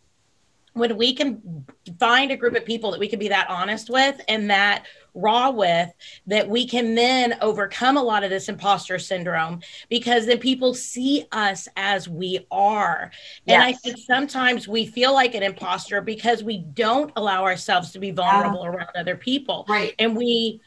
when 0.74 0.96
we 0.96 1.14
can 1.14 1.64
find 1.98 2.30
a 2.30 2.36
group 2.36 2.54
of 2.54 2.64
people 2.64 2.90
that 2.90 3.00
we 3.00 3.08
can 3.08 3.18
be 3.18 3.28
that 3.28 3.48
honest 3.50 3.90
with 3.90 4.20
and 4.28 4.50
that 4.50 4.86
raw 5.14 5.50
with 5.50 5.90
that 6.26 6.48
we 6.48 6.66
can 6.66 6.94
then 6.94 7.36
overcome 7.42 7.98
a 7.98 8.02
lot 8.02 8.24
of 8.24 8.30
this 8.30 8.48
imposter 8.48 8.98
syndrome 8.98 9.60
because 9.90 10.24
then 10.24 10.38
people 10.38 10.72
see 10.72 11.26
us 11.32 11.68
as 11.76 12.08
we 12.08 12.46
are. 12.50 13.10
Yes. 13.44 13.54
and 13.54 13.62
i 13.62 13.72
think 13.72 13.98
sometimes 13.98 14.66
we 14.66 14.86
feel 14.86 15.12
like 15.12 15.34
an 15.34 15.42
imposter 15.42 16.00
because 16.00 16.42
we 16.42 16.58
don't 16.58 17.12
allow 17.16 17.42
ourselves 17.44 17.92
to 17.92 17.98
be 17.98 18.10
vulnerable 18.10 18.62
uh, 18.62 18.68
around 18.68 18.88
other 18.96 19.16
people. 19.16 19.66
Right. 19.68 19.94
And 19.98 20.16
we 20.16 20.60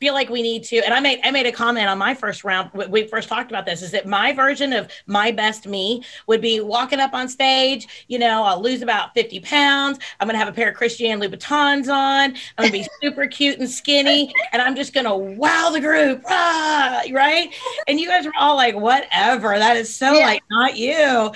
feel 0.00 0.14
like 0.14 0.28
we 0.28 0.42
need 0.42 0.62
to 0.64 0.76
and 0.78 0.94
i 0.94 1.00
made 1.00 1.20
i 1.24 1.30
made 1.30 1.46
a 1.46 1.52
comment 1.52 1.88
on 1.88 1.98
my 1.98 2.14
first 2.14 2.44
round 2.44 2.70
we 2.72 3.06
first 3.06 3.28
talked 3.28 3.50
about 3.50 3.66
this 3.66 3.82
is 3.82 3.90
that 3.90 4.06
my 4.06 4.32
version 4.32 4.72
of 4.72 4.90
my 5.06 5.30
best 5.30 5.66
me 5.66 6.02
would 6.26 6.40
be 6.40 6.60
walking 6.60 7.00
up 7.00 7.14
on 7.14 7.28
stage 7.28 8.06
you 8.08 8.18
know 8.18 8.44
i'll 8.44 8.62
lose 8.62 8.82
about 8.82 9.14
50 9.14 9.40
pounds 9.40 9.98
i'm 10.20 10.28
gonna 10.28 10.38
have 10.38 10.48
a 10.48 10.52
pair 10.52 10.70
of 10.70 10.76
christian 10.76 11.20
louboutins 11.20 11.92
on 11.92 12.30
i'm 12.30 12.36
gonna 12.58 12.70
be 12.70 12.86
super 13.02 13.26
cute 13.26 13.58
and 13.58 13.68
skinny 13.68 14.32
and 14.52 14.62
i'm 14.62 14.76
just 14.76 14.92
gonna 14.92 15.16
wow 15.16 15.70
the 15.70 15.80
group 15.80 16.22
ah, 16.28 17.02
right? 17.12 17.54
And 17.86 17.98
you 17.98 18.08
guys 18.08 18.24
were 18.26 18.32
all 18.38 18.56
like 18.56 18.74
whatever 18.74 19.58
that 19.58 19.76
is 19.76 19.94
so 19.94 20.12
yeah. 20.12 20.26
like 20.26 20.42
not 20.50 20.76
you. 20.76 20.90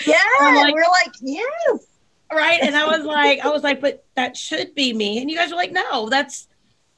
Yeah 0.06 0.16
like, 0.40 0.74
we're 0.74 0.82
like 0.82 1.12
yes. 1.20 1.86
Right 2.32 2.62
and 2.62 2.74
i 2.74 2.86
was 2.86 3.04
like 3.04 3.40
i 3.40 3.50
was 3.50 3.62
like 3.62 3.80
but 3.80 4.04
that 4.14 4.36
should 4.36 4.74
be 4.74 4.92
me. 4.92 5.20
And 5.20 5.30
you 5.30 5.36
guys 5.36 5.50
were 5.50 5.56
like 5.56 5.72
no 5.72 6.08
that's 6.08 6.48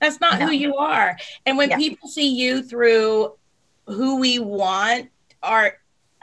that's 0.01 0.21
not 0.21 0.41
who 0.41 0.51
you 0.51 0.77
are. 0.77 1.17
And 1.47 1.57
when 1.57 1.71
yeah. 1.71 1.77
people 1.77 2.09
see 2.09 2.29
you 2.29 2.63
through 2.63 3.35
who 3.87 4.19
we 4.19 4.39
want 4.39 5.11
our 5.43 5.75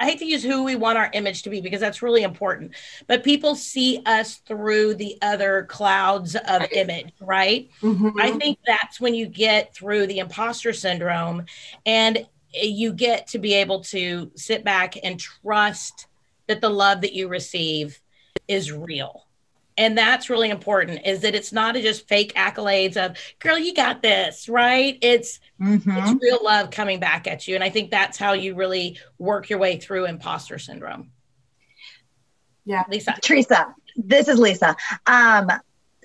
I 0.01 0.05
hate 0.05 0.19
to 0.19 0.25
use 0.25 0.41
who 0.41 0.63
we 0.63 0.75
want 0.75 0.97
our 0.97 1.11
image 1.13 1.43
to 1.43 1.51
be 1.51 1.61
because 1.61 1.79
that's 1.79 2.01
really 2.01 2.23
important. 2.23 2.71
But 3.05 3.23
people 3.23 3.53
see 3.53 4.01
us 4.07 4.37
through 4.37 4.95
the 4.95 5.15
other 5.21 5.67
clouds 5.69 6.35
of 6.35 6.63
image, 6.71 7.13
right? 7.19 7.69
Mm-hmm. 7.83 8.19
I 8.19 8.31
think 8.31 8.57
that's 8.65 8.99
when 8.99 9.13
you 9.13 9.27
get 9.27 9.75
through 9.75 10.07
the 10.07 10.17
imposter 10.17 10.73
syndrome 10.73 11.45
and 11.85 12.25
you 12.51 12.93
get 12.93 13.27
to 13.27 13.37
be 13.37 13.53
able 13.53 13.81
to 13.81 14.31
sit 14.35 14.63
back 14.63 14.95
and 15.03 15.19
trust 15.19 16.07
that 16.47 16.61
the 16.61 16.69
love 16.69 17.01
that 17.01 17.13
you 17.13 17.27
receive 17.27 18.01
is 18.47 18.71
real 18.71 19.27
and 19.81 19.97
that's 19.97 20.29
really 20.29 20.51
important 20.51 21.05
is 21.05 21.21
that 21.21 21.33
it's 21.33 21.51
not 21.51 21.73
just 21.73 22.07
fake 22.07 22.33
accolades 22.35 22.97
of 22.97 23.17
girl 23.39 23.57
you 23.57 23.73
got 23.73 24.01
this 24.01 24.47
right? 24.47 24.97
It's 25.01 25.39
mm-hmm. 25.59 25.97
it's 25.97 26.23
real 26.23 26.39
love 26.43 26.69
coming 26.69 26.99
back 26.99 27.27
at 27.27 27.47
you 27.47 27.55
and 27.55 27.63
i 27.63 27.69
think 27.69 27.89
that's 27.89 28.17
how 28.17 28.33
you 28.33 28.55
really 28.55 28.97
work 29.17 29.49
your 29.49 29.59
way 29.59 29.77
through 29.77 30.05
imposter 30.05 30.59
syndrome. 30.59 31.11
Yeah. 32.63 32.83
Lisa. 32.89 33.15
Teresa 33.21 33.73
this 33.95 34.27
is 34.27 34.39
lisa. 34.39 34.75
Um 35.07 35.51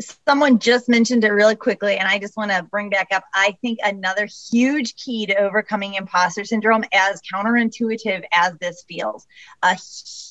someone 0.01 0.59
just 0.59 0.89
mentioned 0.89 1.25
it 1.25 1.31
really 1.31 1.57
quickly 1.57 1.97
and 1.97 2.07
i 2.07 2.19
just 2.19 2.37
want 2.37 2.51
to 2.51 2.63
bring 2.65 2.91
back 2.91 3.09
up 3.13 3.25
i 3.35 3.57
think 3.63 3.79
another 3.83 4.29
huge 4.51 4.95
key 4.97 5.27
to 5.27 5.37
overcoming 5.37 5.95
imposter 5.95 6.45
syndrome 6.45 6.85
as 6.93 7.21
counterintuitive 7.33 8.23
as 8.33 8.55
this 8.61 8.85
feels 8.87 9.27
a 9.63 9.77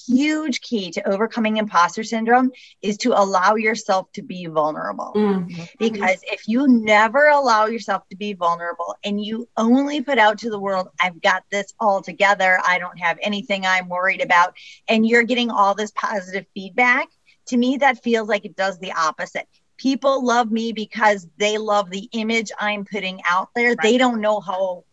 huge 0.07 0.61
key 0.61 0.91
to 0.91 1.07
overcoming 1.07 1.57
imposter 1.57 2.03
syndrome 2.03 2.51
is 2.81 2.97
to 2.97 3.11
allow 3.11 3.55
yourself 3.55 4.11
to 4.11 4.21
be 4.21 4.45
vulnerable 4.45 5.11
mm-hmm. 5.15 5.63
because 5.79 6.19
if 6.23 6.47
you 6.47 6.67
never 6.67 7.27
allow 7.27 7.65
yourself 7.65 8.07
to 8.09 8.15
be 8.15 8.33
vulnerable 8.33 8.95
and 9.03 9.23
you 9.23 9.47
only 9.57 10.01
put 10.01 10.19
out 10.19 10.37
to 10.37 10.49
the 10.49 10.59
world 10.59 10.89
i've 11.01 11.19
got 11.21 11.43
this 11.49 11.73
all 11.79 12.01
together 12.01 12.59
i 12.67 12.77
don't 12.77 12.99
have 12.99 13.17
anything 13.21 13.65
i'm 13.65 13.89
worried 13.89 14.21
about 14.21 14.55
and 14.87 15.07
you're 15.07 15.23
getting 15.23 15.49
all 15.49 15.73
this 15.73 15.91
positive 15.91 16.45
feedback 16.53 17.07
to 17.47 17.57
me, 17.57 17.77
that 17.77 18.03
feels 18.03 18.27
like 18.27 18.45
it 18.45 18.55
does 18.55 18.79
the 18.79 18.93
opposite. 18.93 19.47
People 19.77 20.25
love 20.25 20.51
me 20.51 20.71
because 20.71 21.27
they 21.37 21.57
love 21.57 21.89
the 21.89 22.07
image 22.13 22.51
I'm 22.59 22.85
putting 22.85 23.21
out 23.29 23.49
there. 23.55 23.69
Right. 23.69 23.81
They 23.81 23.97
don't 23.97 24.21
know 24.21 24.39
how 24.39 24.85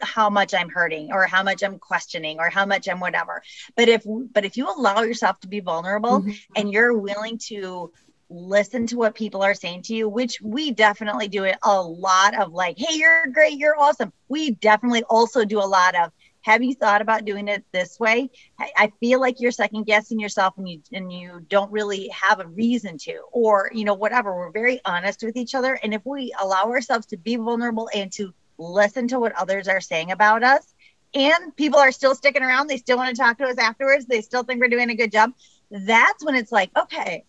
how 0.00 0.30
much 0.30 0.54
I'm 0.54 0.68
hurting 0.68 1.10
or 1.12 1.26
how 1.26 1.42
much 1.42 1.62
I'm 1.62 1.78
questioning 1.78 2.38
or 2.38 2.50
how 2.50 2.66
much 2.66 2.88
I'm 2.88 3.00
whatever. 3.00 3.42
But 3.76 3.88
if 3.88 4.04
but 4.06 4.44
if 4.44 4.56
you 4.56 4.68
allow 4.68 5.02
yourself 5.02 5.38
to 5.40 5.48
be 5.48 5.60
vulnerable 5.60 6.20
mm-hmm. 6.20 6.32
and 6.54 6.72
you're 6.72 6.96
willing 6.96 7.38
to 7.48 7.92
listen 8.28 8.86
to 8.88 8.96
what 8.96 9.14
people 9.14 9.42
are 9.42 9.54
saying 9.54 9.82
to 9.82 9.94
you, 9.94 10.08
which 10.08 10.40
we 10.40 10.72
definitely 10.72 11.28
do 11.28 11.44
it 11.44 11.56
a 11.62 11.80
lot 11.80 12.38
of 12.40 12.52
like, 12.52 12.76
hey, 12.78 12.96
you're 12.96 13.26
great, 13.28 13.58
you're 13.58 13.78
awesome. 13.78 14.12
We 14.28 14.50
definitely 14.50 15.04
also 15.04 15.44
do 15.44 15.60
a 15.60 15.64
lot 15.64 15.94
of 15.94 16.10
have 16.46 16.62
you 16.62 16.74
thought 16.74 17.02
about 17.02 17.24
doing 17.24 17.48
it 17.48 17.64
this 17.72 17.98
way? 17.98 18.30
I 18.56 18.92
feel 19.00 19.20
like 19.20 19.40
you're 19.40 19.50
second 19.50 19.84
guessing 19.84 20.20
yourself 20.20 20.54
and 20.56 20.68
you 20.68 20.80
and 20.92 21.12
you 21.12 21.44
don't 21.48 21.72
really 21.72 22.06
have 22.10 22.38
a 22.38 22.46
reason 22.46 22.98
to 22.98 23.18
or 23.32 23.68
you 23.74 23.84
know 23.84 23.94
whatever. 23.94 24.32
We're 24.32 24.52
very 24.52 24.80
honest 24.84 25.24
with 25.24 25.36
each 25.36 25.56
other. 25.56 25.76
And 25.82 25.92
if 25.92 26.02
we 26.04 26.32
allow 26.40 26.66
ourselves 26.66 27.06
to 27.06 27.16
be 27.16 27.34
vulnerable 27.34 27.90
and 27.92 28.12
to 28.12 28.32
listen 28.58 29.08
to 29.08 29.18
what 29.18 29.32
others 29.32 29.66
are 29.66 29.80
saying 29.80 30.12
about 30.12 30.44
us 30.44 30.72
and 31.14 31.54
people 31.56 31.80
are 31.80 31.90
still 31.90 32.14
sticking 32.14 32.42
around 32.42 32.68
they 32.68 32.78
still 32.78 32.96
want 32.96 33.14
to 33.14 33.20
talk 33.20 33.36
to 33.36 33.44
us 33.44 33.58
afterwards 33.58 34.06
they 34.06 34.22
still 34.22 34.44
think 34.44 34.60
we're 34.60 34.68
doing 34.68 34.88
a 34.88 34.94
good 34.94 35.12
job 35.12 35.30
that's 35.70 36.24
when 36.24 36.34
it's 36.34 36.50
like 36.50 36.70
okay 36.74 37.22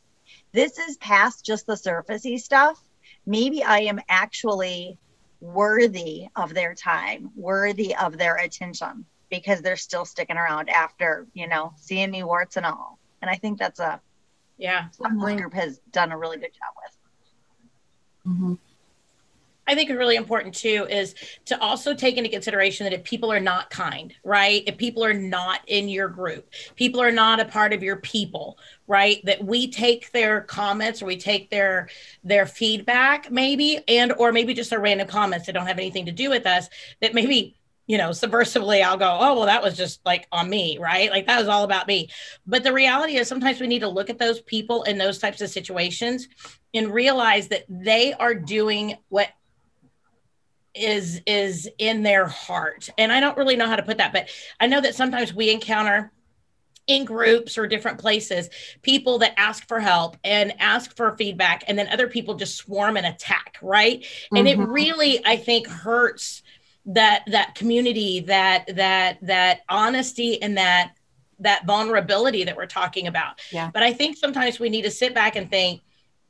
this 0.53 0.77
is 0.79 0.95
past 0.97 1.45
just 1.45 1.67
the 1.67 1.73
surfacey 1.73 2.39
stuff. 2.39 2.79
Maybe 3.25 3.61
i 3.61 3.79
am 3.79 3.99
actually 4.07 4.97
worthy 5.39 6.27
of 6.35 6.53
their 6.53 6.73
time, 6.73 7.31
worthy 7.35 7.95
of 7.95 8.17
their 8.17 8.35
attention 8.35 9.05
because 9.29 9.61
they're 9.61 9.75
still 9.75 10.05
sticking 10.05 10.37
around 10.37 10.69
after, 10.69 11.27
you 11.33 11.47
know, 11.47 11.73
seeing 11.77 12.11
me 12.11 12.23
warts 12.23 12.57
and 12.57 12.65
all. 12.65 12.97
And 13.21 13.29
I 13.29 13.35
think 13.35 13.59
that's 13.59 13.79
a 13.79 14.01
yeah, 14.57 14.89
something 14.91 15.19
this 15.19 15.41
group 15.41 15.53
has 15.53 15.79
done 15.91 16.11
a 16.11 16.17
really 16.17 16.37
good 16.37 16.51
job 16.53 16.73
with. 16.83 18.33
Mm-hmm. 18.33 18.53
I 19.67 19.75
think 19.75 19.89
is 19.89 19.97
really 19.97 20.15
important 20.15 20.55
too 20.55 20.87
is 20.89 21.13
to 21.45 21.59
also 21.61 21.93
take 21.93 22.17
into 22.17 22.29
consideration 22.29 22.85
that 22.85 22.93
if 22.93 23.03
people 23.03 23.31
are 23.31 23.39
not 23.39 23.69
kind, 23.69 24.13
right? 24.23 24.63
If 24.65 24.77
people 24.77 25.03
are 25.03 25.13
not 25.13 25.61
in 25.67 25.89
your 25.89 26.07
group, 26.07 26.49
people 26.75 27.01
are 27.01 27.11
not 27.11 27.39
a 27.39 27.45
part 27.45 27.73
of 27.73 27.83
your 27.83 27.97
people, 27.97 28.57
right? 28.87 29.23
That 29.25 29.43
we 29.43 29.69
take 29.69 30.11
their 30.11 30.41
comments 30.41 31.01
or 31.01 31.05
we 31.05 31.17
take 31.17 31.49
their 31.49 31.89
their 32.23 32.45
feedback 32.45 33.29
maybe 33.29 33.79
and 33.87 34.13
or 34.13 34.31
maybe 34.31 34.53
just 34.53 34.69
their 34.69 34.79
random 34.79 35.07
comments 35.07 35.45
that 35.45 35.53
don't 35.53 35.67
have 35.67 35.79
anything 35.79 36.05
to 36.05 36.11
do 36.11 36.29
with 36.29 36.45
us 36.45 36.69
that 37.01 37.13
maybe 37.13 37.57
you 37.87 37.97
know, 37.97 38.09
subversively, 38.09 38.83
I'll 38.83 38.97
go, 38.97 39.17
oh, 39.19 39.33
well, 39.33 39.45
that 39.45 39.63
was 39.63 39.77
just 39.77 40.05
like 40.05 40.27
on 40.33 40.49
me, 40.49 40.77
right? 40.77 41.09
Like 41.09 41.25
that 41.27 41.39
was 41.39 41.47
all 41.47 41.63
about 41.63 41.87
me. 41.87 42.09
But 42.45 42.63
the 42.63 42.73
reality 42.73 43.15
is 43.15 43.29
sometimes 43.29 43.61
we 43.61 43.67
need 43.67 43.79
to 43.79 43.87
look 43.87 44.09
at 44.09 44.19
those 44.19 44.41
people 44.41 44.83
in 44.83 44.97
those 44.97 45.19
types 45.19 45.39
of 45.39 45.49
situations 45.49 46.27
and 46.73 46.93
realize 46.93 47.47
that 47.47 47.63
they 47.69 48.13
are 48.13 48.35
doing 48.35 48.97
what 49.07 49.29
is 50.77 51.21
is 51.25 51.69
in 51.77 52.03
their 52.03 52.27
heart 52.27 52.89
and 52.97 53.11
i 53.11 53.19
don't 53.19 53.37
really 53.37 53.55
know 53.55 53.67
how 53.67 53.75
to 53.75 53.83
put 53.83 53.97
that 53.97 54.13
but 54.13 54.29
i 54.59 54.67
know 54.67 54.81
that 54.81 54.95
sometimes 54.95 55.33
we 55.33 55.49
encounter 55.51 56.11
in 56.87 57.03
groups 57.03 57.57
or 57.57 57.67
different 57.67 57.99
places 57.99 58.49
people 58.81 59.17
that 59.17 59.33
ask 59.37 59.67
for 59.67 59.79
help 59.79 60.15
and 60.23 60.53
ask 60.59 60.95
for 60.95 61.15
feedback 61.17 61.63
and 61.67 61.77
then 61.77 61.87
other 61.89 62.07
people 62.07 62.35
just 62.35 62.55
swarm 62.55 62.97
and 62.97 63.05
attack 63.05 63.57
right 63.61 64.01
mm-hmm. 64.01 64.37
and 64.37 64.47
it 64.47 64.57
mm-hmm. 64.57 64.71
really 64.71 65.25
i 65.25 65.35
think 65.35 65.67
hurts 65.67 66.41
that 66.85 67.23
that 67.27 67.53
community 67.55 68.21
that 68.21 68.65
that 68.75 69.17
that 69.21 69.59
honesty 69.67 70.41
and 70.41 70.57
that 70.57 70.93
that 71.39 71.65
vulnerability 71.65 72.43
that 72.45 72.55
we're 72.55 72.65
talking 72.65 73.07
about 73.07 73.39
yeah 73.51 73.69
but 73.73 73.83
i 73.83 73.91
think 73.91 74.15
sometimes 74.15 74.59
we 74.59 74.69
need 74.69 74.83
to 74.83 74.91
sit 74.91 75.13
back 75.13 75.35
and 75.35 75.49
think 75.49 75.81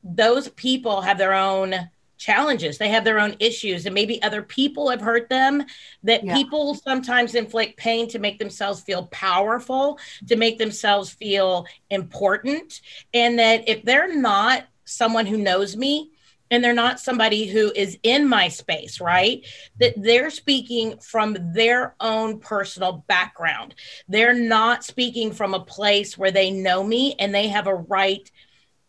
those 0.04 0.50
people 0.50 1.02
have 1.02 1.18
their 1.18 1.34
own 1.34 1.74
challenges 2.18 2.78
they 2.78 2.90
have 2.90 3.04
their 3.04 3.20
own 3.20 3.36
issues 3.40 3.86
and 3.86 3.94
maybe 3.94 4.22
other 4.24 4.42
people 4.42 4.90
have 4.90 5.02
hurt 5.02 5.30
them 5.30 5.64
that 6.04 6.24
yeah. 6.24 6.36
people 6.36 6.76
sometimes 6.76 7.36
inflict 7.36 7.78
pain 7.78 8.08
to 8.08 8.20
make 8.20 8.40
themselves 8.40 8.82
feel 8.82 9.08
powerful 9.08 10.00
to 10.28 10.36
make 10.36 10.58
themselves 10.58 11.10
feel 11.10 11.66
important 11.90 12.82
and 13.14 13.40
that 13.40 13.68
if 13.68 13.84
they're 13.84 14.16
not 14.16 14.66
someone 14.86 15.26
who 15.26 15.38
knows 15.38 15.76
me 15.76 16.12
and 16.50 16.64
they're 16.64 16.74
not 16.74 17.00
somebody 17.00 17.46
who 17.46 17.72
is 17.76 17.98
in 18.04 18.28
my 18.28 18.48
space, 18.48 19.02
right? 19.02 19.46
That 19.80 19.94
they're 19.98 20.30
speaking 20.30 20.98
from 21.00 21.38
their 21.54 21.96
own 22.00 22.40
personal 22.40 23.04
background. 23.08 23.76
They're 24.08 24.34
not 24.34 24.84
speaking 24.84 25.32
from 25.32 25.54
a 25.54 25.60
place 25.60 26.18
where 26.18 26.32
they 26.32 26.52
know 26.52 26.84
me 26.84 27.16
and 27.20 27.34
they 27.34 27.50
have 27.50 27.68
a 27.68 27.76
right 27.76 28.30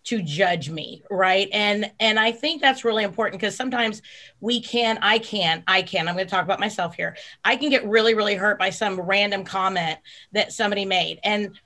to 0.04 0.22
judge 0.22 0.70
me 0.70 1.02
right 1.10 1.48
and 1.52 1.90
and 2.00 2.18
i 2.18 2.32
think 2.32 2.62
that's 2.62 2.84
really 2.84 3.04
important 3.04 3.40
because 3.40 3.54
sometimes 3.54 4.02
we 4.40 4.60
can 4.60 4.98
i 5.02 5.18
can 5.18 5.62
i 5.66 5.82
can 5.82 6.08
i'm 6.08 6.14
going 6.14 6.26
to 6.26 6.30
talk 6.30 6.44
about 6.44 6.60
myself 6.60 6.94
here 6.94 7.16
i 7.44 7.56
can 7.56 7.68
get 7.68 7.86
really 7.86 8.14
really 8.14 8.34
hurt 8.34 8.58
by 8.58 8.70
some 8.70 9.00
random 9.00 9.44
comment 9.44 9.98
that 10.32 10.52
somebody 10.52 10.84
made 10.84 11.18
and 11.24 11.58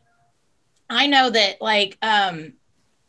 i 0.90 1.06
know 1.06 1.30
that 1.30 1.60
like 1.60 1.96
um 2.02 2.52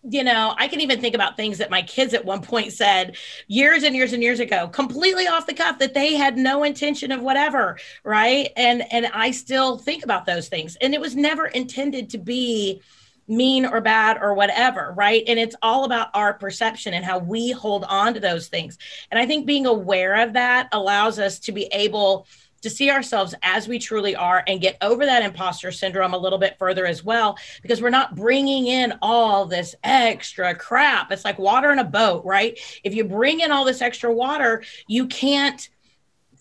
you 0.10 0.24
know, 0.24 0.54
I 0.58 0.68
can 0.68 0.82
even 0.82 1.00
think 1.00 1.16
about 1.16 1.38
things 1.38 1.58
that 1.60 1.70
my 1.70 1.82
kids 1.82 2.14
at 2.14 2.26
one 2.26 2.42
point 2.42 2.74
said 2.74 3.16
years 3.48 3.84
and 3.84 3.96
years 3.96 4.12
and 4.12 4.22
years 4.22 4.42
ago, 4.42 4.68
completely 4.68 5.28
off 5.28 5.48
the 5.48 5.54
cuff 5.54 5.80
that 5.80 5.94
they 5.94 6.16
had 6.16 6.36
no 6.36 6.64
intention 6.64 7.12
of 7.12 7.22
whatever, 7.22 7.80
right? 8.04 8.50
And 8.58 8.84
and 8.92 9.08
I 9.08 9.32
still 9.32 9.78
think 9.78 10.04
about 10.04 10.26
those 10.26 10.50
things. 10.50 10.76
And 10.82 10.94
it 10.94 11.00
was 11.00 11.16
never 11.16 11.48
intended 11.48 12.10
to 12.12 12.18
be 12.18 12.82
mean 13.28 13.66
or 13.66 13.82
bad 13.82 14.18
or 14.22 14.34
whatever, 14.34 14.94
right? 14.98 15.24
And 15.28 15.40
it's 15.40 15.56
all 15.62 15.86
about 15.86 16.10
our 16.14 16.34
perception 16.34 16.94
and 16.94 17.06
how 17.06 17.20
we 17.20 17.52
hold 17.52 17.84
on 17.86 18.14
to 18.14 18.20
those 18.20 18.48
things. 18.48 18.78
And 19.12 19.20
I 19.20 19.26
think 19.26 19.46
being 19.46 19.66
aware 19.66 20.22
of 20.22 20.34
that 20.34 20.68
allows 20.72 21.20
us 21.20 21.40
to 21.40 21.52
be 21.52 21.66
able 21.72 22.28
to 22.64 22.70
see 22.70 22.90
ourselves 22.90 23.36
as 23.44 23.68
we 23.68 23.78
truly 23.78 24.16
are 24.16 24.44
and 24.48 24.62
get 24.62 24.78
over 24.82 25.06
that 25.06 25.22
imposter 25.22 25.70
syndrome 25.72 26.14
a 26.14 26.18
little 26.18 26.40
bit 26.40 26.58
further 26.58 26.86
as 26.86 27.04
well 27.04 27.38
because 27.62 27.82
we're 27.82 27.90
not 27.90 28.16
bringing 28.16 28.68
in 28.68 28.94
all 29.02 29.46
this 29.46 29.76
extra 29.84 30.56
crap. 30.56 31.12
It's 31.12 31.26
like 31.26 31.38
water 31.38 31.72
in 31.72 31.80
a 31.80 31.84
boat, 31.84 32.24
right? 32.26 32.58
If 32.84 32.96
you 32.96 33.04
bring 33.04 33.42
in 33.42 33.52
all 33.52 33.66
this 33.66 33.82
extra 33.82 34.14
water, 34.14 34.64
you 34.88 35.08
can't 35.08 35.68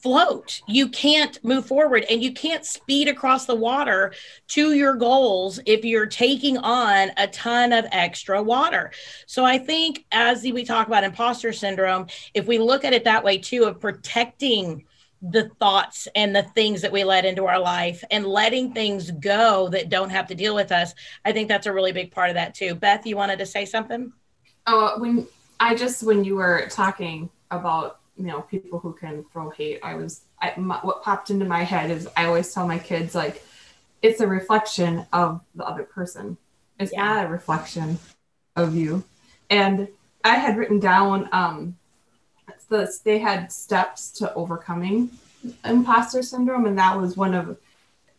float. 0.03 0.61
You 0.67 0.89
can't 0.89 1.43
move 1.45 1.67
forward 1.67 2.05
and 2.11 2.23
you 2.23 2.33
can't 2.33 2.67
speed 2.67 3.09
across 3.09 3.47
the 3.47 3.55
water 3.55 4.13
to 4.49 4.73
your 4.73 4.95
goals 4.95 5.61
if 5.65 5.85
you're 5.85 6.07
taking 6.07 6.59
on 6.59 7.11
a 7.17 7.29
ton 7.29 7.73
of 7.73 7.87
extra 7.93 8.43
water. 8.43 8.93
So 9.27 9.45
I 9.45 9.59
think 9.59 10.05
as 10.11 10.43
we 10.43 10.65
talk 10.65 10.89
about 10.89 11.05
imposter 11.05 11.53
syndrome, 11.53 12.09
if 12.35 12.47
we 12.47 12.59
look 12.59 12.85
at 12.85 12.93
it 12.93 13.05
that 13.05 13.23
way 13.23 13.39
too, 13.39 13.65
of 13.65 13.81
protecting 13.81 14.85
the 15.23 15.49
thoughts 15.61 16.09
and 16.17 16.35
the 16.35 16.43
things 16.43 16.83
that 16.83 16.91
we 16.91 17.05
let 17.05 17.25
into 17.25 17.47
our 17.47 17.61
life 17.61 18.03
and 18.11 18.27
letting 18.27 18.73
things 18.73 19.13
go 19.13 19.69
that 19.69 19.89
don't 19.89 20.11
have 20.11 20.27
to 20.27 20.35
deal 20.35 20.55
with 20.55 20.73
us. 20.73 20.95
I 21.25 21.31
think 21.31 21.49
that's 21.49 21.67
a 21.67 21.73
really 21.73 21.93
big 21.93 22.11
part 22.11 22.29
of 22.29 22.35
that 22.35 22.55
too. 22.55 22.75
Beth, 22.75 23.07
you 23.07 23.17
wanted 23.17 23.39
to 23.39 23.47
say 23.47 23.65
something? 23.65 24.13
Oh, 24.67 24.99
when 24.99 25.29
I 25.61 25.77
just 25.77 26.03
when 26.03 26.25
you 26.25 26.35
were 26.35 26.67
talking 26.71 27.31
about 27.53 28.01
you 28.17 28.25
know 28.25 28.43
people 28.43 28.79
who 28.79 28.93
can 28.93 29.25
throw 29.33 29.51
hate, 29.51 29.81
I 29.83 29.95
was 29.95 30.23
I, 30.41 30.55
my, 30.57 30.79
what 30.83 31.03
popped 31.03 31.31
into 31.31 31.45
my 31.45 31.63
head 31.63 31.91
is 31.91 32.09
I 32.17 32.27
always 32.27 32.53
tell 32.53 32.67
my 32.67 32.79
kids 32.79 33.15
like 33.15 33.45
it's 34.03 34.21
a 34.21 34.27
reflection 34.27 35.07
of 35.13 35.41
the 35.55 35.65
other 35.65 35.85
person. 35.85 36.37
It's 36.79 36.93
yeah. 36.93 37.05
not 37.05 37.27
a 37.27 37.29
reflection 37.29 37.99
of 38.57 38.75
you. 38.75 39.05
And 39.51 39.89
I 40.25 40.37
had 40.37 40.57
written 40.57 40.81
down 40.81 41.29
um, 41.33 41.77
the 42.69 42.93
they 43.05 43.19
had 43.19 43.53
steps 43.53 44.11
to 44.13 44.33
overcoming 44.35 45.11
imposter 45.65 46.23
syndrome, 46.23 46.67
and 46.67 46.79
that 46.79 46.99
was 46.99 47.17
one 47.17 47.35
of 47.35 47.59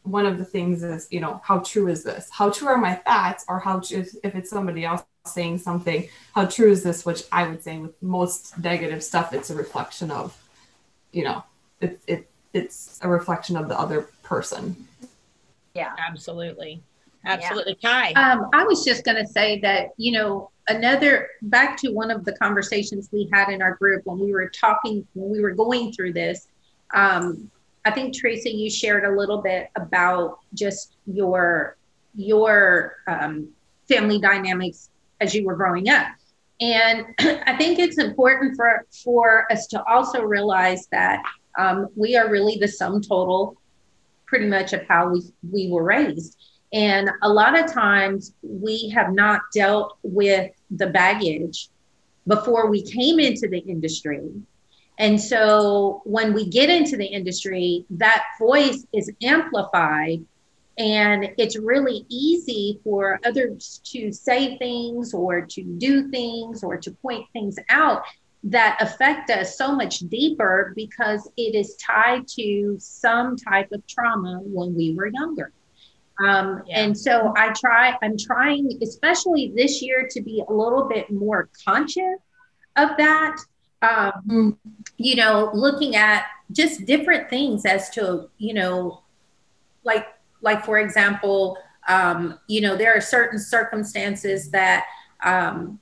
one 0.03 0.25
of 0.25 0.37
the 0.37 0.45
things 0.45 0.83
is 0.83 1.07
you 1.11 1.19
know 1.19 1.41
how 1.43 1.59
true 1.59 1.87
is 1.87 2.03
this? 2.03 2.29
How 2.31 2.49
true 2.49 2.67
are 2.67 2.77
my 2.77 2.95
thoughts, 2.95 3.45
or 3.47 3.59
how 3.59 3.81
if 3.89 4.15
it's 4.23 4.49
somebody 4.49 4.85
else 4.85 5.03
saying 5.25 5.57
something, 5.57 6.07
how 6.35 6.45
true 6.45 6.71
is 6.71 6.83
this? 6.83 7.05
Which 7.05 7.23
I 7.31 7.47
would 7.47 7.63
say 7.63 7.77
with 7.77 8.01
most 8.01 8.57
negative 8.59 9.03
stuff, 9.03 9.33
it's 9.33 9.49
a 9.49 9.55
reflection 9.55 10.11
of, 10.11 10.37
you 11.11 11.23
know, 11.23 11.43
it, 11.79 11.99
it 12.07 12.29
it's 12.53 12.99
a 13.01 13.09
reflection 13.09 13.55
of 13.57 13.67
the 13.67 13.79
other 13.79 14.09
person. 14.21 14.87
Yeah, 15.73 15.93
absolutely. 15.97 16.83
Absolutely. 17.25 17.77
Yeah. 17.81 18.11
Kai. 18.13 18.31
Um, 18.31 18.49
I 18.53 18.63
was 18.63 18.83
just 18.83 19.05
going 19.05 19.17
to 19.17 19.25
say 19.25 19.59
that, 19.61 19.91
you 19.97 20.11
know, 20.11 20.51
another 20.67 21.29
back 21.43 21.77
to 21.77 21.89
one 21.91 22.11
of 22.11 22.25
the 22.25 22.33
conversations 22.37 23.09
we 23.11 23.29
had 23.31 23.49
in 23.49 23.61
our 23.61 23.75
group 23.75 24.05
when 24.05 24.19
we 24.19 24.31
were 24.31 24.49
talking 24.49 25.05
when 25.13 25.29
we 25.29 25.41
were 25.41 25.51
going 25.51 25.91
through 25.91 26.13
this 26.13 26.47
um, 26.93 27.49
i 27.85 27.91
think 27.91 28.15
teresa 28.15 28.49
you 28.49 28.69
shared 28.69 29.05
a 29.05 29.17
little 29.17 29.41
bit 29.41 29.69
about 29.75 30.39
just 30.53 30.95
your 31.05 31.77
your 32.15 32.97
um, 33.07 33.49
family 33.87 34.19
dynamics 34.19 34.89
as 35.19 35.33
you 35.33 35.45
were 35.45 35.55
growing 35.55 35.89
up 35.89 36.07
and 36.61 37.05
i 37.19 37.55
think 37.57 37.79
it's 37.79 37.97
important 37.97 38.55
for 38.55 38.85
for 39.03 39.51
us 39.51 39.67
to 39.67 39.83
also 39.85 40.21
realize 40.21 40.87
that 40.87 41.21
um, 41.57 41.87
we 41.95 42.15
are 42.15 42.29
really 42.29 42.57
the 42.57 42.67
sum 42.67 43.01
total 43.01 43.55
pretty 44.25 44.47
much 44.47 44.73
of 44.73 44.81
how 44.87 45.09
we 45.09 45.21
we 45.51 45.69
were 45.69 45.83
raised 45.83 46.37
and 46.73 47.11
a 47.21 47.29
lot 47.29 47.57
of 47.57 47.71
times 47.71 48.33
we 48.41 48.89
have 48.89 49.13
not 49.13 49.41
dealt 49.53 49.97
with 50.01 50.51
the 50.71 50.87
baggage 50.87 51.69
before 52.27 52.67
we 52.67 52.81
came 52.81 53.19
into 53.19 53.47
the 53.47 53.59
industry. 53.59 54.21
And 54.99 55.19
so 55.19 56.01
when 56.05 56.33
we 56.33 56.47
get 56.47 56.69
into 56.69 56.97
the 56.97 57.05
industry, 57.05 57.85
that 57.91 58.23
voice 58.39 58.85
is 58.93 59.11
amplified. 59.21 60.23
And 60.77 61.31
it's 61.37 61.57
really 61.57 62.05
easy 62.09 62.79
for 62.83 63.19
others 63.25 63.81
to 63.85 64.11
say 64.11 64.57
things 64.57 65.13
or 65.13 65.41
to 65.41 65.63
do 65.63 66.09
things 66.09 66.63
or 66.63 66.77
to 66.77 66.91
point 66.91 67.27
things 67.33 67.57
out 67.69 68.03
that 68.43 68.77
affect 68.81 69.29
us 69.29 69.57
so 69.57 69.73
much 69.73 69.99
deeper 69.99 70.73
because 70.75 71.29
it 71.37 71.55
is 71.55 71.75
tied 71.75 72.27
to 72.27 72.75
some 72.79 73.37
type 73.37 73.71
of 73.71 73.85
trauma 73.87 74.39
when 74.43 74.75
we 74.75 74.93
were 74.93 75.07
younger. 75.07 75.51
Um, 76.23 76.63
yeah. 76.67 76.81
And 76.81 76.97
so 76.97 77.33
I 77.35 77.53
try, 77.53 77.97
I'm 78.01 78.17
trying, 78.17 78.79
especially 78.81 79.53
this 79.55 79.81
year, 79.81 80.07
to 80.11 80.21
be 80.21 80.43
a 80.47 80.51
little 80.51 80.87
bit 80.87 81.11
more 81.11 81.49
conscious 81.65 82.19
of 82.75 82.89
that. 82.97 83.37
Um, 83.83 84.11
mm. 84.27 84.57
You 84.97 85.17
know, 85.17 85.51
looking 85.53 85.95
at 85.95 86.25
just 86.51 86.85
different 86.85 87.29
things 87.29 87.65
as 87.65 87.89
to, 87.91 88.29
you 88.37 88.53
know, 88.53 89.01
like, 89.83 90.07
like 90.41 90.65
for 90.65 90.79
example, 90.79 91.57
um, 91.87 92.39
you 92.47 92.61
know, 92.61 92.75
there 92.75 92.95
are 92.95 93.01
certain 93.01 93.37
circumstances 93.37 94.49
that 94.51 94.85
um, 95.23 95.79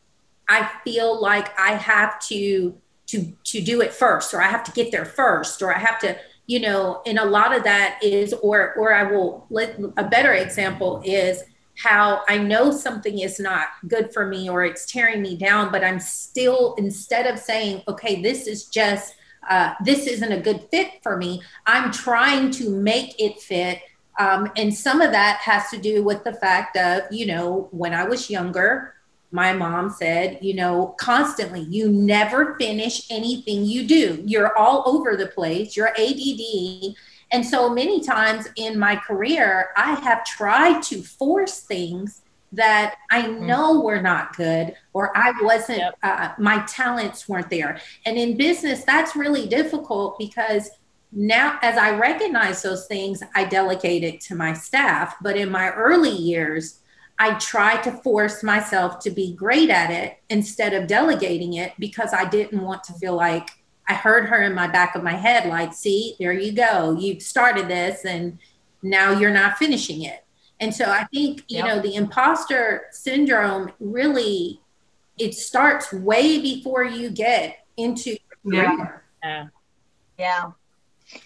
I 0.49 0.69
feel 0.83 1.21
like 1.21 1.57
I 1.59 1.73
have 1.73 2.19
to 2.27 2.75
to 3.11 3.31
to 3.43 3.61
do 3.61 3.81
it 3.81 3.93
first 3.93 4.33
or 4.33 4.41
i 4.41 4.47
have 4.47 4.63
to 4.63 4.71
get 4.71 4.91
there 4.91 5.05
first 5.05 5.61
or 5.61 5.73
i 5.73 5.77
have 5.77 5.99
to 5.99 6.17
you 6.47 6.59
know 6.59 7.01
and 7.05 7.19
a 7.19 7.25
lot 7.25 7.55
of 7.55 7.63
that 7.63 7.99
is 8.01 8.33
or 8.41 8.73
or 8.75 8.93
i 8.93 9.03
will 9.03 9.45
let 9.49 9.77
a 9.97 10.03
better 10.03 10.33
example 10.33 11.01
is 11.03 11.43
how 11.81 12.21
i 12.27 12.37
know 12.37 12.71
something 12.71 13.19
is 13.19 13.39
not 13.39 13.67
good 13.87 14.13
for 14.13 14.27
me 14.27 14.49
or 14.49 14.63
it's 14.63 14.85
tearing 14.85 15.21
me 15.21 15.35
down 15.35 15.71
but 15.71 15.83
i'm 15.83 15.99
still 15.99 16.75
instead 16.77 17.27
of 17.27 17.39
saying 17.39 17.81
okay 17.87 18.21
this 18.21 18.47
is 18.47 18.65
just 18.65 19.15
uh, 19.49 19.73
this 19.83 20.05
isn't 20.05 20.31
a 20.31 20.39
good 20.39 20.67
fit 20.69 21.01
for 21.01 21.17
me 21.17 21.41
i'm 21.65 21.91
trying 21.91 22.51
to 22.51 22.69
make 22.69 23.19
it 23.19 23.39
fit 23.39 23.79
um, 24.19 24.51
and 24.57 24.73
some 24.73 25.01
of 25.01 25.11
that 25.11 25.37
has 25.37 25.69
to 25.69 25.77
do 25.77 26.03
with 26.03 26.23
the 26.23 26.33
fact 26.33 26.77
of 26.77 27.01
you 27.11 27.25
know 27.25 27.67
when 27.71 27.93
i 27.93 28.03
was 28.03 28.29
younger 28.29 28.95
my 29.31 29.53
mom 29.53 29.89
said, 29.89 30.39
you 30.41 30.53
know, 30.53 30.93
constantly, 30.99 31.61
you 31.61 31.89
never 31.89 32.55
finish 32.59 33.09
anything 33.09 33.63
you 33.63 33.87
do. 33.87 34.21
You're 34.25 34.57
all 34.57 34.83
over 34.85 35.15
the 35.15 35.27
place, 35.27 35.75
you're 35.77 35.89
ADD. 35.97 36.95
And 37.31 37.45
so 37.45 37.69
many 37.69 38.01
times 38.01 38.47
in 38.57 38.77
my 38.77 38.95
career, 38.95 39.69
I 39.77 39.93
have 39.95 40.25
tried 40.25 40.81
to 40.83 41.01
force 41.01 41.61
things 41.61 42.21
that 42.51 42.95
I 43.09 43.23
mm. 43.23 43.41
know 43.41 43.81
were 43.81 44.01
not 44.01 44.35
good 44.35 44.75
or 44.93 45.15
I 45.17 45.33
wasn't, 45.41 45.79
yep. 45.79 45.97
uh, 46.03 46.33
my 46.37 46.63
talents 46.67 47.29
weren't 47.29 47.49
there. 47.49 47.79
And 48.05 48.17
in 48.17 48.37
business, 48.37 48.83
that's 48.83 49.15
really 49.15 49.47
difficult 49.47 50.19
because 50.19 50.69
now 51.13 51.59
as 51.61 51.77
I 51.77 51.97
recognize 51.97 52.61
those 52.61 52.87
things, 52.87 53.23
I 53.35 53.45
delegate 53.45 54.03
it 54.03 54.21
to 54.21 54.35
my 54.35 54.53
staff. 54.53 55.15
But 55.21 55.37
in 55.37 55.49
my 55.49 55.69
early 55.71 56.11
years, 56.11 56.79
I 57.19 57.35
tried 57.35 57.83
to 57.83 57.91
force 57.91 58.43
myself 58.43 58.99
to 58.99 59.11
be 59.11 59.33
great 59.35 59.69
at 59.69 59.91
it 59.91 60.17
instead 60.29 60.73
of 60.73 60.87
delegating 60.87 61.53
it 61.53 61.73
because 61.77 62.13
I 62.13 62.25
didn't 62.25 62.61
want 62.61 62.83
to 62.85 62.93
feel 62.93 63.15
like 63.15 63.49
I 63.91 63.93
heard 63.93 64.29
her 64.29 64.41
in 64.41 64.55
my 64.55 64.67
back 64.67 64.95
of 64.95 65.03
my 65.03 65.15
head, 65.15 65.49
like, 65.49 65.73
see, 65.73 66.15
there 66.17 66.31
you 66.31 66.53
go. 66.53 66.95
You've 66.97 67.21
started 67.21 67.67
this 67.67 68.05
and 68.05 68.39
now 68.81 69.11
you're 69.11 69.31
not 69.31 69.57
finishing 69.57 70.03
it. 70.03 70.23
And 70.61 70.73
so 70.73 70.85
I 70.85 71.03
think, 71.13 71.43
you 71.49 71.57
yep. 71.57 71.67
know, 71.67 71.81
the 71.81 71.95
imposter 71.95 72.83
syndrome 72.91 73.69
really 73.81 74.61
it 75.17 75.35
starts 75.35 75.91
way 75.91 76.39
before 76.39 76.85
you 76.85 77.09
get 77.09 77.65
into 77.75 78.15
yeah. 78.45 78.87
yeah. 79.21 79.47
Yeah. 80.17 80.51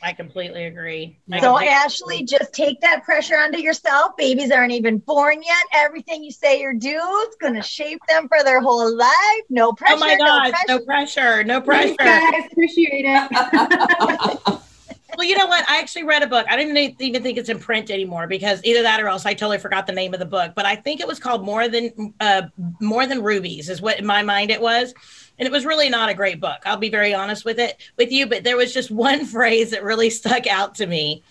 I 0.01 0.13
completely 0.13 0.65
agree. 0.65 1.17
I 1.31 1.39
so, 1.39 1.53
completely 1.53 1.73
Ashley, 1.73 2.15
agree. 2.17 2.25
just 2.25 2.53
take 2.53 2.81
that 2.81 3.03
pressure 3.03 3.37
onto 3.37 3.59
yourself. 3.59 4.15
Babies 4.17 4.51
aren't 4.51 4.71
even 4.71 4.97
born 4.99 5.41
yet. 5.41 5.63
Everything 5.73 6.23
you 6.23 6.31
say 6.31 6.59
you're 6.59 6.73
do 6.73 6.99
is 7.29 7.35
going 7.39 7.55
to 7.55 7.61
shape 7.61 8.01
them 8.07 8.27
for 8.27 8.43
their 8.43 8.61
whole 8.61 8.95
life. 8.95 9.43
No 9.49 9.73
pressure. 9.73 9.95
Oh 9.95 9.99
my 9.99 10.17
God, 10.17 10.53
no 10.67 10.79
pressure. 10.79 11.43
No 11.43 11.61
pressure. 11.61 11.95
No 11.95 11.95
pressure. 11.95 11.95
Guys, 11.97 12.45
appreciate 12.51 13.05
it. 13.07 14.59
well, 15.17 15.27
you 15.27 15.37
know 15.37 15.47
what? 15.47 15.69
I 15.69 15.79
actually 15.79 16.03
read 16.03 16.23
a 16.23 16.27
book. 16.27 16.45
I 16.49 16.55
don't 16.55 16.75
even 16.75 17.23
think 17.23 17.37
it's 17.37 17.49
in 17.49 17.59
print 17.59 17.89
anymore 17.89 18.27
because 18.27 18.63
either 18.63 18.81
that 18.81 19.01
or 19.01 19.07
else 19.07 19.25
I 19.25 19.33
totally 19.33 19.57
forgot 19.57 19.87
the 19.87 19.93
name 19.93 20.13
of 20.13 20.19
the 20.19 20.25
book. 20.25 20.53
But 20.55 20.65
I 20.65 20.75
think 20.75 21.01
it 21.01 21.07
was 21.07 21.19
called 21.19 21.43
More 21.43 21.67
Than 21.67 22.13
uh, 22.19 22.43
More 22.81 23.05
Than 23.05 23.21
Rubies, 23.21 23.69
is 23.69 23.81
what 23.81 23.99
in 23.99 24.05
my 24.05 24.23
mind 24.23 24.51
it 24.51 24.61
was 24.61 24.93
and 25.37 25.45
it 25.45 25.51
was 25.51 25.65
really 25.65 25.89
not 25.89 26.09
a 26.09 26.13
great 26.13 26.39
book 26.39 26.61
i'll 26.65 26.77
be 26.77 26.89
very 26.89 27.13
honest 27.13 27.45
with 27.45 27.59
it 27.59 27.77
with 27.97 28.11
you 28.11 28.25
but 28.27 28.43
there 28.43 28.57
was 28.57 28.73
just 28.73 28.91
one 29.05 29.25
phrase 29.25 29.71
that 29.71 29.83
really 29.83 30.09
stuck 30.09 30.47
out 30.47 30.75
to 30.75 30.85
me 30.85 31.23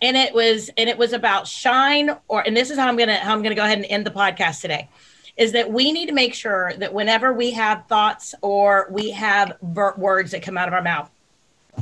and 0.00 0.16
it 0.16 0.32
was 0.32 0.70
and 0.76 0.88
it 0.88 0.98
was 0.98 1.12
about 1.12 1.46
shine 1.46 2.16
or 2.28 2.46
and 2.46 2.56
this 2.56 2.70
is 2.70 2.78
how 2.78 2.88
i'm 2.88 2.96
gonna 2.96 3.16
how 3.16 3.32
i'm 3.32 3.42
gonna 3.42 3.54
go 3.54 3.64
ahead 3.64 3.78
and 3.78 3.86
end 3.86 4.06
the 4.06 4.10
podcast 4.10 4.60
today 4.60 4.88
is 5.36 5.52
that 5.52 5.72
we 5.72 5.92
need 5.92 6.06
to 6.06 6.12
make 6.12 6.34
sure 6.34 6.72
that 6.78 6.92
whenever 6.92 7.32
we 7.32 7.52
have 7.52 7.86
thoughts 7.86 8.34
or 8.42 8.88
we 8.90 9.10
have 9.10 9.56
words 9.62 10.32
that 10.32 10.42
come 10.42 10.58
out 10.58 10.66
of 10.66 10.74
our 10.74 10.82
mouth 10.82 11.10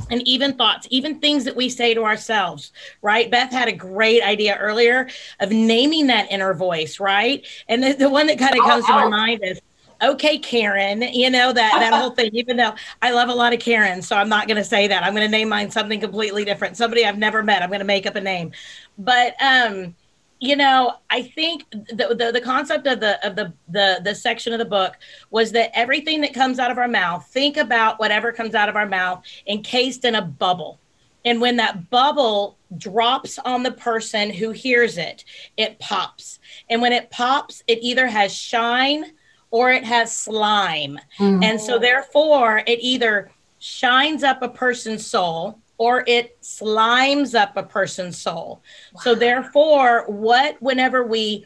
and 0.09 0.27
even 0.27 0.53
thoughts, 0.53 0.87
even 0.89 1.19
things 1.19 1.43
that 1.45 1.55
we 1.55 1.69
say 1.69 1.93
to 1.93 2.03
ourselves, 2.03 2.71
right? 3.01 3.29
Beth 3.29 3.51
had 3.51 3.67
a 3.67 3.73
great 3.73 4.23
idea 4.23 4.57
earlier 4.57 5.09
of 5.39 5.51
naming 5.51 6.07
that 6.07 6.31
inner 6.31 6.53
voice, 6.53 6.99
right? 6.99 7.45
And 7.67 7.83
the, 7.83 7.93
the 7.93 8.09
one 8.09 8.27
that 8.27 8.39
kind 8.39 8.57
of 8.57 8.63
comes 8.65 8.83
oh, 8.85 8.87
to 8.87 8.93
my 8.93 9.03
oh. 9.05 9.09
mind 9.09 9.41
is 9.43 9.61
okay 10.01 10.37
karen 10.37 11.01
you 11.01 11.27
know 11.27 11.51
that 11.51 11.71
that 11.79 11.91
whole 11.91 12.11
thing 12.11 12.29
even 12.31 12.55
though 12.55 12.73
i 13.01 13.11
love 13.11 13.29
a 13.29 13.33
lot 13.33 13.51
of 13.51 13.59
karen 13.59 13.99
so 13.99 14.15
i'm 14.15 14.29
not 14.29 14.47
going 14.47 14.57
to 14.57 14.63
say 14.63 14.87
that 14.87 15.03
i'm 15.03 15.13
going 15.13 15.25
to 15.25 15.31
name 15.31 15.49
mine 15.49 15.71
something 15.71 15.99
completely 15.99 16.45
different 16.45 16.77
somebody 16.77 17.03
i've 17.03 17.17
never 17.17 17.41
met 17.41 17.63
i'm 17.63 17.69
going 17.69 17.79
to 17.79 17.85
make 17.85 18.05
up 18.05 18.15
a 18.15 18.21
name 18.21 18.51
but 18.99 19.33
um 19.41 19.95
you 20.39 20.55
know 20.55 20.93
i 21.09 21.21
think 21.21 21.69
the, 21.71 22.15
the, 22.17 22.31
the 22.33 22.41
concept 22.41 22.85
of 22.87 22.99
the 22.99 23.25
of 23.25 23.35
the 23.35 23.51
the 23.69 23.99
the 24.03 24.13
section 24.13 24.53
of 24.53 24.59
the 24.59 24.65
book 24.65 24.95
was 25.29 25.51
that 25.51 25.71
everything 25.73 26.21
that 26.21 26.33
comes 26.33 26.59
out 26.59 26.71
of 26.71 26.77
our 26.77 26.87
mouth 26.87 27.25
think 27.27 27.57
about 27.57 27.99
whatever 27.99 28.31
comes 28.31 28.55
out 28.55 28.69
of 28.69 28.75
our 28.75 28.87
mouth 28.87 29.23
encased 29.47 30.05
in 30.05 30.15
a 30.15 30.21
bubble 30.21 30.79
and 31.25 31.41
when 31.41 31.57
that 31.57 31.89
bubble 31.89 32.57
drops 32.77 33.39
on 33.39 33.63
the 33.63 33.71
person 33.71 34.29
who 34.29 34.51
hears 34.51 34.97
it 34.97 35.25
it 35.57 35.79
pops 35.79 36.39
and 36.69 36.81
when 36.81 36.93
it 36.93 37.09
pops 37.09 37.63
it 37.67 37.79
either 37.81 38.07
has 38.07 38.33
shine 38.33 39.05
or 39.51 39.71
it 39.71 39.83
has 39.83 40.15
slime. 40.15 40.99
Mm-hmm. 41.17 41.43
And 41.43 41.61
so, 41.61 41.79
therefore, 41.79 42.63
it 42.67 42.79
either 42.81 43.31
shines 43.59 44.23
up 44.23 44.41
a 44.41 44.49
person's 44.49 45.05
soul 45.05 45.59
or 45.77 46.03
it 46.07 46.41
slimes 46.41 47.35
up 47.35 47.55
a 47.55 47.63
person's 47.63 48.17
soul. 48.17 48.61
Wow. 48.93 49.01
So, 49.01 49.15
therefore, 49.15 50.05
what, 50.07 50.61
whenever 50.61 51.03
we 51.03 51.45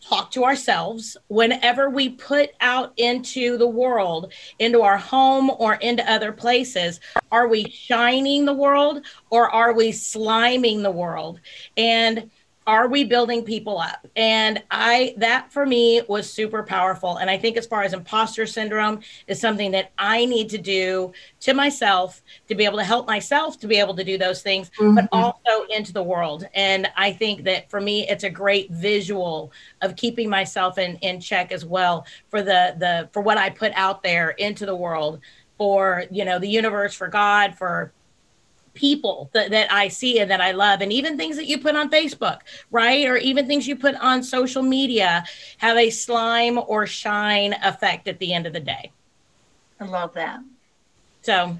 talk 0.00 0.30
to 0.32 0.44
ourselves, 0.44 1.16
whenever 1.28 1.90
we 1.90 2.10
put 2.10 2.50
out 2.60 2.92
into 2.96 3.56
the 3.56 3.66
world, 3.66 4.32
into 4.58 4.82
our 4.82 4.98
home 4.98 5.50
or 5.50 5.74
into 5.74 6.08
other 6.10 6.32
places, 6.32 7.00
are 7.32 7.48
we 7.48 7.68
shining 7.70 8.44
the 8.44 8.52
world 8.52 9.04
or 9.30 9.50
are 9.50 9.72
we 9.72 9.90
sliming 9.90 10.82
the 10.82 10.90
world? 10.90 11.40
And 11.76 12.30
are 12.66 12.88
we 12.88 13.04
building 13.04 13.44
people 13.44 13.78
up? 13.78 14.06
And 14.16 14.62
i 14.70 15.14
that 15.18 15.52
for 15.52 15.64
me 15.66 16.02
was 16.08 16.30
super 16.30 16.62
powerful. 16.62 17.16
And 17.18 17.30
i 17.30 17.38
think 17.38 17.56
as 17.56 17.66
far 17.66 17.82
as 17.82 17.92
imposter 17.92 18.46
syndrome 18.46 19.00
is 19.26 19.40
something 19.40 19.70
that 19.72 19.92
i 19.98 20.24
need 20.24 20.48
to 20.50 20.58
do 20.58 21.12
to 21.40 21.54
myself 21.54 22.22
to 22.48 22.54
be 22.54 22.64
able 22.64 22.78
to 22.78 22.84
help 22.84 23.06
myself 23.06 23.58
to 23.60 23.66
be 23.66 23.76
able 23.76 23.94
to 23.94 24.04
do 24.04 24.18
those 24.18 24.42
things 24.42 24.70
mm-hmm. 24.78 24.94
but 24.94 25.08
also 25.12 25.66
into 25.70 25.92
the 25.92 26.02
world. 26.02 26.46
And 26.54 26.88
i 26.96 27.12
think 27.12 27.44
that 27.44 27.70
for 27.70 27.80
me 27.80 28.08
it's 28.08 28.24
a 28.24 28.30
great 28.30 28.70
visual 28.70 29.52
of 29.82 29.96
keeping 29.96 30.28
myself 30.28 30.78
in 30.78 30.96
in 30.96 31.20
check 31.20 31.52
as 31.52 31.64
well 31.64 32.06
for 32.28 32.42
the 32.42 32.74
the 32.78 33.08
for 33.12 33.22
what 33.22 33.38
i 33.38 33.48
put 33.50 33.72
out 33.74 34.02
there 34.02 34.30
into 34.30 34.66
the 34.66 34.74
world 34.74 35.20
for 35.58 36.04
you 36.10 36.24
know 36.24 36.38
the 36.38 36.48
universe 36.48 36.94
for 36.94 37.08
god 37.08 37.54
for 37.56 37.92
people 38.76 39.30
that, 39.32 39.50
that 39.50 39.72
I 39.72 39.88
see 39.88 40.20
and 40.20 40.30
that 40.30 40.40
I 40.40 40.52
love, 40.52 40.80
and 40.80 40.92
even 40.92 41.16
things 41.16 41.36
that 41.36 41.46
you 41.46 41.58
put 41.58 41.74
on 41.74 41.90
Facebook, 41.90 42.40
right? 42.70 43.06
Or 43.06 43.16
even 43.16 43.48
things 43.48 43.66
you 43.66 43.74
put 43.74 43.96
on 43.96 44.22
social 44.22 44.62
media 44.62 45.24
have 45.58 45.76
a 45.76 45.90
slime 45.90 46.60
or 46.68 46.86
shine 46.86 47.54
effect 47.64 48.06
at 48.06 48.20
the 48.20 48.32
end 48.32 48.46
of 48.46 48.52
the 48.52 48.60
day. 48.60 48.92
I 49.80 49.84
love 49.86 50.14
that. 50.14 50.40
So 51.26 51.58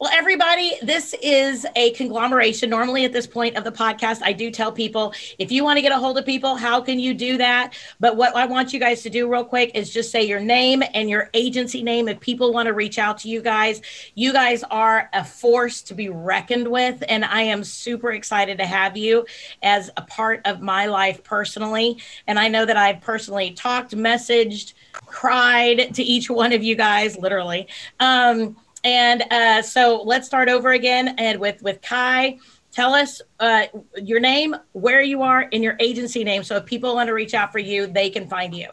well, 0.00 0.10
everybody, 0.12 0.74
this 0.82 1.14
is 1.22 1.66
a 1.74 1.90
conglomeration. 1.90 2.70
Normally, 2.70 3.04
at 3.04 3.12
this 3.12 3.26
point 3.26 3.56
of 3.56 3.64
the 3.64 3.72
podcast, 3.72 4.20
I 4.22 4.32
do 4.32 4.50
tell 4.50 4.70
people 4.70 5.12
if 5.38 5.50
you 5.50 5.64
want 5.64 5.76
to 5.76 5.82
get 5.82 5.92
a 5.92 5.98
hold 5.98 6.18
of 6.18 6.24
people, 6.24 6.54
how 6.54 6.80
can 6.80 7.00
you 7.00 7.14
do 7.14 7.36
that? 7.36 7.74
But 7.98 8.16
what 8.16 8.34
I 8.36 8.46
want 8.46 8.72
you 8.72 8.78
guys 8.78 9.02
to 9.02 9.10
do 9.10 9.30
real 9.30 9.44
quick 9.44 9.72
is 9.74 9.90
just 9.90 10.12
say 10.12 10.24
your 10.24 10.38
name 10.40 10.82
and 10.94 11.10
your 11.10 11.30
agency 11.34 11.82
name 11.82 12.08
if 12.08 12.20
people 12.20 12.52
want 12.52 12.66
to 12.66 12.74
reach 12.74 12.98
out 12.98 13.18
to 13.18 13.28
you 13.28 13.42
guys. 13.42 13.82
You 14.14 14.32
guys 14.32 14.62
are 14.70 15.10
a 15.12 15.24
force 15.24 15.82
to 15.82 15.94
be 15.94 16.08
reckoned 16.08 16.68
with, 16.68 17.02
and 17.08 17.24
I 17.24 17.42
am 17.42 17.64
super 17.64 18.12
excited 18.12 18.58
to 18.58 18.66
have 18.66 18.96
you 18.96 19.26
as 19.62 19.90
a 19.96 20.02
part 20.02 20.42
of 20.44 20.60
my 20.60 20.86
life 20.86 21.24
personally. 21.24 21.98
And 22.26 22.38
I 22.38 22.48
know 22.48 22.64
that 22.64 22.76
I've 22.76 23.00
personally 23.00 23.50
talked, 23.50 23.96
messaged, 23.96 24.74
cried 24.92 25.94
to 25.94 26.02
each 26.02 26.30
one 26.30 26.52
of 26.52 26.62
you 26.62 26.76
guys, 26.76 27.18
literally. 27.18 27.66
Um, 28.00 28.56
and 28.84 29.22
uh, 29.30 29.62
so 29.62 30.02
let's 30.04 30.26
start 30.26 30.48
over 30.48 30.72
again 30.72 31.14
and 31.18 31.40
with 31.40 31.62
with 31.62 31.80
Kai. 31.82 32.38
Tell 32.70 32.94
us 32.94 33.20
uh, 33.40 33.64
your 34.02 34.20
name, 34.20 34.54
where 34.72 35.00
you 35.00 35.22
are, 35.22 35.48
and 35.52 35.64
your 35.64 35.76
agency 35.80 36.22
name. 36.22 36.44
So 36.44 36.56
if 36.56 36.66
people 36.66 36.94
want 36.94 37.08
to 37.08 37.14
reach 37.14 37.34
out 37.34 37.50
for 37.50 37.58
you, 37.58 37.86
they 37.86 38.10
can 38.10 38.28
find 38.28 38.54
you. 38.54 38.68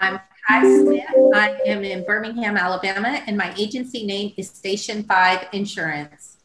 I'm 0.00 0.18
Kai 0.48 0.62
Smith. 0.62 1.04
I 1.34 1.58
am 1.66 1.84
in 1.84 2.04
Birmingham, 2.04 2.56
Alabama, 2.56 3.22
and 3.26 3.36
my 3.36 3.54
agency 3.56 4.06
name 4.06 4.32
is 4.36 4.48
Station 4.48 5.02
Five 5.04 5.46
Insurance. 5.52 6.36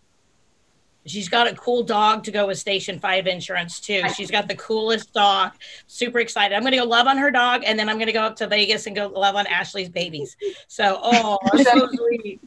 She's 1.05 1.29
got 1.29 1.47
a 1.47 1.55
cool 1.55 1.81
dog 1.81 2.23
to 2.25 2.31
go 2.31 2.47
with 2.47 2.59
Station 2.59 2.99
5 2.99 3.25
insurance 3.25 3.79
too. 3.79 4.03
She's 4.15 4.29
got 4.29 4.47
the 4.47 4.55
coolest 4.55 5.13
dog. 5.13 5.53
Super 5.87 6.19
excited. 6.19 6.53
I'm 6.53 6.61
going 6.61 6.73
to 6.73 6.77
go 6.77 6.85
love 6.85 7.07
on 7.07 7.17
her 7.17 7.31
dog 7.31 7.63
and 7.65 7.77
then 7.77 7.89
I'm 7.89 7.95
going 7.95 8.07
to 8.07 8.13
go 8.13 8.21
up 8.21 8.35
to 8.37 8.47
Vegas 8.47 8.85
and 8.85 8.95
go 8.95 9.07
love 9.07 9.35
on 9.35 9.47
Ashley's 9.47 9.89
babies. 9.89 10.37
So, 10.67 10.99
oh, 11.01 11.39
so 11.63 11.89
sweet. 11.93 12.39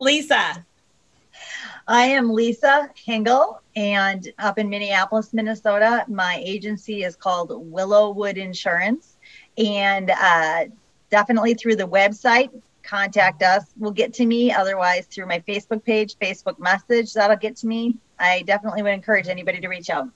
Lisa. 0.00 0.64
I 1.86 2.04
am 2.04 2.30
Lisa 2.30 2.88
Hingle, 2.96 3.58
and 3.76 4.26
up 4.38 4.58
in 4.58 4.70
Minneapolis, 4.70 5.34
Minnesota, 5.34 6.04
my 6.08 6.40
agency 6.42 7.02
is 7.02 7.16
called 7.16 7.50
Willowwood 7.50 8.36
Insurance. 8.36 9.18
And 9.58 10.10
uh, 10.10 10.66
definitely 11.10 11.52
through 11.54 11.76
the 11.76 11.86
website, 11.86 12.50
contact 12.82 13.42
us 13.42 13.66
We'll 13.76 13.90
get 13.90 14.14
to 14.14 14.26
me. 14.26 14.50
Otherwise, 14.52 15.06
through 15.06 15.26
my 15.26 15.40
Facebook 15.40 15.84
page, 15.84 16.16
Facebook 16.20 16.58
message, 16.58 17.12
that'll 17.12 17.36
get 17.36 17.56
to 17.56 17.66
me. 17.66 17.96
I 18.18 18.42
definitely 18.42 18.82
would 18.82 18.94
encourage 18.94 19.28
anybody 19.28 19.60
to 19.60 19.68
reach 19.68 19.90
out. 19.90 20.08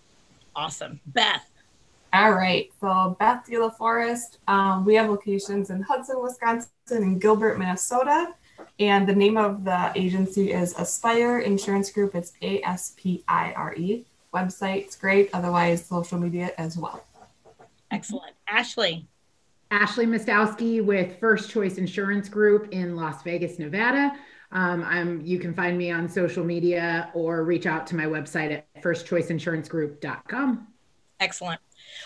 Awesome. 0.56 0.98
Beth. 1.08 1.46
All 2.12 2.32
right. 2.32 2.70
So 2.80 3.16
Beth 3.18 3.44
De 3.46 3.58
La 3.58 3.68
Forest, 3.68 4.38
um, 4.48 4.84
we 4.84 4.94
have 4.94 5.10
locations 5.10 5.70
in 5.70 5.82
Hudson, 5.82 6.22
Wisconsin, 6.22 6.70
and 6.90 7.20
Gilbert, 7.20 7.58
Minnesota. 7.58 8.34
And 8.78 9.08
the 9.08 9.14
name 9.14 9.36
of 9.36 9.64
the 9.64 9.92
agency 9.94 10.52
is 10.52 10.74
Aspire 10.78 11.38
Insurance 11.38 11.90
Group. 11.90 12.14
It's 12.14 12.32
A 12.42 12.60
S 12.62 12.94
P 12.96 13.22
I 13.28 13.52
R 13.52 13.74
E. 13.74 14.04
Website's 14.32 14.96
great. 14.96 15.30
Otherwise, 15.32 15.84
social 15.86 16.18
media 16.18 16.52
as 16.58 16.76
well. 16.76 17.04
Excellent. 17.90 18.34
Ashley. 18.48 19.06
Ashley 19.70 20.06
Mostowski 20.06 20.84
with 20.84 21.18
First 21.20 21.50
Choice 21.50 21.78
Insurance 21.78 22.28
Group 22.28 22.68
in 22.72 22.96
Las 22.96 23.22
Vegas, 23.22 23.58
Nevada. 23.58 24.12
Um, 24.52 24.84
I'm, 24.84 25.20
you 25.22 25.38
can 25.38 25.52
find 25.52 25.76
me 25.76 25.90
on 25.90 26.08
social 26.08 26.44
media 26.44 27.10
or 27.14 27.44
reach 27.44 27.66
out 27.66 27.86
to 27.88 27.96
my 27.96 28.04
website 28.04 28.52
at 28.52 28.82
firstchoiceinsurancegroup.com. 28.82 30.68
Excellent. 31.20 31.60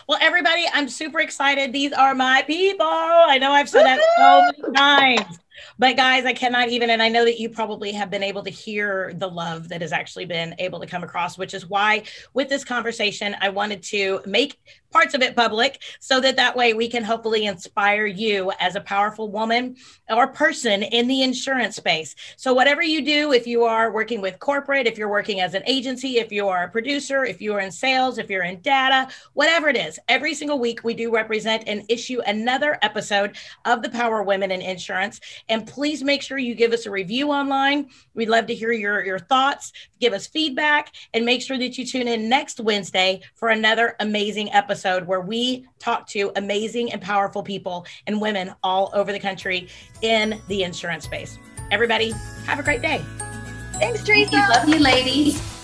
Well, 0.09 0.19
everybody, 0.21 0.67
I'm 0.73 0.89
super 0.89 1.21
excited. 1.21 1.73
These 1.73 1.93
are 1.93 2.15
my 2.15 2.43
people. 2.47 2.87
I 2.87 3.39
know 3.39 3.53
I've 3.53 3.69
said 3.69 3.85
that 3.85 4.01
so 4.17 4.63
many 4.63 4.75
times. 4.75 5.39
But 5.79 5.97
guys, 5.97 6.25
I 6.25 6.33
cannot 6.33 6.69
even, 6.69 6.91
and 6.91 7.03
I 7.03 7.09
know 7.09 7.25
that 7.25 7.39
you 7.39 7.49
probably 7.49 7.93
have 7.93 8.11
been 8.11 8.23
able 8.23 8.43
to 8.45 8.51
hear 8.51 9.13
the 9.15 9.29
love 9.29 9.69
that 9.69 9.81
has 9.81 9.93
actually 9.93 10.27
been 10.27 10.55
able 10.59 10.81
to 10.81 10.87
come 10.87 11.03
across, 11.03 11.39
which 11.39 11.55
is 11.55 11.67
why 11.67 12.03
with 12.35 12.49
this 12.49 12.65
conversation, 12.65 13.37
I 13.41 13.49
wanted 13.49 13.83
to 13.85 14.21
make 14.27 14.59
parts 14.91 15.15
of 15.15 15.23
it 15.23 15.37
public 15.37 15.83
so 16.01 16.21
that 16.21 16.37
that 16.37 16.57
way 16.57 16.73
we 16.73 16.89
can 16.89 17.05
hopefully 17.05 17.45
inspire 17.45 18.07
you 18.07 18.51
as 18.59 18.75
a 18.75 18.81
powerful 18.81 19.31
woman 19.31 19.77
or 20.09 20.29
person 20.29 20.83
in 20.83 21.07
the 21.07 21.23
insurance 21.23 21.77
space. 21.77 22.15
So 22.37 22.55
whatever 22.55 22.83
you 22.83 23.05
do, 23.05 23.33
if 23.33 23.47
you 23.47 23.65
are 23.65 23.93
working 23.93 24.21
with 24.21 24.39
corporate, 24.39 24.87
if 24.87 24.97
you're 24.97 25.11
working 25.11 25.41
as 25.41 25.55
an 25.55 25.63
agency, 25.67 26.19
if 26.19 26.33
you 26.33 26.49
are 26.49 26.65
a 26.65 26.69
producer, 26.71 27.25
if 27.25 27.41
you 27.41 27.53
are 27.55 27.61
in 27.61 27.71
sales, 27.71 28.19
if 28.19 28.31
you're 28.31 28.45
in 28.45 28.61
data, 28.61 29.09
whatever 29.35 29.69
it 29.69 29.77
is, 29.77 29.99
every 30.09 30.35
single 30.35 30.59
week 30.59 30.85
we 30.85 30.95
do 30.95 31.13
represent 31.13 31.65
and 31.67 31.85
issue 31.89 32.21
another 32.27 32.79
episode 32.83 33.37
of 33.65 33.83
the 33.83 33.91
Power 33.91 34.23
Women 34.23 34.51
in 34.51 34.63
Insurance. 34.63 35.21
And 35.49 35.67
please 35.67 36.03
make 36.03 36.23
sure 36.23 36.39
you 36.39 36.55
give 36.55 36.73
us 36.73 36.87
a 36.87 36.91
review 36.91 37.31
online. 37.31 37.89
We'd 38.15 38.29
love 38.29 38.47
to 38.47 38.55
hear 38.55 38.73
your, 38.73 39.05
your 39.05 39.19
thoughts, 39.19 39.73
give 40.01 40.13
us 40.13 40.27
feedback, 40.27 40.95
and 41.15 41.25
make 41.25 41.43
sure 41.43 41.59
that 41.59 41.79
you 41.79 41.87
tune 41.87 42.09
in 42.09 42.29
next 42.29 42.61
Wednesday 42.61 43.21
for 43.35 43.49
another 43.49 43.97
amazing 44.01 44.53
episode 44.53 45.07
where 45.07 45.21
we 45.21 45.67
talk 45.79 46.07
to 46.09 46.33
amazing 46.37 46.93
and 46.93 47.01
powerful 47.01 47.43
people 47.43 47.87
and 48.07 48.21
women 48.21 48.55
all 48.63 48.91
over 48.95 49.13
the 49.13 49.21
country 49.21 49.69
in 50.03 50.41
the 50.49 50.63
insurance 50.63 51.05
space. 51.05 51.39
Everybody, 51.71 52.13
have 52.47 52.59
a 52.59 52.63
great 52.63 52.83
day. 52.83 53.05
Thanks, 53.75 54.03
Teresa. 54.03 54.37
Love 54.37 54.69
you, 54.69 54.79
ladies. 54.79 55.58